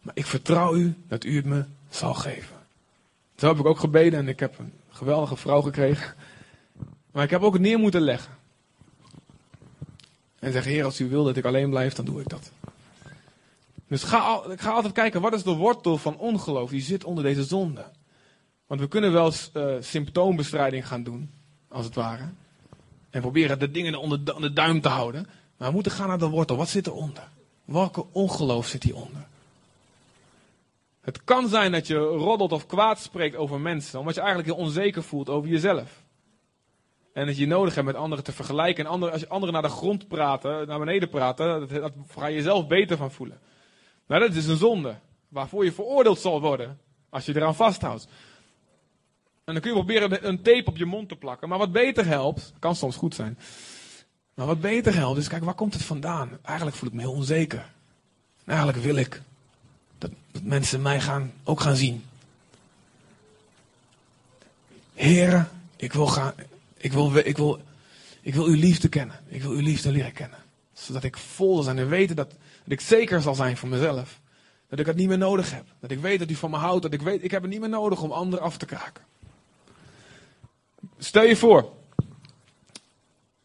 Maar 0.00 0.14
ik 0.16 0.26
vertrouw 0.26 0.74
u 0.74 0.94
dat 1.08 1.24
u 1.24 1.36
het 1.36 1.44
me 1.44 1.64
zal 1.90 2.14
geven. 2.14 2.56
Zo 3.36 3.48
heb 3.48 3.58
ik 3.58 3.66
ook 3.66 3.78
gebeden 3.78 4.18
en 4.18 4.28
ik 4.28 4.40
heb 4.40 4.58
een 4.58 4.72
geweldige 4.90 5.36
vrouw 5.36 5.60
gekregen. 5.60 6.14
Maar 7.12 7.24
ik 7.24 7.30
heb 7.30 7.42
ook 7.42 7.58
neer 7.58 7.78
moeten 7.78 8.00
leggen. 8.00 8.32
En 10.38 10.52
zeg, 10.52 10.64
Heer, 10.64 10.84
als 10.84 11.00
u 11.00 11.08
wil 11.08 11.24
dat 11.24 11.36
ik 11.36 11.44
alleen 11.44 11.70
blijf, 11.70 11.94
dan 11.94 12.04
doe 12.04 12.20
ik 12.20 12.28
dat. 12.28 12.50
Dus 13.88 14.02
ga, 14.02 14.42
ga 14.56 14.70
altijd 14.70 14.94
kijken, 14.94 15.20
wat 15.20 15.34
is 15.34 15.42
de 15.42 15.54
wortel 15.54 15.98
van 15.98 16.18
ongeloof 16.18 16.70
die 16.70 16.80
zit 16.80 17.04
onder 17.04 17.24
deze 17.24 17.44
zonde? 17.44 17.84
Want 18.68 18.80
we 18.80 18.88
kunnen 18.88 19.12
wel 19.12 19.32
uh, 19.54 19.74
symptoombestrijding 19.80 20.86
gaan 20.86 21.02
doen, 21.02 21.30
als 21.68 21.84
het 21.84 21.94
ware. 21.94 22.28
En 23.10 23.20
proberen 23.20 23.58
de 23.58 23.70
dingen 23.70 23.94
onder 23.94 24.24
de, 24.24 24.52
duim 24.52 24.80
te 24.80 24.88
houden. 24.88 25.26
Maar 25.56 25.68
we 25.68 25.74
moeten 25.74 25.92
gaan 25.92 26.08
naar 26.08 26.18
de 26.18 26.28
wortel. 26.28 26.56
Wat 26.56 26.68
zit 26.68 26.86
eronder? 26.86 27.28
Welke 27.64 28.04
ongeloof 28.12 28.66
zit 28.66 28.82
hieronder? 28.82 29.26
Het 31.00 31.24
kan 31.24 31.48
zijn 31.48 31.72
dat 31.72 31.86
je 31.86 31.96
roddelt 31.96 32.52
of 32.52 32.66
kwaad 32.66 33.00
spreekt 33.00 33.36
over 33.36 33.60
mensen, 33.60 33.98
omdat 33.98 34.14
je 34.14 34.20
eigenlijk 34.20 34.50
heel 34.50 34.64
onzeker 34.64 35.02
voelt 35.02 35.28
over 35.28 35.50
jezelf. 35.50 36.02
En 37.12 37.26
dat 37.26 37.36
je 37.36 37.46
nodig 37.46 37.74
hebt 37.74 37.86
met 37.86 37.96
anderen 37.96 38.24
te 38.24 38.32
vergelijken. 38.32 38.86
En 38.86 39.10
als 39.10 39.20
je 39.20 39.28
anderen 39.28 39.52
naar 39.52 39.62
de 39.62 39.68
grond 39.68 40.08
praten, 40.08 40.66
naar 40.66 40.78
beneden 40.78 41.08
praten, 41.08 41.60
dat, 41.60 41.70
dat 41.70 41.92
ga 42.08 42.26
je 42.26 42.34
jezelf 42.34 42.66
beter 42.66 42.96
van 42.96 43.10
voelen. 43.10 43.40
Maar 44.06 44.20
dat 44.20 44.34
is 44.34 44.46
een 44.46 44.56
zonde, 44.56 44.94
waarvoor 45.28 45.64
je 45.64 45.72
veroordeeld 45.72 46.18
zal 46.18 46.40
worden, 46.40 46.78
als 47.08 47.24
je 47.24 47.36
eraan 47.36 47.54
vasthoudt. 47.54 48.08
En 49.48 49.54
dan 49.54 49.62
kun 49.62 49.72
je 49.72 49.84
proberen 49.84 50.28
een 50.28 50.42
tape 50.42 50.70
op 50.70 50.76
je 50.76 50.84
mond 50.84 51.08
te 51.08 51.16
plakken. 51.16 51.48
Maar 51.48 51.58
wat 51.58 51.72
beter 51.72 52.06
helpt, 52.06 52.52
kan 52.58 52.76
soms 52.76 52.96
goed 52.96 53.14
zijn. 53.14 53.38
Maar 54.34 54.46
wat 54.46 54.60
beter 54.60 54.94
helpt 54.94 55.18
is, 55.18 55.28
kijk, 55.28 55.44
waar 55.44 55.54
komt 55.54 55.74
het 55.74 55.82
vandaan? 55.82 56.38
Eigenlijk 56.42 56.76
voel 56.76 56.88
ik 56.88 56.94
me 56.94 57.00
heel 57.00 57.12
onzeker. 57.12 57.70
Eigenlijk 58.44 58.78
wil 58.78 58.96
ik 58.96 59.22
dat, 59.98 60.10
dat 60.32 60.42
mensen 60.42 60.82
mij 60.82 61.00
gaan, 61.00 61.32
ook 61.44 61.60
gaan 61.60 61.76
zien. 61.76 62.04
Heren, 64.94 65.48
ik 65.76 65.92
wil, 65.92 66.06
gaan, 66.06 66.32
ik, 66.76 66.92
wil, 66.92 67.16
ik, 67.16 67.36
wil, 67.36 67.60
ik 68.20 68.34
wil 68.34 68.44
uw 68.44 68.58
liefde 68.58 68.88
kennen. 68.88 69.20
Ik 69.28 69.42
wil 69.42 69.50
uw 69.50 69.62
liefde 69.62 69.92
leren 69.92 70.12
kennen. 70.12 70.38
Zodat 70.72 71.04
ik 71.04 71.16
vol 71.16 71.54
zal 71.54 71.62
zijn 71.62 71.78
en 71.78 71.88
weten 71.88 72.16
dat, 72.16 72.30
dat 72.30 72.72
ik 72.72 72.80
zeker 72.80 73.22
zal 73.22 73.34
zijn 73.34 73.56
voor 73.56 73.68
mezelf. 73.68 74.20
Dat 74.68 74.78
ik 74.78 74.86
het 74.86 74.96
niet 74.96 75.08
meer 75.08 75.18
nodig 75.18 75.50
heb. 75.50 75.64
Dat 75.80 75.90
ik 75.90 76.00
weet 76.00 76.18
dat 76.18 76.30
u 76.30 76.34
van 76.34 76.50
me 76.50 76.56
houdt. 76.56 76.82
Dat 76.82 76.92
ik 76.92 77.02
weet, 77.02 77.24
ik 77.24 77.30
heb 77.30 77.42
het 77.42 77.50
niet 77.50 77.60
meer 77.60 77.68
nodig 77.68 78.02
om 78.02 78.12
anderen 78.12 78.44
af 78.44 78.56
te 78.56 78.66
kraken. 78.66 79.06
Stel 80.98 81.24
je 81.24 81.36
voor. 81.36 81.76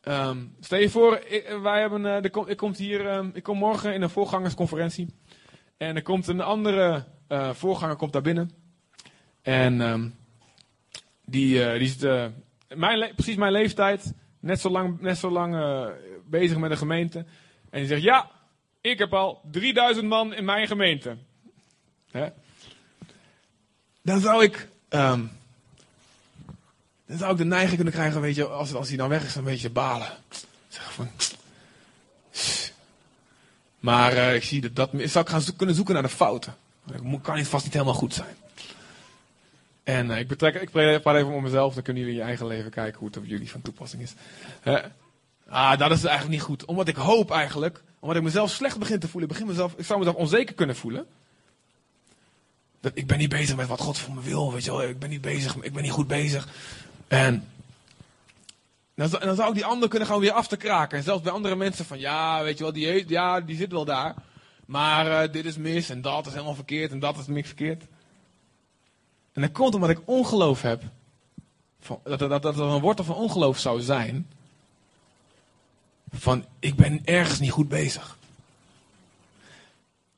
Um, 0.04 0.56
stel 0.60 0.80
je 0.80 0.90
voor, 0.90 1.18
ik, 1.18 1.58
wij 1.62 1.80
hebben, 1.80 2.02
uh, 2.02 2.16
er 2.16 2.50
ik, 2.50 2.58
kom 2.58 2.74
hier, 2.74 3.16
um, 3.16 3.32
ik 3.34 3.44
kom 3.44 3.58
morgen 3.58 3.94
in 3.94 4.02
een 4.02 4.10
voorgangersconferentie. 4.10 5.08
En 5.78 5.96
er 5.96 6.02
komt 6.02 6.28
een 6.28 6.42
andere 6.42 7.06
uh, 7.30 7.54
voorganger 7.54 7.96
komt 7.96 8.14
daar 8.14 8.22
binnen. 8.22 8.52
En 9.42 9.82
um, 9.82 10.16
die, 11.26 11.60
uh, 11.60 11.72
die 11.72 11.82
is 11.82 12.04
uh, 12.04 12.26
mijn 12.68 13.16
precies 13.16 13.36
mijn 13.36 13.52
leeftijd. 13.52 14.14
Net 14.40 14.60
zo 14.60 14.70
lang, 14.70 15.02
net 15.02 15.18
zo 15.18 15.30
lang 15.30 15.56
bezig 16.26 16.58
met 16.58 16.70
de 16.70 16.78
gemeente. 16.78 17.26
En 17.70 17.80
die 17.80 17.88
zegt, 17.88 18.02
ja, 18.02 18.32
ik 18.82 18.98
heb 18.98 19.14
al 19.14 19.42
3000 19.52 20.08
man 20.08 20.34
in 20.34 20.46
mijn 20.46 20.68
gemeente. 20.68 21.18
Hè? 22.12 22.28
Dan 24.02 24.20
zou 24.20 24.44
ik... 24.44 24.68
Um, 24.90 25.32
dan 27.14 27.22
zou 27.22 27.32
ik 27.32 27.38
de 27.44 27.46
neiging 27.46 27.76
kunnen 27.76 27.94
krijgen, 27.94 28.22
weet 28.22 28.36
je, 28.36 28.46
als, 28.46 28.74
als 28.74 28.88
hij 28.88 28.98
dan 28.98 29.10
weg 29.10 29.26
is, 29.26 29.36
een 29.36 29.44
beetje 29.44 29.70
balen. 29.70 30.08
Zeg 30.68 30.94
van. 30.94 31.10
Maar 33.80 34.14
uh, 34.14 34.36
ik 34.36 34.44
zie 34.44 34.62
dat 34.62 34.76
dat. 34.76 34.90
Zou 35.10 35.26
ik 35.26 35.32
gaan 35.32 35.56
kunnen 35.56 35.76
zoeken 35.76 35.94
naar 35.94 36.04
de 36.04 36.10
fouten? 36.10 36.56
Ik 36.92 37.22
kan 37.22 37.36
niet 37.36 37.48
vast 37.48 37.64
niet 37.64 37.74
helemaal 37.74 37.94
goed 37.94 38.14
zijn. 38.14 38.36
En 39.84 40.10
uh, 40.10 40.20
ik 40.20 40.28
betrek, 40.28 40.56
ik 40.56 40.70
praat 40.70 41.16
even 41.16 41.34
om 41.34 41.44
mezelf, 41.44 41.74
dan 41.74 41.84
kunnen 41.84 42.02
jullie 42.02 42.18
in 42.18 42.24
je 42.24 42.28
eigen 42.28 42.48
leven 42.48 42.72
kijken 42.72 43.00
hoe 43.00 43.08
het 43.08 43.18
op 43.18 43.26
jullie 43.26 43.52
van 43.52 43.62
toepassing 43.62 44.02
is. 44.02 44.14
Ah, 45.48 45.78
dat 45.78 45.92
is 45.92 46.04
eigenlijk 46.04 46.30
niet 46.30 46.48
goed. 46.48 46.66
Omdat 46.66 46.88
ik 46.88 46.96
hoop 46.96 47.32
eigenlijk, 47.32 47.82
omdat 48.00 48.18
ik 48.18 48.24
mezelf 48.24 48.50
slecht 48.50 48.80
begin 48.80 49.00
te 49.00 49.08
voelen, 49.08 49.30
begin 49.30 49.48
mezelf, 49.48 49.74
ik 49.78 49.86
zou 49.86 50.00
mezelf 50.00 50.16
onzeker 50.16 50.56
kunnen 50.56 50.76
voelen. 50.76 51.06
Dat 52.80 52.92
ik 52.96 53.08
ben 53.08 53.18
niet 53.18 53.30
bezig 53.30 53.56
met 53.56 53.68
wat 53.68 53.80
God 53.80 53.98
voor 53.98 54.14
me 54.14 54.22
wil, 54.22 54.54
weet 54.54 54.64
je 54.64 54.72
wel. 54.72 54.84
Ik 54.84 55.00
ben 55.00 55.10
niet 55.10 55.22
bezig, 55.22 55.56
ik 55.56 55.74
ben 55.74 55.84
niet 55.84 55.92
goed 55.92 56.08
bezig. 56.08 56.48
En 57.08 57.48
dan, 58.96 59.10
zou 59.36 59.50
ik 59.50 59.56
die 59.56 59.66
ander 59.66 59.90
kunnen 59.90 60.08
gaan 60.08 60.20
weer 60.20 60.32
af 60.32 60.48
te 60.48 60.58
kraken. 60.58 60.98
En 60.98 61.04
zelfs 61.04 61.24
bij 61.24 61.32
andere 61.32 61.56
mensen 61.56 61.86
van, 61.86 62.00
ja, 62.00 62.44
weet 62.44 62.58
je 62.58 62.64
wel, 62.64 62.74
die, 62.74 63.10
ja, 63.10 63.42
die 63.42 63.56
zit 63.56 63.72
wel 63.72 63.86
daar. 63.86 64.16
Maar 64.66 65.08
uh, 65.08 65.34
dit 65.34 65.46
is 65.46 65.58
mis 65.58 65.90
en 65.90 66.02
dat 66.02 66.26
is 66.26 66.32
helemaal 66.32 66.56
verkeerd 66.56 66.92
en 66.92 67.00
dat 67.00 67.18
is 67.18 67.28
niks 67.28 67.48
verkeerd. 67.48 67.84
En 69.34 69.42
dat 69.42 69.52
komt 69.52 69.76
omdat 69.76 69.90
ik 69.90 70.00
ongeloof 70.06 70.62
heb. 70.62 70.84
Van, 71.80 72.00
dat, 72.04 72.20
dat, 72.20 72.42
dat 72.42 72.58
een 72.58 72.80
wortel 72.80 73.06
van 73.06 73.16
ongeloof 73.16 73.58
zou 73.58 73.82
zijn. 73.82 74.30
Van, 76.12 76.46
ik 76.60 76.76
ben 76.76 77.02
ergens 77.06 77.40
niet 77.40 77.52
goed 77.52 77.70
bezig. 77.70 78.18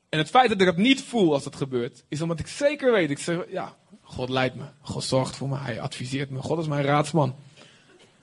En 0.09 0.17
het 0.17 0.29
feit 0.29 0.49
dat 0.49 0.59
ik 0.59 0.65
dat 0.65 0.77
niet 0.77 1.03
voel 1.03 1.33
als 1.33 1.43
dat 1.43 1.55
gebeurt, 1.55 2.03
is 2.07 2.21
omdat 2.21 2.39
ik 2.39 2.47
zeker 2.47 2.91
weet, 2.91 3.09
ik 3.09 3.19
zeg, 3.19 3.37
ja, 3.49 3.75
God 4.15 4.29
leidt 4.29 4.55
me. 4.55 4.63
God 4.81 5.03
zorgt 5.03 5.35
voor 5.35 5.49
me. 5.49 5.57
Hij 5.57 5.81
adviseert 5.81 6.29
me. 6.29 6.41
God 6.41 6.59
is 6.59 6.67
mijn 6.67 6.85
raadsman. 6.85 7.35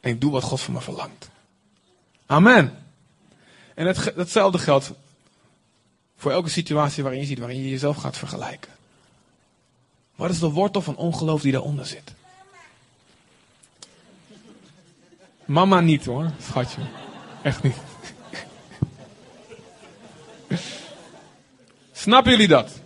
En 0.00 0.10
ik 0.10 0.20
doe 0.20 0.30
wat 0.30 0.42
God 0.42 0.60
van 0.60 0.74
me 0.74 0.80
verlangt. 0.80 1.30
Amen. 2.26 2.78
En 3.74 3.86
het, 3.86 4.12
hetzelfde 4.14 4.58
geldt 4.58 4.92
voor 6.16 6.32
elke 6.32 6.48
situatie 6.48 7.02
waarin 7.02 7.20
je 7.20 7.26
ziet, 7.26 7.38
waarin 7.38 7.62
je 7.62 7.70
jezelf 7.70 7.96
gaat 7.96 8.16
vergelijken. 8.16 8.70
Wat 10.14 10.30
is 10.30 10.38
de 10.38 10.48
wortel 10.48 10.82
van 10.82 10.96
ongeloof 10.96 11.42
die 11.42 11.52
daaronder 11.52 11.86
zit? 11.86 12.14
Mama 15.44 15.80
niet 15.80 16.04
hoor, 16.04 16.30
schatje. 16.40 16.80
Echt 17.42 17.62
niet. 17.62 17.76
Snappen 21.92 22.30
jullie 22.30 22.48
dat? 22.48 22.80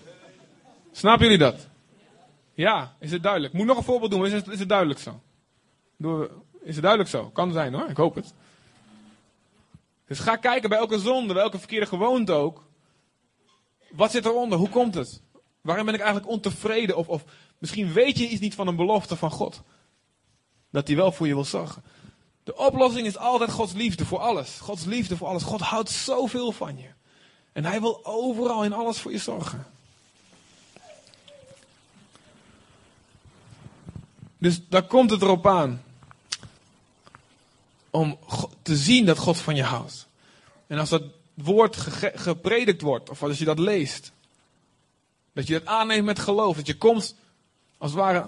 Snappen 0.92 1.22
jullie 1.22 1.38
dat? 1.38 1.66
Ja, 2.56 2.96
is 2.98 3.10
het 3.10 3.22
duidelijk? 3.22 3.52
Moet 3.52 3.66
nog 3.66 3.76
een 3.76 3.82
voorbeeld 3.82 4.10
doen, 4.10 4.26
is 4.26 4.32
het, 4.32 4.48
is 4.48 4.58
het 4.58 4.68
duidelijk 4.68 5.00
zo? 5.00 5.20
Is 6.62 6.74
het 6.74 6.82
duidelijk 6.82 7.10
zo? 7.10 7.30
Kan 7.30 7.52
zijn 7.52 7.74
hoor, 7.74 7.88
ik 7.88 7.96
hoop 7.96 8.14
het. 8.14 8.34
Dus 10.06 10.18
ga 10.18 10.36
kijken 10.36 10.68
bij 10.68 10.78
elke 10.78 10.98
zonde, 10.98 11.32
bij 11.34 11.42
elke 11.42 11.58
verkeerde 11.58 11.86
gewoonte 11.86 12.32
ook. 12.32 12.64
Wat 13.90 14.10
zit 14.10 14.24
eronder? 14.24 14.58
Hoe 14.58 14.68
komt 14.68 14.94
het? 14.94 15.22
Waarom 15.60 15.84
ben 15.84 15.94
ik 15.94 16.00
eigenlijk 16.00 16.30
ontevreden? 16.30 16.96
Of, 16.96 17.08
of 17.08 17.24
misschien 17.58 17.92
weet 17.92 18.18
je 18.18 18.28
iets 18.28 18.40
niet 18.40 18.54
van 18.54 18.66
een 18.66 18.76
belofte 18.76 19.16
van 19.16 19.30
God. 19.30 19.62
Dat 20.70 20.86
hij 20.86 20.96
wel 20.96 21.12
voor 21.12 21.26
je 21.26 21.34
wil 21.34 21.44
zorgen. 21.44 21.82
De 22.44 22.56
oplossing 22.56 23.06
is 23.06 23.18
altijd 23.18 23.50
Gods 23.50 23.72
liefde 23.72 24.04
voor 24.04 24.18
alles. 24.18 24.58
Gods 24.60 24.84
liefde 24.84 25.16
voor 25.16 25.28
alles. 25.28 25.42
God 25.42 25.60
houdt 25.60 25.90
zoveel 25.90 26.52
van 26.52 26.78
je. 26.78 26.88
En 27.52 27.64
hij 27.64 27.80
wil 27.80 28.04
overal 28.04 28.64
in 28.64 28.72
alles 28.72 28.98
voor 28.98 29.12
je 29.12 29.18
zorgen. 29.18 29.66
Dus 34.46 34.60
daar 34.68 34.86
komt 34.86 35.10
het 35.10 35.22
erop 35.22 35.46
aan. 35.46 35.82
Om 37.90 38.18
te 38.62 38.76
zien 38.76 39.06
dat 39.06 39.18
God 39.18 39.38
van 39.38 39.56
je 39.56 39.62
houdt. 39.62 40.06
En 40.66 40.78
als 40.78 40.88
dat 40.88 41.02
woord 41.34 41.76
gepredikt 42.14 42.82
wordt, 42.82 43.10
of 43.10 43.22
als 43.22 43.38
je 43.38 43.44
dat 43.44 43.58
leest, 43.58 44.12
dat 45.32 45.46
je 45.46 45.52
dat 45.52 45.66
aanneemt 45.66 46.04
met 46.04 46.18
geloof, 46.18 46.56
dat 46.56 46.66
je 46.66 46.76
komt 46.76 47.14
als 47.78 47.90
het 47.90 48.00
ware 48.00 48.26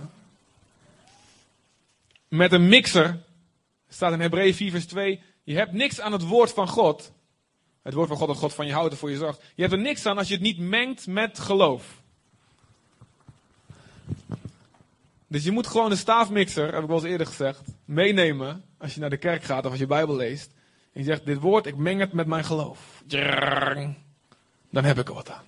met 2.28 2.52
een 2.52 2.68
mixer, 2.68 3.22
staat 3.88 4.12
in 4.12 4.20
Hebreeën 4.20 4.54
4 4.54 4.70
vers 4.70 4.86
2, 4.86 5.22
je 5.44 5.54
hebt 5.54 5.72
niks 5.72 6.00
aan 6.00 6.12
het 6.12 6.22
woord 6.22 6.52
van 6.52 6.68
God, 6.68 7.12
het 7.82 7.94
woord 7.94 8.08
van 8.08 8.16
God 8.16 8.28
dat 8.28 8.36
God 8.36 8.54
van 8.54 8.66
je 8.66 8.72
houdt 8.72 8.92
en 8.92 8.98
voor 8.98 9.10
je 9.10 9.16
zorgt, 9.16 9.42
je 9.54 9.62
hebt 9.62 9.74
er 9.74 9.80
niks 9.80 10.06
aan 10.06 10.18
als 10.18 10.28
je 10.28 10.34
het 10.34 10.42
niet 10.42 10.58
mengt 10.58 11.06
met 11.06 11.38
geloof. 11.38 11.96
Dus 15.28 15.44
je 15.44 15.50
moet 15.50 15.66
gewoon 15.66 15.90
een 15.90 15.96
staafmixer, 15.96 16.72
heb 16.72 16.82
ik 16.82 16.88
wel 16.88 16.96
eens 16.96 17.06
eerder 17.06 17.26
gezegd, 17.26 17.60
meenemen 17.84 18.64
als 18.78 18.94
je 18.94 19.00
naar 19.00 19.10
de 19.10 19.16
kerk 19.16 19.42
gaat 19.42 19.64
of 19.64 19.70
als 19.70 19.80
je 19.80 19.86
Bijbel 19.86 20.16
leest. 20.16 20.50
En 20.92 21.00
je 21.00 21.06
zegt, 21.06 21.26
dit 21.26 21.40
woord, 21.40 21.66
ik 21.66 21.76
meng 21.76 22.00
het 22.00 22.12
met 22.12 22.26
mijn 22.26 22.44
geloof. 22.44 23.02
Dan 24.70 24.84
heb 24.84 24.98
ik 24.98 25.08
er 25.08 25.14
wat 25.14 25.30
aan. 25.30 25.44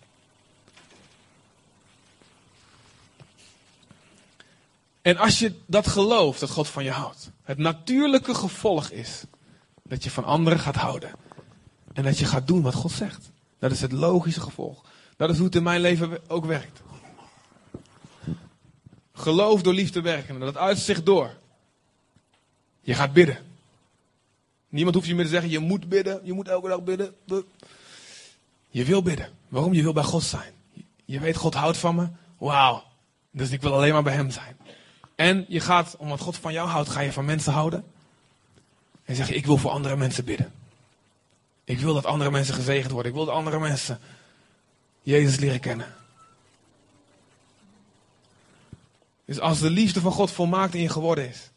En 5.02 5.16
als 5.16 5.38
je 5.38 5.54
dat 5.66 5.86
gelooft, 5.86 6.40
dat 6.40 6.50
God 6.50 6.68
van 6.68 6.84
je 6.84 6.90
houdt, 6.90 7.30
het 7.42 7.58
natuurlijke 7.58 8.34
gevolg 8.34 8.90
is 8.90 9.24
dat 9.82 10.04
je 10.04 10.10
van 10.10 10.24
anderen 10.24 10.58
gaat 10.58 10.76
houden. 10.76 11.10
En 11.92 12.02
dat 12.02 12.18
je 12.18 12.24
gaat 12.24 12.46
doen 12.46 12.62
wat 12.62 12.74
God 12.74 12.92
zegt. 12.92 13.30
Dat 13.58 13.70
is 13.70 13.80
het 13.80 13.92
logische 13.92 14.40
gevolg. 14.40 14.84
Dat 15.16 15.30
is 15.30 15.36
hoe 15.36 15.46
het 15.46 15.54
in 15.54 15.62
mijn 15.62 15.80
leven 15.80 16.18
ook 16.28 16.44
werkt. 16.44 16.82
Geloof 19.20 19.62
door 19.62 19.74
liefde 19.74 20.00
werken. 20.00 20.34
En 20.34 20.40
dat 20.40 20.56
uitzicht 20.56 21.06
door. 21.06 21.30
Je 22.80 22.94
gaat 22.94 23.12
bidden. 23.12 23.38
Niemand 24.68 24.94
hoeft 24.94 25.08
je 25.08 25.14
meer 25.14 25.24
te 25.24 25.30
zeggen, 25.30 25.50
je 25.50 25.58
moet 25.58 25.88
bidden, 25.88 26.20
je 26.22 26.32
moet 26.32 26.48
elke 26.48 26.68
dag 26.68 26.82
bidden. 26.82 27.14
Je 28.68 28.84
wil 28.84 29.02
bidden. 29.02 29.28
Waarom? 29.48 29.72
Je 29.72 29.82
wil 29.82 29.92
bij 29.92 30.02
God 30.02 30.22
zijn. 30.22 30.52
Je 31.04 31.20
weet, 31.20 31.36
God 31.36 31.54
houdt 31.54 31.76
van 31.76 31.94
me. 31.94 32.08
Wauw. 32.38 32.82
Dus 33.30 33.50
ik 33.50 33.62
wil 33.62 33.74
alleen 33.74 33.92
maar 33.92 34.02
bij 34.02 34.14
Hem 34.14 34.30
zijn. 34.30 34.56
En 35.14 35.44
je 35.48 35.60
gaat, 35.60 35.96
omdat 35.98 36.20
God 36.20 36.36
van 36.36 36.52
jou 36.52 36.68
houdt, 36.68 36.88
ga 36.88 37.00
je 37.00 37.12
van 37.12 37.24
mensen 37.24 37.52
houden. 37.52 37.84
En 39.04 39.14
zeg 39.16 39.28
je, 39.28 39.34
ik 39.34 39.46
wil 39.46 39.56
voor 39.56 39.70
andere 39.70 39.96
mensen 39.96 40.24
bidden. 40.24 40.52
Ik 41.64 41.78
wil 41.78 41.94
dat 41.94 42.06
andere 42.06 42.30
mensen 42.30 42.54
gezegend 42.54 42.92
worden. 42.92 43.10
Ik 43.10 43.16
wil 43.16 43.26
dat 43.26 43.34
andere 43.34 43.58
mensen 43.58 44.00
Jezus 45.02 45.38
leren 45.38 45.60
kennen. 45.60 45.94
Dus 49.30 49.40
als 49.40 49.60
de 49.60 49.70
liefde 49.70 50.00
van 50.00 50.12
God 50.12 50.30
volmaakt 50.30 50.74
in 50.74 50.80
je 50.80 50.88
geworden 50.88 51.28
is, 51.28 51.50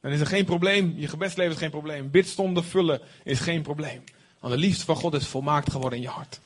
dan 0.00 0.10
is 0.10 0.20
er 0.20 0.26
geen 0.26 0.44
probleem. 0.44 0.94
Je 0.96 1.08
gebedsleven 1.08 1.52
is 1.52 1.58
geen 1.58 1.70
probleem. 1.70 2.10
Bidstonden 2.10 2.64
vullen 2.64 3.00
is 3.24 3.40
geen 3.40 3.62
probleem. 3.62 4.04
Want 4.40 4.54
de 4.54 4.60
liefde 4.60 4.84
van 4.84 4.96
God 4.96 5.14
is 5.14 5.26
volmaakt 5.26 5.70
geworden 5.70 5.98
in 5.98 6.04
je 6.04 6.10
hart. 6.10 6.40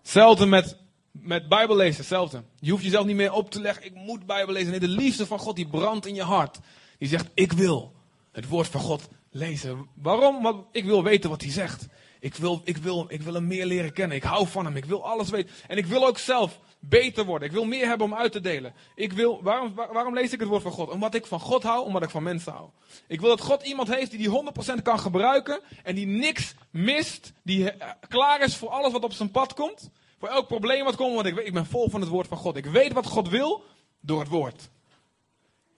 Hetzelfde 0.00 0.46
met, 0.46 0.76
met 1.10 1.48
Bijbel 1.48 1.76
lezen, 1.76 1.96
hetzelfde. 1.96 2.42
Je 2.60 2.70
hoeft 2.70 2.84
jezelf 2.84 3.06
niet 3.06 3.16
meer 3.16 3.32
op 3.32 3.50
te 3.50 3.60
leggen, 3.60 3.84
ik 3.84 3.94
moet 3.94 4.26
Bijbel 4.26 4.54
lezen. 4.54 4.70
Nee, 4.70 4.80
de 4.80 4.88
liefde 4.88 5.26
van 5.26 5.38
God 5.38 5.56
die 5.56 5.68
brandt 5.68 6.06
in 6.06 6.14
je 6.14 6.22
hart. 6.22 6.58
Die 6.98 7.08
zegt, 7.08 7.30
ik 7.34 7.52
wil 7.52 7.92
het 8.32 8.48
woord 8.48 8.68
van 8.68 8.80
God 8.80 9.08
lezen. 9.30 9.86
Waarom? 9.94 10.42
Want 10.42 10.66
ik 10.72 10.84
wil 10.84 11.02
weten 11.02 11.30
wat 11.30 11.42
hij 11.42 11.50
zegt. 11.50 11.86
Ik 12.20 12.34
wil, 12.34 12.60
ik, 12.64 12.76
wil, 12.76 13.06
ik 13.08 13.22
wil 13.22 13.34
hem 13.34 13.46
meer 13.46 13.66
leren 13.66 13.92
kennen. 13.92 14.16
Ik 14.16 14.22
hou 14.22 14.46
van 14.46 14.64
hem. 14.64 14.76
Ik 14.76 14.84
wil 14.84 15.06
alles 15.06 15.30
weten. 15.30 15.54
En 15.66 15.76
ik 15.76 15.86
wil 15.86 16.06
ook 16.06 16.18
zelf 16.18 16.60
beter 16.88 17.24
worden. 17.24 17.48
Ik 17.48 17.54
wil 17.54 17.64
meer 17.64 17.86
hebben 17.86 18.06
om 18.06 18.14
uit 18.14 18.32
te 18.32 18.40
delen. 18.40 18.74
Ik 18.94 19.12
wil, 19.12 19.42
waarom, 19.42 19.74
waarom 19.74 20.14
lees 20.14 20.32
ik 20.32 20.40
het 20.40 20.48
woord 20.48 20.62
van 20.62 20.72
God? 20.72 20.90
Omdat 20.90 21.14
ik 21.14 21.26
van 21.26 21.40
God 21.40 21.62
hou, 21.62 21.84
omdat 21.84 22.02
ik 22.02 22.10
van 22.10 22.22
mensen 22.22 22.52
hou. 22.52 22.68
Ik 23.06 23.20
wil 23.20 23.28
dat 23.28 23.40
God 23.40 23.62
iemand 23.62 23.94
heeft 23.94 24.10
die 24.10 24.18
die 24.18 24.52
100% 24.78 24.82
kan 24.82 24.98
gebruiken. 24.98 25.60
En 25.82 25.94
die 25.94 26.06
niks 26.06 26.54
mist. 26.70 27.32
Die 27.42 27.70
eh, 27.70 27.90
klaar 28.08 28.42
is 28.42 28.56
voor 28.56 28.68
alles 28.68 28.92
wat 28.92 29.04
op 29.04 29.12
zijn 29.12 29.30
pad 29.30 29.54
komt. 29.54 29.90
Voor 30.18 30.28
elk 30.28 30.46
probleem 30.46 30.84
wat 30.84 30.96
komt. 30.96 31.14
Want 31.14 31.26
ik, 31.26 31.36
ik 31.36 31.52
ben 31.52 31.66
vol 31.66 31.90
van 31.90 32.00
het 32.00 32.10
woord 32.10 32.28
van 32.28 32.38
God. 32.38 32.56
Ik 32.56 32.66
weet 32.66 32.92
wat 32.92 33.06
God 33.06 33.28
wil 33.28 33.64
door 34.00 34.20
het 34.20 34.28
woord. 34.28 34.68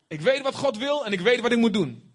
Ik 0.09 0.20
weet 0.20 0.42
wat 0.42 0.54
God 0.54 0.78
wil 0.78 1.07
en 1.07 1.12
ik 1.12 1.20
weet 1.20 1.40
wat 1.40 1.52
ik 1.52 1.59
moet 1.59 1.74
doen. 1.74 2.07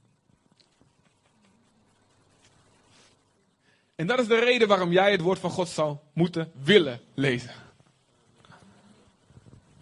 En 3.95 4.07
dat 4.07 4.19
is 4.19 4.27
de 4.27 4.39
reden 4.39 4.67
waarom 4.67 4.91
jij 4.91 5.11
het 5.11 5.21
woord 5.21 5.39
van 5.39 5.49
God 5.49 5.69
zou 5.69 5.97
moeten 6.13 6.51
willen 6.63 7.01
lezen. 7.13 7.51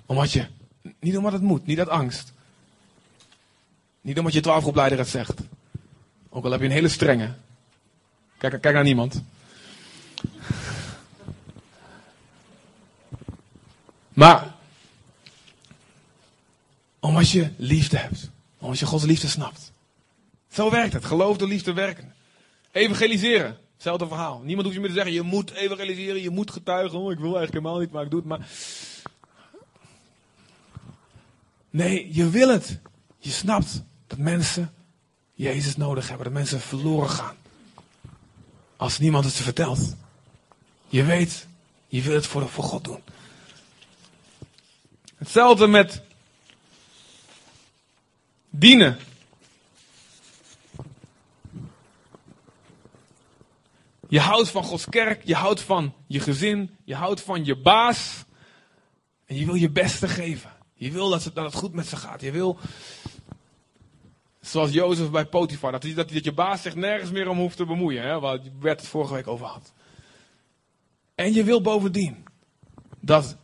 Omdat 0.09 0.31
je, 0.31 0.45
niet 0.99 1.17
omdat 1.17 1.31
het 1.31 1.41
moet, 1.41 1.65
niet 1.65 1.79
uit 1.79 1.89
angst. 1.89 2.33
Niet 4.01 4.17
omdat 4.17 4.33
je 4.33 4.39
twaalfgroepleider 4.39 4.97
het 4.97 5.07
zegt. 5.07 5.39
Ook 6.29 6.45
al 6.45 6.51
heb 6.51 6.59
je 6.59 6.65
een 6.65 6.71
hele 6.71 6.87
strenge. 6.87 7.33
Kijk, 8.37 8.61
kijk 8.61 8.75
naar 8.75 8.83
niemand. 8.83 9.23
Maar, 14.13 14.55
omdat 16.99 17.29
je 17.29 17.49
liefde 17.57 17.97
hebt. 17.97 18.29
Omdat 18.59 18.79
je 18.79 18.85
Gods 18.85 19.03
liefde 19.03 19.27
snapt. 19.27 19.71
Zo 20.51 20.71
werkt 20.71 20.93
het. 20.93 21.05
Geloof 21.05 21.37
door 21.37 21.47
liefde 21.47 21.73
werken. 21.73 22.13
Evangeliseren. 22.71 23.57
Hetzelfde 23.73 24.07
verhaal. 24.07 24.41
Niemand 24.43 24.61
hoeft 24.61 24.73
je 24.73 24.79
meer 24.79 24.89
te 24.89 24.95
zeggen, 24.95 25.13
je 25.13 25.21
moet 25.21 25.51
evangeliseren, 25.51 26.21
je 26.21 26.29
moet 26.29 26.51
getuigen. 26.51 26.99
Oh, 26.99 27.11
ik 27.11 27.17
wil 27.17 27.37
eigenlijk 27.37 27.53
helemaal 27.53 27.79
niet, 27.79 27.91
maar 27.91 28.03
ik 28.03 28.09
doe 28.09 28.19
het 28.19 28.29
maar. 28.29 28.47
Nee, 31.69 32.13
je 32.13 32.29
wil 32.29 32.49
het. 32.49 32.79
Je 33.17 33.29
snapt 33.29 33.83
dat 34.07 34.17
mensen 34.17 34.73
Jezus 35.33 35.77
nodig 35.77 36.07
hebben, 36.07 36.25
dat 36.25 36.33
mensen 36.33 36.61
verloren 36.61 37.09
gaan. 37.09 37.35
Als 38.77 38.99
niemand 38.99 39.25
het 39.25 39.33
ze 39.33 39.43
vertelt. 39.43 39.95
Je 40.87 41.03
weet, 41.03 41.47
je 41.87 42.01
wil 42.01 42.13
het 42.13 42.25
voor, 42.25 42.49
voor 42.49 42.63
God 42.63 42.83
doen. 42.83 43.01
Hetzelfde 45.15 45.67
met 45.67 46.01
dienen. 48.49 48.99
Je 54.07 54.19
houdt 54.19 54.49
van 54.49 54.63
Gods 54.63 54.85
kerk, 54.85 55.23
je 55.25 55.35
houdt 55.35 55.61
van 55.61 55.93
je 56.07 56.19
gezin, 56.19 56.77
je 56.83 56.95
houdt 56.95 57.21
van 57.21 57.45
je 57.45 57.55
baas. 57.55 58.23
En 59.25 59.35
je 59.35 59.45
wil 59.45 59.55
je 59.55 59.69
beste 59.69 60.07
geven. 60.07 60.58
Je 60.79 60.91
wil 60.91 61.09
dat, 61.09 61.23
het 61.23 61.53
goed 61.53 61.73
met 61.73 61.87
ze 61.87 61.95
gaat. 61.95 62.21
Je 62.21 62.31
wil, 62.31 62.57
zoals 64.41 64.71
Jozef 64.71 65.09
bij 65.09 65.25
Potifar, 65.25 65.71
dat, 65.71 65.81
dat, 65.81 66.09
dat 66.09 66.23
je 66.23 66.33
baas 66.33 66.61
zich 66.61 66.75
nergens 66.75 67.11
meer 67.11 67.27
om 67.27 67.37
hoeft 67.37 67.57
te 67.57 67.65
bemoeien. 67.65 68.03
Hè, 68.03 68.19
waar 68.19 68.39
Bert 68.59 68.79
het 68.79 68.89
vorige 68.89 69.13
week 69.13 69.27
over 69.27 69.45
had. 69.45 69.73
En 71.15 71.33
je 71.33 71.43
wil 71.43 71.61
bovendien 71.61 72.25
dat 72.99 73.37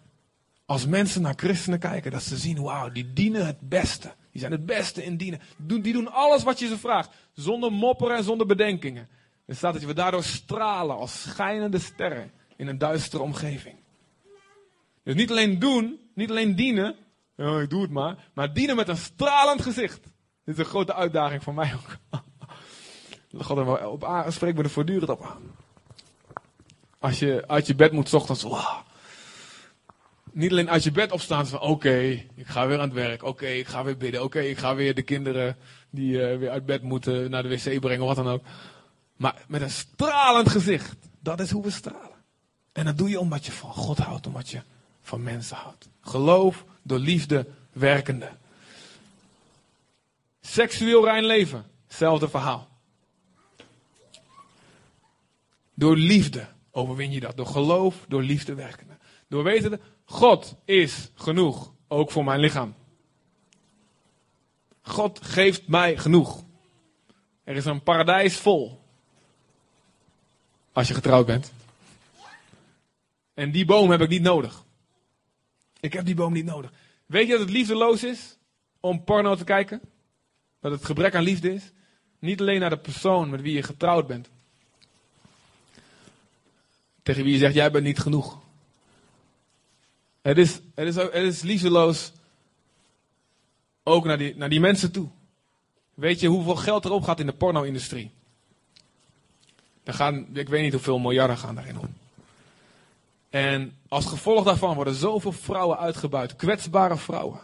als 0.66 0.86
mensen 0.86 1.22
naar 1.22 1.34
christenen 1.36 1.80
kijken, 1.80 2.12
dat 2.12 2.24
ze 2.24 2.38
zien, 2.38 2.62
wauw, 2.62 2.90
die 2.90 3.14
dienen 3.14 3.46
het 3.46 3.70
beste. 3.70 4.14
Die 4.32 4.40
zijn 4.42 4.52
het 4.52 4.66
beste 4.66 5.04
in 5.04 5.18
dienen. 5.18 5.42
Die 5.58 5.94
doen 5.94 6.12
alles 6.12 6.44
wat 6.44 6.60
je 6.60 6.68
ze 6.68 6.78
vraagt. 6.78 7.10
Zonder 7.34 7.72
mopperen 7.72 8.18
en 8.18 8.24
zonder 8.24 8.48
bedenkingen. 8.48 9.08
Er 9.46 9.56
staat 9.56 9.74
dat 9.74 9.84
we 9.84 9.94
daardoor 9.94 10.24
stralen 10.24 10.96
als 10.96 11.22
schijnende 11.22 11.80
sterren 11.80 12.32
in 12.56 12.68
een 12.68 12.78
duistere 12.78 13.24
omgeving. 13.24 13.76
Dus 15.04 15.16
niet 15.16 15.30
alleen 15.30 15.60
doen, 15.60 16.00
niet 16.14 16.30
alleen 16.30 16.56
dienen, 16.56 16.96
ik 17.36 17.70
doe 17.70 17.82
het 17.82 17.92
maar, 17.92 18.30
maar 18.34 18.54
dienen 18.54 18.76
met 18.76 18.88
een 18.88 18.98
stralend 18.98 19.62
gezicht. 19.62 20.04
Dit 20.44 20.54
is 20.54 20.58
een 20.58 20.66
grote 20.66 20.94
uitdaging 20.94 21.44
voor 21.44 21.54
mij 21.54 21.74
ook. 21.74 22.22
God 23.44 23.58
op 23.58 24.02
me 24.56 24.64
er 24.64 24.70
voortdurend 24.70 25.10
op 25.10 25.24
aan. 25.24 25.42
Als 27.00 27.20
je 27.20 27.44
uit 27.48 27.68
je 27.68 27.76
bed 27.76 27.92
moet 27.92 28.14
ochtends, 28.14 28.44
wow. 28.44 28.80
Niet 30.32 30.52
alleen 30.52 30.70
uit 30.70 30.84
je 30.84 30.92
bed 30.92 31.12
opstaan 31.12 31.48
van 31.48 31.60
oké, 31.60 31.98
ik 32.36 32.48
ga 32.48 32.68
weer 32.68 32.78
aan 32.78 32.84
het 32.84 32.94
werk. 32.94 33.24
Oké, 33.24 33.46
ik 33.46 33.68
ga 33.68 33.84
weer 33.84 33.98
bidden. 33.98 34.24
Oké, 34.24 34.40
ik 34.40 34.58
ga 34.58 34.76
weer 34.76 34.96
de 34.96 35.02
kinderen 35.02 35.58
die 35.90 36.28
eh, 36.28 36.38
weer 36.38 36.50
uit 36.50 36.66
bed 36.66 36.82
moeten 36.82 37.30
naar 37.30 37.44
de 37.44 37.50
wc 37.50 37.80
brengen, 37.80 38.06
wat 38.06 38.16
dan 38.16 38.28
ook. 38.28 38.44
Maar 39.16 39.36
met 39.48 39.62
een 39.62 39.70
stralend 39.70 40.50
gezicht. 40.50 40.96
Dat 41.20 41.40
is 41.40 41.52
hoe 41.52 41.64
we 41.64 41.72
stralen. 41.72 42.24
En 42.72 42.86
dat 42.86 42.98
doe 42.98 43.10
je 43.10 43.20
omdat 43.20 43.46
je 43.46 43.52
van 43.52 43.74
God 43.74 43.98
houdt, 43.98 44.28
omdat 44.28 44.50
je 44.50 44.62
van 45.06 45.24
mensen 45.24 45.58
houdt. 45.58 45.90
Geloof 46.02 46.66
door 46.82 47.00
liefde 47.00 47.48
werkende. 47.72 48.30
Seksueel 50.42 51.06
rein 51.06 51.26
leven, 51.26 51.66
hetzelfde 51.88 52.30
verhaal. 52.30 52.68
Door 55.74 55.98
liefde 55.98 56.48
overwin 56.72 57.12
je 57.12 57.20
dat. 57.20 57.38
Door 57.38 57.46
geloof, 57.46 58.06
door 58.08 58.24
liefde 58.24 58.54
werkende. 58.54 58.98
Door 59.28 59.44
weten, 59.44 59.82
God 60.06 60.56
is 60.66 61.10
genoeg, 61.16 61.72
ook 61.88 62.12
voor 62.12 62.24
mijn 62.24 62.40
lichaam. 62.40 62.76
God 64.82 65.20
geeft 65.24 65.68
mij 65.68 65.98
genoeg. 65.98 66.44
Er 67.44 67.56
is 67.56 67.66
een 67.66 67.84
paradijs 67.84 68.38
vol. 68.38 68.82
Als 70.72 70.88
je 70.88 70.94
getrouwd 70.94 71.26
bent. 71.26 71.54
En 73.34 73.52
die 73.52 73.66
boom 73.66 73.92
heb 73.92 74.02
ik 74.02 74.10
niet 74.10 74.22
nodig. 74.22 74.65
Ik 75.86 75.94
heb 75.94 76.06
die 76.06 76.16
boom 76.16 76.34
niet 76.34 76.46
nodig. 76.46 76.72
Weet 77.06 77.26
je 77.26 77.32
dat 77.32 77.42
het 77.42 77.50
liefdeloos 77.50 78.04
is 78.04 78.38
om 78.80 79.04
porno 79.04 79.36
te 79.36 79.44
kijken? 79.44 79.82
Dat 80.60 80.72
het 80.72 80.86
gebrek 80.86 81.16
aan 81.16 81.24
liefde 81.24 81.54
is? 81.54 81.72
Niet 82.20 82.40
alleen 82.40 82.60
naar 82.60 82.70
de 82.70 82.78
persoon 82.78 83.30
met 83.30 83.42
wie 83.42 83.54
je 83.54 83.64
getrouwd 83.64 84.08
bent. 84.08 84.30
Tegen 87.04 87.24
wie 87.24 87.34
je 87.34 87.40
zegt, 87.40 87.54
jij 87.54 87.72
bent 87.72 87.84
niet 87.84 88.00
genoeg. 88.00 88.40
Het 90.22 90.38
is, 90.38 90.60
het 90.76 90.88
is, 90.88 91.10
is 91.12 91.42
liefdeloos 91.42 92.12
ook 93.84 94.06
naar 94.06 94.18
die, 94.18 94.36
naar 94.36 94.50
die 94.50 94.60
mensen 94.60 94.92
toe. 94.92 95.10
Weet 95.94 96.20
je 96.20 96.28
hoeveel 96.28 96.56
geld 96.56 96.86
erop 96.86 97.04
gaat 97.04 97.20
in 97.20 97.26
de 97.26 97.34
porno-industrie? 97.34 98.12
Er 99.84 99.94
gaan, 99.94 100.28
ik 100.38 100.50
weet 100.50 100.62
niet 100.62 100.74
hoeveel 100.74 101.00
miljarden 101.00 101.38
gaan 101.38 101.56
daarin 101.56 101.80
om. 101.80 102.05
En 103.36 103.78
als 103.88 104.06
gevolg 104.06 104.44
daarvan 104.44 104.76
worden 104.76 104.94
zoveel 104.94 105.32
vrouwen 105.32 105.78
uitgebuit. 105.78 106.36
Kwetsbare 106.36 106.98
vrouwen. 106.98 107.40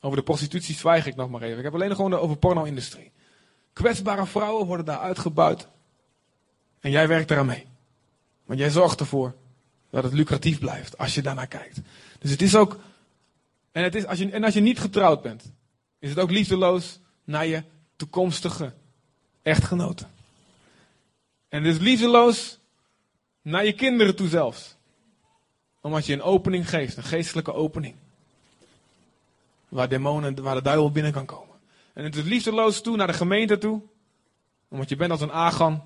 Over 0.00 0.16
de 0.16 0.22
prostitutie 0.22 0.74
zwijg 0.74 1.06
ik 1.06 1.16
nog 1.16 1.30
maar 1.30 1.42
even. 1.42 1.58
Ik 1.58 1.64
heb 1.64 1.74
alleen 1.74 1.88
nog 1.88 1.96
gewoon 1.96 2.14
over 2.14 2.36
porno-industrie. 2.36 3.12
Kwetsbare 3.72 4.26
vrouwen 4.26 4.66
worden 4.66 4.86
daar 4.86 4.98
uitgebuit. 4.98 5.68
En 6.80 6.90
jij 6.90 7.08
werkt 7.08 7.30
eraan 7.30 7.46
mee. 7.46 7.66
Want 8.44 8.58
jij 8.58 8.70
zorgt 8.70 9.00
ervoor 9.00 9.34
dat 9.90 10.04
het 10.04 10.12
lucratief 10.12 10.58
blijft 10.58 10.98
als 10.98 11.14
je 11.14 11.22
daarnaar 11.22 11.46
kijkt. 11.46 11.80
Dus 12.18 12.30
het 12.30 12.42
is 12.42 12.56
ook. 12.56 12.78
En, 13.72 13.82
het 13.82 13.94
is, 13.94 14.06
als 14.06 14.18
je, 14.18 14.30
en 14.30 14.44
als 14.44 14.54
je 14.54 14.60
niet 14.60 14.80
getrouwd 14.80 15.22
bent, 15.22 15.52
is 15.98 16.08
het 16.08 16.18
ook 16.18 16.30
liefdeloos 16.30 17.00
naar 17.24 17.46
je 17.46 17.62
toekomstige 17.96 18.72
echtgenoten. 19.42 20.10
En 21.48 21.64
het 21.64 21.74
is 21.74 21.80
liefdeloos 21.80 22.59
naar 23.42 23.64
je 23.64 23.72
kinderen 23.72 24.16
toe 24.16 24.28
zelfs. 24.28 24.76
Omdat 25.80 26.06
je 26.06 26.12
een 26.12 26.22
opening 26.22 26.68
geeft, 26.68 26.96
een 26.96 27.02
geestelijke 27.02 27.52
opening. 27.52 27.94
Waar 29.68 29.88
demonen, 29.88 30.42
waar 30.42 30.54
de 30.54 30.62
duivel 30.62 30.90
binnen 30.90 31.12
kan 31.12 31.26
komen. 31.26 31.56
En 31.92 32.04
het 32.04 32.16
is 32.16 32.24
liefdeloos 32.24 32.80
toe 32.80 32.96
naar 32.96 33.06
de 33.06 33.12
gemeente 33.12 33.58
toe. 33.58 33.82
Omdat 34.68 34.88
je 34.88 34.96
bent 34.96 35.10
als 35.10 35.20
een 35.20 35.32
agan. 35.32 35.84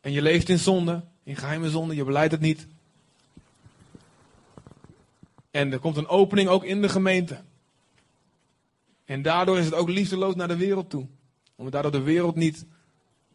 En 0.00 0.12
je 0.12 0.22
leeft 0.22 0.48
in 0.48 0.58
zonde, 0.58 1.04
in 1.22 1.36
geheime 1.36 1.70
zonde, 1.70 1.94
je 1.94 2.04
beleidt 2.04 2.32
het 2.32 2.40
niet. 2.40 2.66
En 5.50 5.72
er 5.72 5.78
komt 5.78 5.96
een 5.96 6.08
opening 6.08 6.48
ook 6.48 6.64
in 6.64 6.82
de 6.82 6.88
gemeente. 6.88 7.40
En 9.04 9.22
daardoor 9.22 9.58
is 9.58 9.64
het 9.64 9.74
ook 9.74 9.88
liefdeloos 9.88 10.34
naar 10.34 10.48
de 10.48 10.56
wereld 10.56 10.90
toe. 10.90 11.06
Omdat 11.56 11.72
daardoor 11.72 11.92
de 11.92 12.02
wereld 12.02 12.34
niet 12.34 12.66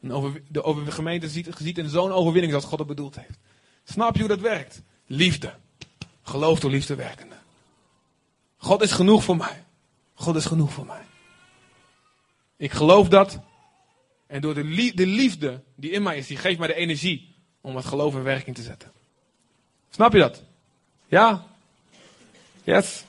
over, 0.10 0.42
de 0.48 0.64
over 0.64 0.92
gemeente 0.92 1.30
ziet, 1.30 1.50
ziet 1.58 1.78
in 1.78 1.90
zo'n 1.90 2.12
overwinning 2.12 2.52
zoals 2.52 2.68
God 2.68 2.80
het 2.80 2.88
bedoeld 2.88 3.16
heeft. 3.16 3.38
Snap 3.84 4.14
je 4.14 4.20
hoe 4.20 4.30
dat 4.30 4.40
werkt? 4.40 4.82
Liefde. 5.06 5.54
Geloof 6.22 6.60
door 6.60 6.72
liefde 6.72 6.96
werkende. 6.96 7.36
God 8.58 8.82
is 8.82 8.92
genoeg 8.92 9.24
voor 9.24 9.38
mij. 9.38 9.64
God 10.14 10.36
is 10.36 10.46
genoeg 10.46 10.74
voor 10.74 10.86
mij. 10.86 11.02
Ik 12.58 12.72
geloof 12.72 13.08
dat. 13.08 13.40
En 14.28 14.42
door 14.42 14.54
de, 14.54 14.64
liefde 15.06 15.64
die 15.76 15.92
in 15.92 16.04
mij 16.04 16.18
is, 16.18 16.28
die 16.28 16.38
geeft 16.38 16.60
mij 16.60 16.68
de 16.68 16.74
energie 16.74 17.36
om 17.62 17.76
het 17.76 17.86
geloof 17.86 18.14
in 18.14 18.24
werking 18.24 18.56
te 18.56 18.62
zetten. 18.62 18.92
Snap 19.90 20.14
je 20.14 20.20
dat? 20.20 20.44
Ja? 21.08 21.46
Yes? 22.64 23.04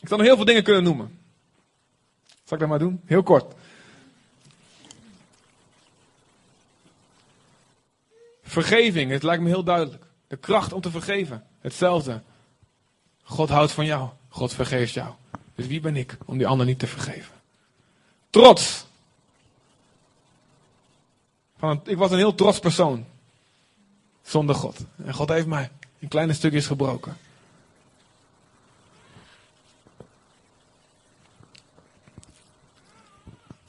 Ik 0.00 0.08
zou 0.08 0.20
nog 0.20 0.26
heel 0.26 0.36
veel 0.36 0.44
dingen 0.44 0.62
kunnen 0.62 0.82
noemen. 0.82 1.21
Zal 2.52 2.60
ik 2.60 2.68
dat 2.68 2.78
maar 2.78 2.88
doen? 2.88 3.00
Heel 3.04 3.22
kort. 3.22 3.54
Vergeving, 8.42 9.10
het 9.10 9.22
lijkt 9.22 9.42
me 9.42 9.48
heel 9.48 9.64
duidelijk. 9.64 10.04
De 10.26 10.36
kracht 10.36 10.72
om 10.72 10.80
te 10.80 10.90
vergeven, 10.90 11.44
hetzelfde. 11.60 12.22
God 13.22 13.48
houdt 13.48 13.72
van 13.72 13.84
jou, 13.84 14.08
God 14.28 14.52
vergeeft 14.52 14.92
jou. 14.92 15.12
Dus 15.54 15.66
wie 15.66 15.80
ben 15.80 15.96
ik 15.96 16.16
om 16.24 16.38
die 16.38 16.46
ander 16.46 16.66
niet 16.66 16.78
te 16.78 16.86
vergeven? 16.86 17.34
Trots. 18.30 18.86
Ik 21.84 21.96
was 21.96 22.10
een 22.10 22.18
heel 22.18 22.34
trots 22.34 22.58
persoon. 22.58 23.06
Zonder 24.22 24.54
God. 24.54 24.84
En 25.04 25.14
God 25.14 25.28
heeft 25.28 25.46
mij 25.46 25.70
in 25.98 26.08
kleine 26.08 26.32
stukjes 26.32 26.66
gebroken. 26.66 27.16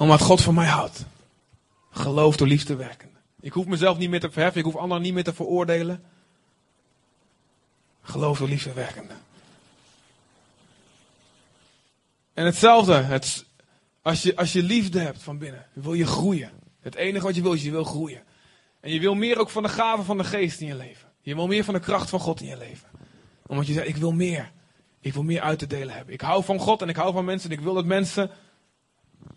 Omdat 0.03 0.21
God 0.21 0.41
van 0.41 0.53
mij 0.53 0.67
houdt. 0.67 1.05
Geloof 1.91 2.37
door 2.37 2.47
liefde 2.47 2.75
werken. 2.75 3.09
Ik 3.39 3.53
hoef 3.53 3.65
mezelf 3.65 3.97
niet 3.97 4.09
meer 4.09 4.19
te 4.19 4.31
verheffen. 4.31 4.59
Ik 4.59 4.65
hoef 4.65 4.75
anderen 4.75 5.03
niet 5.03 5.13
meer 5.13 5.23
te 5.23 5.33
veroordelen. 5.33 6.03
Geloof 8.01 8.37
door 8.37 8.47
liefde 8.47 8.73
werkende. 8.73 9.13
En 12.33 12.45
hetzelfde. 12.45 12.93
Het, 12.93 13.45
als, 14.01 14.21
je, 14.23 14.35
als 14.35 14.53
je 14.53 14.63
liefde 14.63 14.99
hebt 14.99 15.23
van 15.23 15.37
binnen. 15.37 15.65
Wil 15.73 15.93
je 15.93 16.05
groeien. 16.05 16.51
Het 16.81 16.95
enige 16.95 17.25
wat 17.25 17.35
je 17.35 17.41
wil 17.41 17.53
is 17.53 17.63
je 17.63 17.71
wil 17.71 17.83
groeien. 17.83 18.23
En 18.79 18.91
je 18.91 18.99
wil 18.99 19.15
meer 19.15 19.39
ook 19.39 19.49
van 19.49 19.63
de 19.63 19.69
gaven 19.69 20.05
van 20.05 20.17
de 20.17 20.23
geest 20.23 20.61
in 20.61 20.67
je 20.67 20.75
leven. 20.75 21.09
Je 21.21 21.35
wil 21.35 21.47
meer 21.47 21.63
van 21.63 21.73
de 21.73 21.79
kracht 21.79 22.09
van 22.09 22.19
God 22.19 22.41
in 22.41 22.47
je 22.47 22.57
leven. 22.57 22.89
Omdat 23.47 23.67
je 23.67 23.73
zegt, 23.73 23.87
ik 23.87 23.97
wil 23.97 24.11
meer. 24.11 24.51
Ik 24.99 25.13
wil 25.13 25.23
meer 25.23 25.41
uit 25.41 25.59
te 25.59 25.67
delen 25.67 25.95
hebben. 25.95 26.13
Ik 26.13 26.21
hou 26.21 26.43
van 26.43 26.59
God 26.59 26.81
en 26.81 26.89
ik 26.89 26.95
hou 26.95 27.13
van 27.13 27.25
mensen. 27.25 27.49
En 27.49 27.57
ik 27.57 27.63
wil 27.63 27.73
dat 27.73 27.85
mensen 27.85 28.31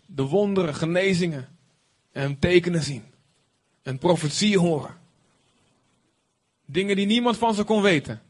de 0.05 0.23
wonderen, 0.23 0.75
genezingen 0.75 1.57
en 2.11 2.39
tekenen 2.39 2.83
zien. 2.83 3.03
En 3.81 3.97
profetie 3.97 4.59
horen. 4.59 4.97
Dingen 6.65 6.95
die 6.95 7.05
niemand 7.05 7.37
van 7.37 7.53
ze 7.53 7.63
kon 7.63 7.81
weten. 7.81 8.21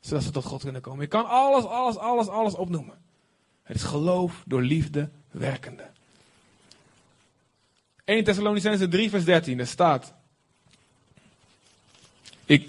Zodat 0.00 0.22
ze 0.22 0.30
tot 0.30 0.44
God 0.44 0.62
kunnen 0.62 0.80
komen. 0.80 1.00
Je 1.00 1.06
kan 1.06 1.26
alles, 1.26 1.64
alles, 1.64 1.96
alles, 1.96 2.28
alles 2.28 2.54
opnoemen. 2.54 2.98
Het 3.62 3.76
is 3.76 3.82
geloof 3.82 4.42
door 4.46 4.62
liefde 4.62 5.10
werkende. 5.30 5.90
1 8.04 8.24
Thessalonicense 8.24 8.88
3 8.88 9.10
vers 9.10 9.24
13, 9.24 9.58
er 9.58 9.66
staat. 9.66 10.12
Ik, 12.44 12.68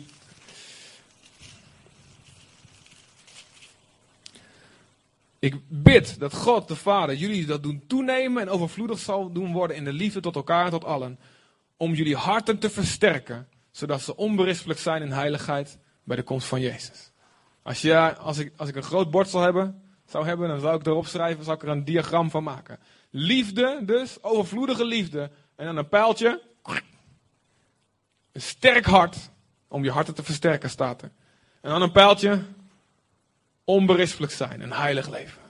ik 5.42 5.56
bid 5.70 6.20
dat 6.20 6.34
God 6.34 6.68
de 6.68 6.76
Vader 6.76 7.16
jullie 7.16 7.46
dat 7.46 7.64
doen 7.64 7.84
toenemen 7.88 8.42
en 8.42 8.50
overvloedig 8.50 9.00
zal 9.00 9.32
doen 9.32 9.54
worden 9.54 9.76
in 9.76 9.84
de 9.84 9.94
liefde 9.94 10.20
tot 10.20 10.36
elkaar 10.36 10.66
en 10.66 10.72
tot 10.72 10.86
allen. 10.86 11.20
Om 11.78 11.94
jullie 11.94 12.16
harten 12.16 12.60
te 12.60 12.70
versterken, 12.70 13.48
zodat 13.72 14.02
ze 14.02 14.16
onberispelijk 14.16 14.80
zijn 14.80 15.02
in 15.02 15.12
heiligheid 15.12 15.78
bij 16.04 16.16
de 16.16 16.24
komst 16.24 16.48
van 16.48 16.62
Jezus. 16.62 17.12
Als, 17.64 17.82
je, 17.82 18.18
als, 18.18 18.38
ik, 18.38 18.54
als 18.58 18.70
ik 18.70 18.76
een 18.76 18.84
groot 18.84 19.12
bord 19.12 19.30
zou 19.30 19.44
hebben, 19.44 19.82
zou 20.06 20.26
hebben, 20.26 20.48
dan 20.48 20.60
zou 20.60 20.80
ik 20.80 20.86
erop 20.86 21.08
schrijven, 21.08 21.44
zou 21.44 21.56
ik 21.56 21.64
er 21.64 21.70
een 21.70 21.86
diagram 21.86 22.30
van 22.30 22.44
maken. 22.44 22.80
Liefde 23.10 23.82
dus, 23.86 24.24
overvloedige 24.24 24.86
liefde. 24.86 25.32
En 25.56 25.66
dan 25.66 25.78
een 25.78 25.90
pijltje. 25.90 26.42
Een 28.32 28.42
sterk 28.42 28.86
hart 28.86 29.18
om 29.68 29.84
je 29.84 29.92
harten 29.92 30.16
te 30.16 30.24
versterken, 30.24 30.70
staat 30.70 31.02
er. 31.02 31.12
En 31.62 31.70
dan 31.70 31.82
een 31.82 31.92
pijltje. 31.92 32.42
Onberispelijk 33.72 34.34
zijn, 34.34 34.62
een 34.62 34.74
heilig 34.74 35.10
leven. 35.10 35.42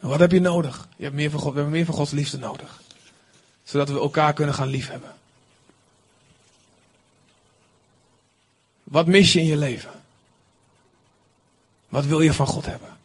wat 0.00 0.18
heb 0.18 0.30
je 0.32 0.40
nodig? 0.40 0.88
Je 0.96 1.02
hebt 1.02 1.14
meer 1.14 1.30
van 1.30 1.40
God, 1.40 1.52
we 1.52 1.54
hebben 1.54 1.74
meer 1.74 1.84
van 1.84 1.94
Gods 1.94 2.10
liefde 2.10 2.38
nodig. 2.38 2.80
Zodat 3.62 3.88
we 3.88 3.98
elkaar 3.98 4.32
kunnen 4.32 4.54
gaan 4.54 4.68
liefhebben. 4.68 5.14
Wat 8.82 9.06
mis 9.06 9.32
je 9.32 9.40
in 9.40 9.46
je 9.46 9.56
leven? 9.56 10.02
Wat 11.88 12.04
wil 12.04 12.20
je 12.20 12.32
van 12.32 12.46
God 12.46 12.66
hebben? 12.66 12.96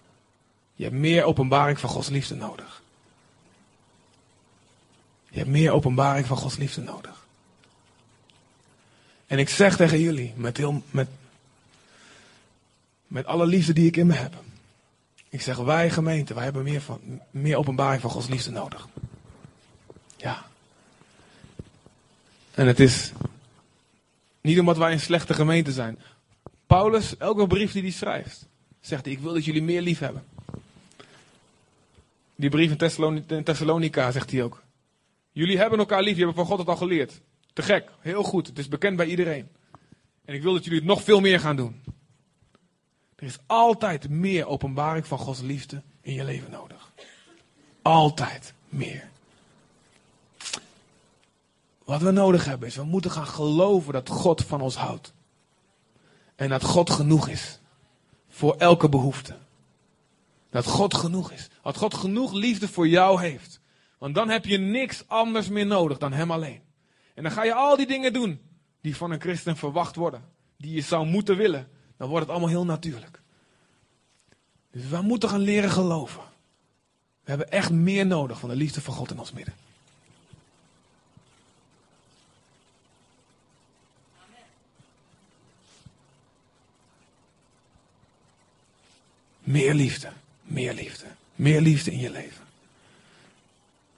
Je 0.76 0.84
hebt 0.84 0.95
meer 0.95 1.24
openbaring 1.24 1.80
van 1.80 1.89
Gods 1.89 2.10
liefde 2.10 2.36
nodig. 2.36 2.82
Je 5.30 5.30
Je 5.30 5.38
hebt 5.38 5.50
meer 5.50 5.72
openbaring 5.72 6.26
van 6.26 6.38
Gods 6.38 6.58
liefde 6.58 6.82
nodig. 6.82 7.28
En 9.30 9.40
ik 9.40 9.50
zeg 9.50 9.76
tegen 9.76 10.00
jullie, 10.00 10.34
met, 10.36 10.58
heel, 10.58 10.84
met, 10.92 11.08
met 13.08 13.26
alle 13.26 13.46
liefde 13.46 13.74
die 13.74 13.88
ik 13.88 13.98
in 13.98 14.08
me 14.08 14.14
heb. 14.14 14.34
Ik 15.30 15.42
zeg, 15.42 15.58
wij 15.58 15.90
gemeente, 15.90 16.34
wij 16.34 16.44
hebben 16.44 16.64
meer, 16.64 16.82
van, 16.82 17.22
meer 17.32 17.58
openbaring 17.58 18.02
van 18.02 18.10
Gods 18.10 18.28
liefde 18.28 18.52
nodig. 18.52 18.88
Ja. 20.18 20.46
En 22.52 22.68
het 22.68 22.80
is 22.80 23.12
niet 24.42 24.60
omdat 24.60 24.78
wij 24.78 24.92
een 24.92 25.00
slechte 25.00 25.34
gemeente 25.34 25.72
zijn. 25.72 26.00
Paulus, 26.68 27.18
elke 27.18 27.48
brief 27.48 27.72
die 27.72 27.82
hij 27.82 27.92
schrijft, 27.92 28.48
zegt 28.82 29.06
hij, 29.06 29.14
ik 29.14 29.20
wil 29.20 29.34
dat 29.34 29.46
jullie 29.46 29.64
meer 29.64 29.82
lief 29.82 30.00
hebben. 30.00 30.24
Die 32.36 32.50
brief 32.50 32.72
in 33.28 33.44
Thessalonica 33.44 34.12
zegt 34.12 34.32
hij 34.32 34.44
ook. 34.44 34.64
Jullie 35.32 35.58
hebben 35.58 35.80
elkaar 35.80 36.02
lief, 36.02 36.18
je 36.18 36.24
hebt 36.24 36.36
van 36.36 36.46
God 36.46 36.60
het 36.60 36.68
al 36.68 36.76
geleerd. 36.76 37.22
Te 37.60 37.66
gek, 37.66 37.89
heel 37.99 38.24
goed, 38.24 38.47
het 38.47 38.60
is 38.60 38.68
bekend 38.68 38.97
bij 38.97 39.05
iedereen. 39.05 39.49
En 40.26 40.34
ik 40.34 40.41
wil 40.41 40.53
dat 40.53 40.64
jullie 40.64 40.80
het 40.80 40.88
nog 40.88 41.03
veel 41.03 41.20
meer 41.20 41.39
gaan 41.39 41.55
doen. 41.55 41.84
Er 43.16 43.24
is 43.24 43.38
altijd 43.45 44.10
meer 44.10 44.47
openbaring 44.47 45.07
van 45.07 45.18
Gods 45.18 45.41
liefde 45.41 45.82
in 46.01 46.14
je 46.14 46.24
leven 46.24 46.51
nodig. 46.51 46.91
Altijd 47.82 48.53
meer. 48.70 49.10
Wat 51.84 52.01
we 52.01 52.12
nodig 52.12 52.45
hebben 52.45 52.68
is, 52.68 52.76
we 52.76 52.84
moeten 52.84 53.12
gaan 53.12 53.28
geloven 53.28 53.93
dat 53.93 54.10
God 54.10 54.45
van 54.45 54.62
ons 54.62 54.76
houdt. 54.76 55.14
En 56.36 56.49
dat 56.49 56.64
God 56.64 56.89
genoeg 56.89 57.28
is. 57.28 57.60
Voor 58.30 58.55
elke 58.55 58.89
behoefte. 58.89 59.38
Dat 60.49 60.66
God 60.66 60.93
genoeg 60.93 61.32
is. 61.32 61.49
Dat 61.64 61.78
God 61.78 61.93
genoeg 61.93 62.34
liefde 62.34 62.68
voor 62.68 62.88
jou 62.88 63.22
heeft. 63.22 63.60
Want 63.97 64.16
dan 64.16 64.30
heb 64.30 64.45
je 64.45 64.57
niks 64.57 65.03
anders 65.07 65.49
meer 65.49 65.66
nodig 65.66 65.97
dan 65.97 66.14
Hem 66.14 66.32
alleen. 66.32 66.68
En 67.20 67.26
dan 67.26 67.34
ga 67.34 67.43
je 67.43 67.53
al 67.53 67.78
die 67.78 67.88
dingen 67.88 68.13
doen 68.13 68.41
die 68.82 68.95
van 68.95 69.11
een 69.11 69.22
christen 69.22 69.57
verwacht 69.57 69.95
worden. 69.95 70.24
Die 70.57 70.76
je 70.76 70.82
zou 70.82 71.05
moeten 71.05 71.38
willen. 71.38 71.70
Dan 71.97 72.09
wordt 72.09 72.24
het 72.26 72.32
allemaal 72.32 72.49
heel 72.49 72.65
natuurlijk. 72.65 73.22
Dus 74.72 74.88
we 74.88 75.01
moeten 75.01 75.30
gaan 75.30 75.39
leren 75.39 75.70
geloven. 75.70 76.22
We 77.24 77.30
hebben 77.30 77.51
echt 77.51 77.72
meer 77.72 78.05
nodig 78.05 78.39
van 78.39 78.49
de 78.49 78.55
liefde 78.55 78.82
van 78.82 78.93
God 78.93 79.11
in 79.11 79.20
ons 79.20 79.32
midden. 79.32 79.53
Meer 89.39 89.74
liefde, 89.74 90.11
meer 90.41 90.74
liefde, 90.74 91.05
meer 91.36 91.61
liefde 91.61 91.91
in 91.91 91.99
je 91.99 92.11
leven. 92.11 92.45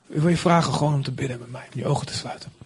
Ik 0.08 0.22
wil 0.22 0.30
je 0.30 0.38
vragen 0.38 0.74
gewoon 0.74 0.94
om 0.94 1.04
te 1.04 1.12
bidden 1.12 1.40
met 1.40 1.52
mij, 1.52 1.68
om 1.74 1.80
je 1.80 1.88
ogen 1.88 2.06
te 2.08 2.14
sluiten. 2.14 2.61